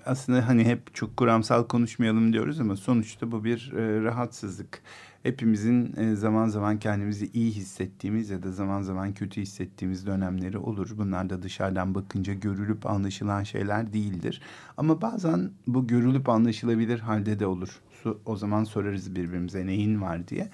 aslında 0.05 0.47
hani 0.47 0.63
hep 0.65 0.95
çok 0.95 1.17
kuramsal 1.17 1.63
konuşmayalım 1.67 2.33
diyoruz 2.33 2.59
ama 2.59 2.75
sonuçta 2.75 3.31
bu 3.31 3.43
bir 3.43 3.73
e, 3.77 4.01
rahatsızlık. 4.03 4.81
Hepimizin 5.23 5.93
e, 5.97 6.15
zaman 6.15 6.47
zaman 6.47 6.79
kendimizi 6.79 7.29
iyi 7.33 7.51
hissettiğimiz 7.51 8.29
ya 8.29 8.43
da 8.43 8.51
zaman 8.51 8.81
zaman 8.81 9.13
kötü 9.13 9.41
hissettiğimiz 9.41 10.07
dönemleri 10.07 10.57
olur. 10.57 10.89
Bunlar 10.97 11.29
da 11.29 11.41
dışarıdan 11.41 11.95
bakınca 11.95 12.33
görülüp 12.33 12.85
anlaşılan 12.85 13.43
şeyler 13.43 13.93
değildir. 13.93 14.41
Ama 14.77 15.01
bazen 15.01 15.51
bu 15.67 15.87
görülüp 15.87 16.29
anlaşılabilir 16.29 16.99
halde 16.99 17.39
de 17.39 17.45
olur. 17.45 17.81
O 18.25 18.35
zaman 18.35 18.63
sorarız 18.63 19.15
birbirimize 19.15 19.65
neyin 19.65 20.01
var 20.01 20.27
diye. 20.27 20.49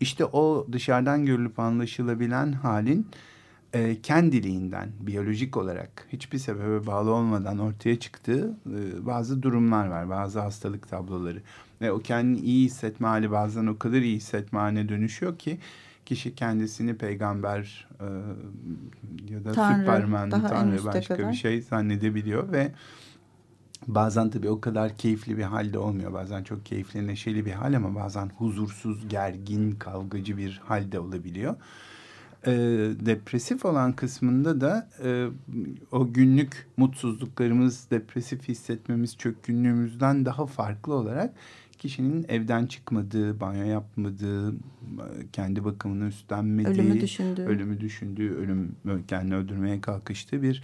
İşte 0.00 0.24
o 0.24 0.66
dışarıdan 0.72 1.26
görülüp 1.26 1.58
anlaşılabilen 1.58 2.52
halin 2.52 3.06
e, 3.72 4.02
kendiliğinden 4.02 4.88
biyolojik 5.00 5.56
olarak 5.56 6.06
hiçbir 6.12 6.38
sebebe 6.38 6.86
bağlı 6.86 7.10
olmadan 7.10 7.58
ortaya 7.58 7.98
çıktığı 7.98 8.56
e, 8.66 9.06
bazı 9.06 9.42
durumlar 9.42 9.86
var. 9.86 10.10
Bazı 10.10 10.40
hastalık 10.40 10.88
tabloları. 10.88 11.42
Ve 11.82 11.92
o 11.92 11.98
kendini 11.98 12.40
iyi 12.40 12.64
hissetme 12.64 13.08
hali 13.08 13.30
bazen 13.30 13.66
o 13.66 13.78
kadar 13.78 13.98
iyi 13.98 14.16
hissetme 14.16 14.58
haline 14.58 14.88
dönüşüyor 14.88 15.38
ki 15.38 15.58
kişi 16.06 16.34
kendisini 16.34 16.94
peygamber 16.96 17.88
e, 18.00 18.04
ya 19.34 19.44
da 19.44 19.52
Tanrı, 19.52 20.16
en 20.24 20.30
tanrı 20.30 20.84
başka 20.84 21.16
kadar. 21.16 21.32
bir 21.32 21.36
şey 21.36 21.62
zannedebiliyor 21.62 22.52
ve 22.52 22.72
Bazen 23.86 24.30
tabii 24.30 24.48
o 24.48 24.60
kadar 24.60 24.96
keyifli 24.96 25.38
bir 25.38 25.42
halde 25.42 25.78
olmuyor. 25.78 26.12
Bazen 26.12 26.42
çok 26.42 26.66
keyifli, 26.66 27.06
neşeli 27.06 27.46
bir 27.46 27.52
hal 27.52 27.74
ama 27.74 27.94
bazen 27.94 28.30
huzursuz, 28.38 29.08
gergin, 29.08 29.72
kavgacı 29.72 30.36
bir 30.36 30.60
halde 30.64 31.00
olabiliyor. 31.00 31.56
Ee, 32.46 32.52
depresif 33.00 33.64
olan 33.64 33.92
kısmında 33.92 34.60
da 34.60 34.88
e, 35.04 35.26
o 35.92 36.12
günlük 36.12 36.66
mutsuzluklarımız, 36.76 37.90
depresif 37.90 38.48
hissetmemiz, 38.48 39.16
çökkünlüğümüzden 39.16 40.24
daha 40.24 40.46
farklı 40.46 40.94
olarak 40.94 41.34
kişinin 41.82 42.24
evden 42.28 42.66
çıkmadığı, 42.66 43.40
banyo 43.40 43.64
yapmadığı, 43.64 44.54
kendi 45.32 45.64
bakımını 45.64 46.08
üstlenmediği, 46.08 46.74
Ölümü 46.74 47.00
düşündüğü. 47.00 47.42
ölümü 47.42 47.80
düşündüğü, 47.80 48.34
ölüm 48.34 48.76
kendini 49.08 49.34
öldürmeye 49.36 49.80
kalkıştığı 49.80 50.42
bir 50.42 50.62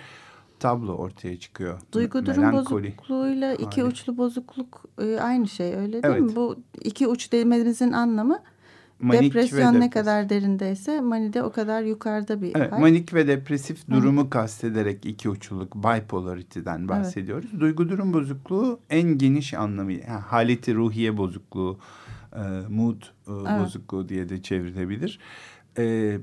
tablo 0.60 0.92
ortaya 0.92 1.38
çıkıyor. 1.38 1.80
Duygu 1.92 2.26
durum 2.26 2.40
Melankoli 2.40 2.86
bozukluğuyla 2.86 3.54
iki 3.54 3.84
uçlu 3.84 4.16
bozukluk 4.16 4.84
e, 5.00 5.16
aynı 5.20 5.48
şey 5.48 5.74
öyle 5.74 5.92
değil 5.92 6.04
Evet. 6.06 6.20
mi? 6.20 6.36
Bu 6.36 6.56
iki 6.84 7.06
uç 7.08 7.32
dememizin 7.32 7.92
anlamı 7.92 8.38
Manik 9.00 9.22
ve 9.22 9.24
depresyon 9.40 9.60
ne 9.60 9.74
depresif. 9.74 9.92
kadar 9.92 10.28
derindeyse 10.28 11.00
manide 11.00 11.42
o 11.42 11.52
kadar 11.52 11.82
yukarıda 11.82 12.42
bir 12.42 12.52
Evet, 12.56 12.72
hal. 12.72 12.78
manik 12.80 13.14
ve 13.14 13.28
depresif 13.28 13.88
durumu 13.90 14.30
kastederek 14.30 15.06
iki 15.06 15.28
uçluluk, 15.28 15.74
bipolarity'den 15.76 16.88
bahsediyoruz. 16.88 17.60
Duygu 17.60 17.88
durum 17.88 18.12
bozukluğu 18.12 18.80
en 18.90 19.18
geniş 19.18 19.54
anlamı, 19.54 19.92
yani 19.92 20.02
haleti 20.06 20.74
ruhiye 20.74 21.16
bozukluğu, 21.16 21.78
e, 22.32 22.40
mood 22.68 23.02
e, 23.02 23.06
Evet. 23.28 23.60
bozukluğu 23.60 24.08
diye 24.08 24.28
de 24.28 24.42
çevrilebilir. 24.42 25.18
E, 25.78 26.18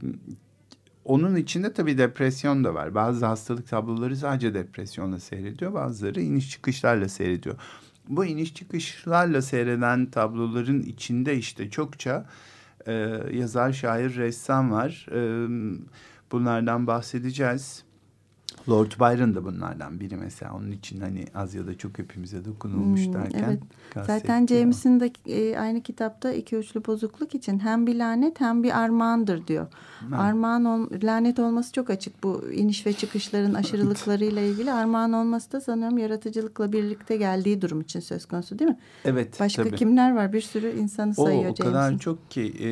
onun 1.06 1.36
içinde 1.36 1.74
tabii 1.74 1.98
depresyon 1.98 2.64
da 2.64 2.74
var. 2.74 2.96
Bazı 2.96 3.26
hastalık 3.26 3.68
tabloları 3.68 4.18
sadece 4.18 4.54
depresyonla 4.54 5.20
seyrediyor. 5.20 5.74
Bazıları 5.74 6.22
iniş 6.22 6.52
çıkışlarla 6.52 7.10
seyrediyor. 7.10 7.56
Bu 8.10 8.26
iniş 8.26 8.54
çıkışlarla 8.54 9.42
seyreden 9.42 10.06
tabloların 10.06 10.82
içinde 10.82 11.38
işte 11.38 11.70
çokça 11.70 12.26
yazar, 13.32 13.74
şair, 13.74 14.16
ressam 14.16 14.72
var. 14.72 15.06
Bunlardan 16.32 16.88
bahsedeceğiz. 16.88 17.85
Lord 18.70 18.92
Byron 19.00 19.36
da 19.36 19.46
bunlardan 19.46 20.00
biri 20.00 20.16
mesela. 20.16 20.54
Onun 20.54 20.72
için 20.72 21.00
hani 21.02 21.26
az 21.36 21.56
ya 21.56 21.68
da 21.68 21.78
çok 21.78 22.00
hepimize 22.00 22.46
dokunulmuş 22.46 23.06
Hmm, 23.08 23.14
derken. 23.14 23.44
evet. 23.48 23.60
Zaten. 24.08 24.46
James'in 24.48 25.00
de 25.00 25.12
e, 25.26 25.58
aynı 25.60 25.82
kitapta 25.82 26.32
iki 26.34 26.58
uçlu 26.58 26.86
bozukluk 26.86 27.36
için 27.36 27.60
hem 27.60 27.88
bir 27.88 27.96
lanet 27.96 28.42
hem 28.42 28.64
bir 28.64 28.80
armağandır 28.80 29.48
diyor. 29.48 29.68
Ha. 30.10 30.18
Armağan 30.18 30.66
ol, 30.66 30.88
lanet 31.04 31.40
olması 31.40 31.72
çok 31.74 31.90
açık 31.90 32.24
bu 32.24 32.44
iniş 32.54 32.86
ve 32.86 32.94
çıkışların 32.94 33.54
aşırılıklarıyla 33.54 34.42
ilgili. 34.42 34.72
Armağan 34.72 35.14
olması 35.14 35.52
da 35.52 35.62
sanıyorum 35.62 35.98
yaratıcılıkla 35.98 36.72
birlikte 36.72 37.18
geldiği 37.18 37.62
durum 37.62 37.82
için 37.82 38.00
söz 38.00 38.26
konusu 38.26 38.60
değil 38.60 38.70
mi? 38.72 38.78
Evet 39.06 39.40
Başka 39.40 39.64
tabii. 39.64 39.76
kimler 39.76 40.16
var? 40.16 40.34
Bir 40.34 40.42
sürü 40.42 40.72
insanı 40.80 41.14
O, 41.18 41.26
sayıyor 41.26 41.52
o 41.52 41.56
kadar 41.56 41.82
James'in. 41.84 41.98
çok 41.98 42.32
ki 42.32 42.42
e, 42.42 42.68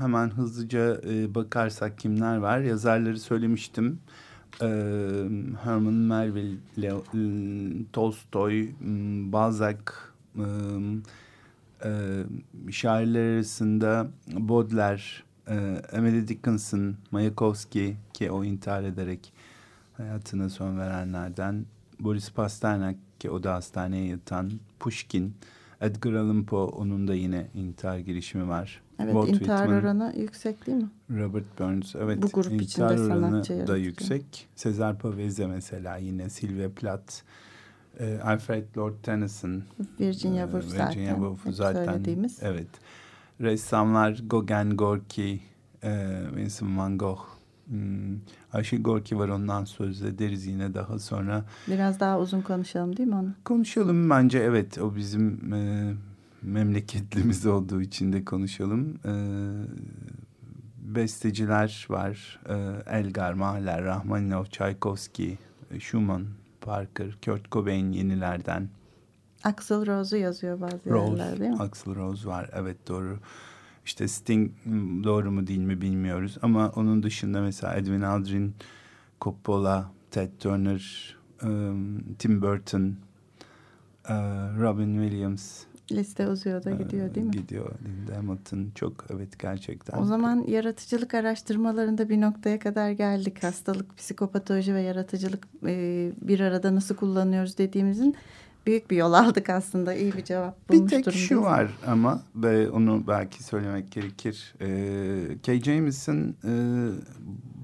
hemen 0.00 0.30
hızlıca 0.30 1.00
e, 1.10 1.34
bakarsak 1.34 1.98
kimler 1.98 2.36
var? 2.36 2.58
Yazarları 2.58 3.18
söylemiştim. 3.20 3.98
E, 4.62 4.66
Herman 5.64 5.94
Melville, 5.94 6.58
Leo, 6.78 7.04
Tolstoy, 7.92 8.68
Balzac, 9.32 9.78
e, 10.36 10.42
e, 11.84 12.24
şairler 12.70 13.34
arasında 13.34 14.08
Baudelaire, 14.32 15.02
Emily 15.92 16.28
Dickinson, 16.28 16.94
Mayakovsky 17.10 17.96
ki 18.12 18.30
o 18.30 18.44
intihar 18.44 18.82
ederek 18.82 19.32
hayatına 19.96 20.50
son 20.50 20.78
verenlerden, 20.78 21.66
Boris 22.00 22.32
Pasternak 22.32 22.96
ki 23.20 23.30
o 23.30 23.42
da 23.42 23.54
hastaneye 23.54 24.06
yatan, 24.06 24.52
Pushkin, 24.80 25.34
Edgar 25.80 26.12
Allan 26.12 26.44
Poe 26.44 26.64
onun 26.64 27.08
da 27.08 27.14
yine 27.14 27.46
intihar 27.54 27.98
girişimi 27.98 28.48
var. 28.48 28.82
Evet 28.98 29.12
Walt 29.12 29.28
intihar 29.28 29.56
Whitman, 29.56 29.78
oranı 29.78 30.14
yüksek 30.16 30.66
değil 30.66 30.78
mi? 30.78 30.88
Robert 31.10 31.58
Burns 31.58 31.94
evet. 31.96 32.22
Bu 32.22 32.28
grup 32.28 32.46
içinde 32.46 32.62
intihar 32.62 32.98
oranı 32.98 33.20
sanatçı 33.20 33.66
da 33.66 33.76
yüksek. 33.76 34.48
Cesar 34.56 34.98
Pavese 34.98 35.46
mesela 35.46 35.96
yine 35.96 36.30
Sylvia 36.30 36.68
Plath, 36.68 37.14
e, 38.00 38.18
Alfred 38.24 38.64
Lord 38.76 38.94
Tennyson, 39.02 39.62
Virginia 40.00 40.42
ee, 40.42 40.50
Woolf 40.50 40.64
Virginia 40.64 40.86
zaten. 40.86 41.14
Woolf 41.14 41.46
hep 41.46 41.54
zaten. 41.54 41.84
söylediğimiz. 41.84 42.38
Evet. 42.42 42.68
Ressamlar 43.40 44.20
Gauguin, 44.26 44.76
Gorki, 44.76 45.40
e, 45.82 46.20
Vincent 46.36 46.78
van 46.78 46.98
Gogh. 46.98 47.37
Hmm, 47.68 48.18
Ayşe 48.52 48.76
Gorki 48.76 49.18
var 49.18 49.28
ondan 49.28 49.64
söz 49.64 50.02
ederiz 50.02 50.46
yine 50.46 50.74
daha 50.74 50.98
sonra. 50.98 51.44
Biraz 51.68 52.00
daha 52.00 52.20
uzun 52.20 52.40
konuşalım 52.40 52.96
değil 52.96 53.08
mi 53.08 53.14
onu? 53.14 53.30
Konuşalım 53.44 54.10
bence 54.10 54.38
evet 54.38 54.78
o 54.78 54.96
bizim 54.96 55.54
e, 55.54 55.92
memleketlimiz 56.42 57.46
olduğu 57.46 57.82
için 57.82 58.12
de 58.12 58.24
konuşalım. 58.24 58.98
E, 59.04 59.12
besteciler 60.94 61.86
var. 61.90 62.40
E, 62.48 62.54
Elgar, 62.98 63.32
Mahler, 63.32 63.84
Rahmaninov, 63.84 64.44
Tchaikovsky, 64.44 65.36
e, 65.70 65.80
Schumann, 65.80 66.24
Parker, 66.60 67.16
Kurt 67.24 67.50
Cobain 67.52 67.92
yenilerden. 67.92 68.68
Axl 69.44 69.86
Rose'u 69.86 70.18
yazıyor 70.18 70.60
bazı 70.60 70.90
Rose, 70.90 71.10
yerler 71.10 71.40
değil 71.40 71.50
mi? 71.50 71.56
Axl 71.58 71.94
Rose 71.94 72.28
var. 72.28 72.50
Evet 72.54 72.88
doğru. 72.88 73.18
İşte 73.88 74.08
Sting 74.08 74.50
doğru 75.04 75.30
mu 75.30 75.46
değil 75.46 75.58
mi 75.58 75.80
bilmiyoruz. 75.80 76.38
Ama 76.42 76.68
onun 76.76 77.02
dışında 77.02 77.40
mesela 77.40 77.76
Edwin 77.76 78.00
Aldrin, 78.00 78.54
Coppola, 79.20 79.90
Ted 80.10 80.30
Turner, 80.40 81.16
um, 81.42 82.14
Tim 82.18 82.42
Burton, 82.42 82.96
e, 84.08 84.14
Robin 84.58 85.02
Williams. 85.02 85.62
Liste 85.92 86.28
uzuyor 86.28 86.64
da 86.64 86.70
gidiyor 86.70 87.14
değil 87.14 87.26
mi? 87.26 87.32
Gidiyor. 87.32 87.74
Linda 87.84 88.16
Hamilton 88.16 88.70
çok 88.74 89.06
evet 89.10 89.38
gerçekten. 89.38 89.98
O 89.98 90.04
zaman 90.04 90.44
yaratıcılık 90.48 91.14
araştırmalarında 91.14 92.08
bir 92.08 92.20
noktaya 92.20 92.58
kadar 92.58 92.90
geldik. 92.90 93.42
Hastalık, 93.42 93.96
psikopatoloji 93.96 94.74
ve 94.74 94.80
yaratıcılık 94.80 95.48
e, 95.66 96.12
bir 96.22 96.40
arada 96.40 96.74
nasıl 96.74 96.96
kullanıyoruz 96.96 97.58
dediğimizin 97.58 98.16
büyük 98.66 98.90
bir 98.90 98.96
yol 98.96 99.12
aldık 99.12 99.50
aslında. 99.50 99.94
İyi 99.94 100.12
bir 100.12 100.24
cevap 100.24 100.68
bulmuş 100.68 100.84
Bir 100.84 100.88
tek 100.96 101.06
durumdayız. 101.06 101.28
şu 101.28 101.42
var 101.42 101.70
ama 101.86 102.22
ve 102.36 102.70
onu 102.70 103.04
belki 103.08 103.42
söylemek 103.42 103.92
gerekir. 103.92 104.54
Ee, 104.60 105.38
Kay 105.46 105.60
James'in 105.62 106.36
e, 106.44 106.52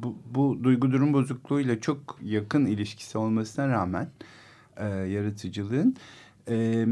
bu, 0.02 0.16
bu 0.34 0.64
duygu 0.64 0.92
durum 0.92 1.12
bozukluğuyla 1.12 1.80
çok 1.80 2.18
yakın 2.22 2.66
ilişkisi 2.66 3.18
olmasına 3.18 3.68
rağmen 3.68 4.08
e, 4.76 4.86
yaratıcılığın 4.88 5.96
e, 6.48 6.86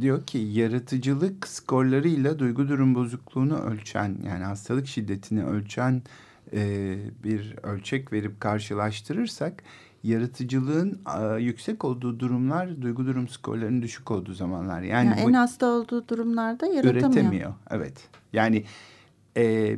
diyor 0.00 0.26
ki 0.26 0.38
yaratıcılık 0.38 1.48
skorlarıyla 1.48 2.38
duygu 2.38 2.68
durum 2.68 2.94
bozukluğunu 2.94 3.58
ölçen 3.58 4.16
yani 4.26 4.44
hastalık 4.44 4.86
şiddetini 4.86 5.44
ölçen 5.44 6.02
e, 6.52 6.96
bir 7.24 7.56
ölçek 7.62 8.12
verip 8.12 8.40
karşılaştırırsak 8.40 9.62
yaratıcılığın 10.04 11.00
e, 11.20 11.42
yüksek 11.42 11.84
olduğu 11.84 12.20
durumlar 12.20 12.82
duygu 12.82 13.06
durum 13.06 13.28
skorlarının 13.28 13.82
düşük 13.82 14.10
olduğu 14.10 14.32
zamanlar. 14.32 14.82
Yani, 14.82 15.08
Yani 15.08 15.20
en 15.20 15.32
hasta 15.32 15.66
olduğu 15.66 16.08
durumlarda 16.08 16.66
yaratamıyor. 16.66 17.02
üretemiyor. 17.02 17.54
Evet. 17.70 18.08
Yani 18.32 18.64
e, 19.36 19.76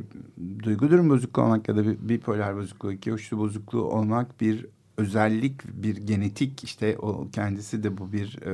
duygu 0.63 0.91
durum 0.91 1.09
bozukluğu 1.09 1.43
olmak 1.43 1.67
ya 1.67 1.75
da 1.75 2.09
bipolar 2.09 2.55
bozukluğu, 2.57 2.91
iki 2.91 3.13
uçlu 3.13 3.37
bozukluğu 3.37 3.83
olmak 3.83 4.41
bir 4.41 4.65
özellik, 4.97 5.83
bir 5.83 5.97
genetik 5.97 6.63
işte 6.63 6.97
o 6.97 7.27
kendisi 7.31 7.83
de 7.83 7.97
bu 7.97 8.11
bir 8.11 8.39
e, 8.45 8.49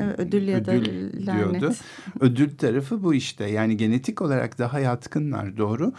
e, 0.00 0.14
ödül 0.18 0.48
ya 0.48 0.64
da 0.64 0.72
ödül 0.72 1.26
lanet. 1.26 1.60
diyordu. 1.60 1.74
Ödül 2.20 2.56
tarafı 2.56 3.02
bu 3.02 3.14
işte. 3.14 3.44
Yani 3.44 3.76
genetik 3.76 4.22
olarak 4.22 4.58
daha 4.58 4.80
yatkınlar 4.80 5.56
doğru. 5.56 5.92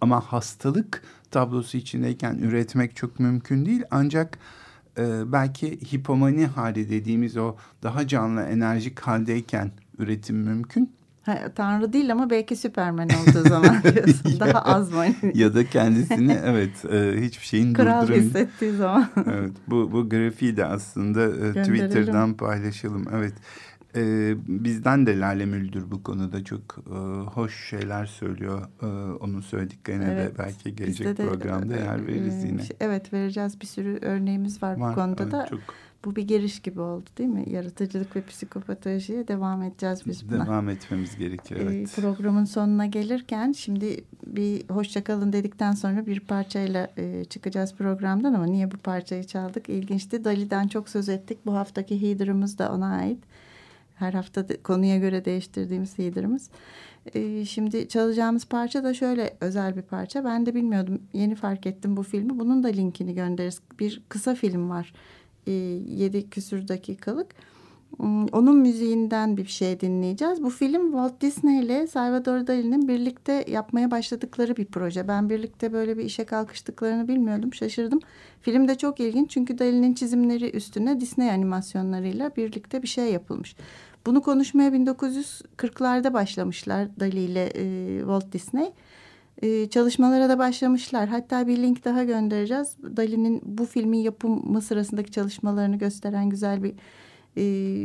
Ama 0.00 0.20
hastalık 0.20 1.02
tablosu 1.32 1.76
içindeyken 1.76 2.38
üretmek 2.38 2.96
çok 2.96 3.20
mümkün 3.20 3.66
değil. 3.66 3.82
Ancak 3.90 4.38
e, 4.98 5.32
belki 5.32 5.78
hipomani 5.92 6.46
hali 6.46 6.90
dediğimiz 6.90 7.36
o 7.36 7.56
daha 7.82 8.06
canlı 8.06 8.42
enerjik 8.42 9.00
haldeyken 9.00 9.70
üretim 9.98 10.36
mümkün. 10.36 10.92
Ha, 11.22 11.38
Tanrı 11.54 11.92
değil 11.92 12.12
ama 12.12 12.30
belki 12.30 12.56
Süpermen 12.56 13.08
olduğu 13.08 13.48
zaman 13.48 13.82
diyorsun. 13.94 14.40
Daha 14.40 14.62
az 14.64 14.92
mı? 14.92 15.04
ya 15.34 15.54
da 15.54 15.66
kendisini 15.66 16.38
evet 16.44 16.84
e, 16.92 17.20
hiçbir 17.20 17.46
şeyin 17.46 17.74
Kral 17.74 18.08
hissettiği 18.08 18.72
zaman. 18.72 19.08
evet 19.26 19.52
bu 19.66 19.92
bu 19.92 20.08
grafiği 20.08 20.56
de 20.56 20.64
aslında 20.64 21.22
e. 21.22 21.62
Twitter'dan 21.62 22.34
paylaşalım. 22.34 23.04
Evet. 23.14 23.34
E, 23.96 24.34
bizden 24.46 25.06
de 25.06 25.18
Lale 25.20 25.46
Müldür 25.46 25.90
bu 25.90 26.02
konuda 26.02 26.44
çok 26.44 26.78
e, 26.90 26.94
hoş 27.30 27.68
şeyler 27.68 28.06
söylüyor. 28.06 28.62
E, 28.82 28.86
onun 29.12 29.40
söylediklerine 29.40 30.04
Evet, 30.04 30.34
de 30.34 30.38
belki 30.38 30.76
gelecek 30.76 31.06
Bizde 31.06 31.16
de, 31.24 31.28
programda 31.28 31.76
yer 31.76 32.06
veririz 32.06 32.44
e, 32.44 32.48
yine. 32.48 32.62
şey- 32.62 32.76
Evet 32.80 33.12
vereceğiz 33.12 33.60
bir 33.60 33.66
sürü 33.66 33.98
örneğimiz 34.02 34.62
var, 34.62 34.76
Var, 34.76 34.90
bu 34.90 34.94
konuda 34.94 35.22
evet, 35.22 35.32
da. 35.32 35.46
çok 35.50 35.60
Bu 36.04 36.16
bir 36.16 36.22
giriş 36.22 36.60
gibi 36.60 36.80
oldu 36.80 37.04
değil 37.18 37.28
mi? 37.30 37.44
Yaratıcılık 37.50 38.16
ve 38.16 38.22
psikopatolojiye 38.26 39.28
devam 39.28 39.62
edeceğiz 39.62 40.00
biz 40.06 40.30
buna. 40.30 40.46
devam 40.46 40.68
etmemiz 40.68 41.16
gerekiyor. 41.18 41.60
Ee, 41.60 41.64
Evet. 41.64 41.92
programın 41.96 42.44
sonuna 42.44 42.86
gelirken 42.86 43.52
şimdi 43.52 44.04
bir 44.26 44.68
hoşçakalın 44.68 45.32
dedikten 45.32 45.72
sonra 45.72 46.06
bir 46.06 46.20
parçayla 46.20 46.90
e, 46.96 47.24
çıkacağız 47.24 47.74
programdan 47.74 48.34
ama 48.34 48.46
niye 48.46 48.70
bu 48.70 48.76
parçayı 48.76 49.24
çaldık? 49.24 49.68
İlginçti. 49.68 50.24
Dali'den 50.24 50.68
çok 50.68 50.88
söz 50.88 51.08
ettik. 51.08 51.38
Bu 51.46 51.54
haftaki 51.56 52.02
Heather'ımız 52.02 52.58
da 52.58 52.72
ona 52.72 52.86
ait. 52.96 53.18
Her 54.02 54.12
hafta 54.12 54.48
de- 54.48 54.62
konuya 54.62 54.98
göre 54.98 55.24
değiştirdiğimiz 55.24 55.98
Heather'ımız. 55.98 56.50
Ee, 57.14 57.44
şimdi 57.44 57.88
çalacağımız 57.88 58.44
parça 58.44 58.84
da 58.84 58.94
şöyle 58.94 59.36
özel 59.40 59.76
bir 59.76 59.82
parça. 59.82 60.24
Ben 60.24 60.46
de 60.46 60.54
bilmiyordum. 60.54 61.02
Yeni 61.12 61.34
fark 61.34 61.66
ettim 61.66 61.96
bu 61.96 62.02
filmi. 62.02 62.38
Bunun 62.38 62.62
da 62.64 62.68
linkini 62.68 63.14
göndeririz. 63.14 63.60
Bir 63.80 64.02
kısa 64.08 64.34
film 64.34 64.70
var. 64.70 64.92
Ee, 65.46 65.52
yedi 65.88 66.30
küsür 66.30 66.68
dakikalık. 66.68 67.26
Hmm, 67.96 68.26
Onun 68.26 68.56
müziğinden 68.56 69.36
bir 69.36 69.46
şey 69.46 69.80
dinleyeceğiz. 69.80 70.42
Bu 70.42 70.50
film 70.50 70.90
Walt 70.90 71.20
Disney 71.20 71.64
ile 71.64 71.86
Salvador 71.86 72.46
Dali'nin 72.46 72.88
birlikte 72.88 73.44
yapmaya 73.48 73.90
başladıkları 73.90 74.56
bir 74.56 74.64
proje. 74.64 75.08
Ben 75.08 75.30
birlikte 75.30 75.72
böyle 75.72 75.98
bir 75.98 76.04
işe 76.04 76.24
kalkıştıklarını 76.24 77.08
bilmiyordum. 77.08 77.54
Şaşırdım. 77.54 78.00
Film 78.40 78.68
de 78.68 78.74
çok 78.74 79.00
ilginç 79.00 79.30
çünkü 79.30 79.58
Dali'nin 79.58 79.94
çizimleri 79.94 80.50
üstüne 80.50 81.00
Disney 81.00 81.30
animasyonlarıyla 81.30 82.36
birlikte 82.36 82.82
bir 82.82 82.88
şey 82.88 83.12
yapılmış. 83.12 83.56
Bunu 84.06 84.22
konuşmaya 84.22 84.70
1940'larda 84.70 86.12
başlamışlar 86.12 86.88
Dali 87.00 87.20
ile 87.20 87.50
e, 87.54 87.98
Walt 87.98 88.32
Disney. 88.32 88.72
E, 89.42 89.68
çalışmalara 89.68 90.28
da 90.28 90.38
başlamışlar. 90.38 91.08
Hatta 91.08 91.46
bir 91.46 91.56
link 91.56 91.84
daha 91.84 92.04
göndereceğiz. 92.04 92.76
Dali'nin 92.96 93.40
bu 93.44 93.64
filmin 93.66 93.98
yapımı 93.98 94.60
sırasındaki 94.60 95.10
çalışmalarını 95.10 95.76
gösteren 95.76 96.30
güzel 96.30 96.62
bir 96.62 96.74
e, 97.36 97.42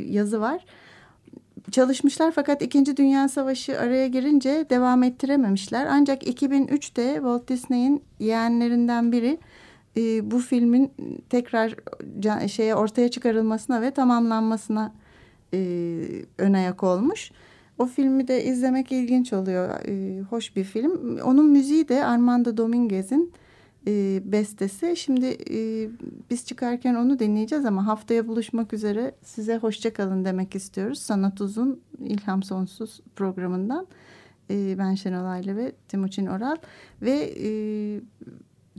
yazı 0.10 0.42
var. 0.42 0.66
çalışmışlar 1.72 2.32
fakat 2.32 2.62
İkinci 2.62 2.98
Dünya 2.98 3.30
Savaşı 3.30 3.80
araya 3.80 4.08
girince 4.08 4.66
devam 4.70 5.04
ettirememişler. 5.04 5.88
Ancak 5.90 6.28
2003'te 6.28 7.14
Walt 7.14 7.48
Disney'in 7.48 8.04
yeğenlerinden 8.20 9.12
biri 9.12 9.40
e, 9.98 10.32
bu 10.32 10.40
filmin 10.40 10.92
tekrar 11.30 11.76
can, 12.20 12.48
şeye 12.48 12.76
ortaya 12.76 13.12
çıkarılmasına 13.12 13.82
ve 13.82 13.92
tamamlanmasına 13.92 14.94
e, 15.54 15.60
ön 16.38 16.54
ayak 16.54 16.84
olmuş. 16.84 17.32
O 17.78 17.86
filmi 17.86 18.28
de 18.28 18.44
izlemek 18.44 18.92
ilginç 18.92 19.34
oluyor. 19.34 19.70
E, 19.88 20.22
hoş 20.22 20.56
bir 20.56 20.64
film. 20.64 21.20
Onun 21.24 21.46
müziği 21.46 21.88
de 21.88 22.06
Armando 22.06 22.58
Dominguez'in 22.58 23.34
e, 23.88 24.22
bestesi. 24.26 24.96
Şimdi 24.98 25.38
e, 25.52 25.90
biz 26.30 26.46
çıkarken 26.46 26.96
onu 26.96 27.20
dinleyeceğiz 27.20 27.66
ama 27.66 27.88
haftaya 27.88 28.28
buluşmak 28.28 28.74
üzere 28.74 29.16
size 29.24 29.58
hoşçakalın 29.58 30.26
demek 30.26 30.56
istiyoruz. 30.56 31.00
Sanat 31.00 31.42
Uzun, 31.42 31.82
İlham 32.00 32.44
Sonsuz 32.44 33.02
programından. 33.16 33.88
E, 34.50 34.76
ben 34.78 34.96
Şenol 34.96 35.26
Ayla 35.26 35.56
ve 35.56 35.72
Timuçin 35.88 36.26
Oral. 36.26 36.56
Ve 37.02 37.34
e, 37.40 37.50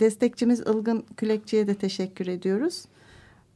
destekçimiz 0.00 0.60
Ilgın 0.60 1.04
Külekçi'ye 1.16 1.66
de 1.66 1.74
teşekkür 1.74 2.26
ediyoruz. 2.26 2.84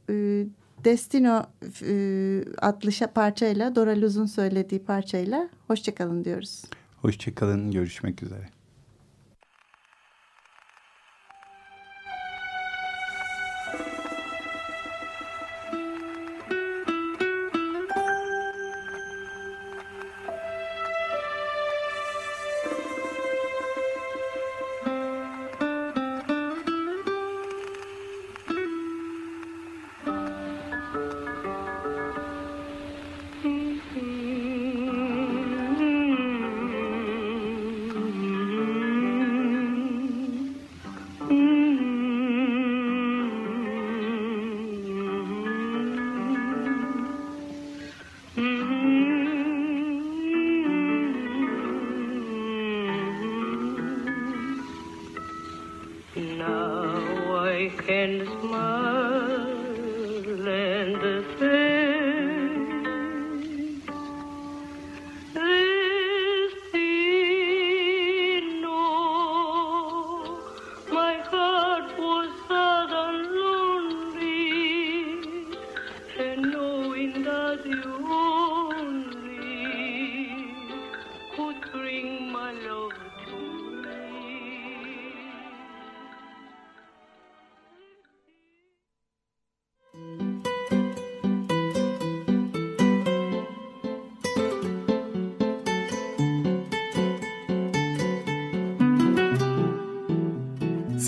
E, 0.09 0.45
Destino 0.85 1.45
e, 1.81 2.43
adlı 2.57 3.07
parçayla, 3.13 3.75
Dora 3.75 4.01
Luz'un 4.01 4.25
söylediği 4.25 4.81
parçayla 4.81 5.49
hoşçakalın 5.67 6.25
diyoruz. 6.25 6.63
Hoşçakalın, 7.01 7.71
görüşmek 7.71 8.23
üzere. 8.23 8.62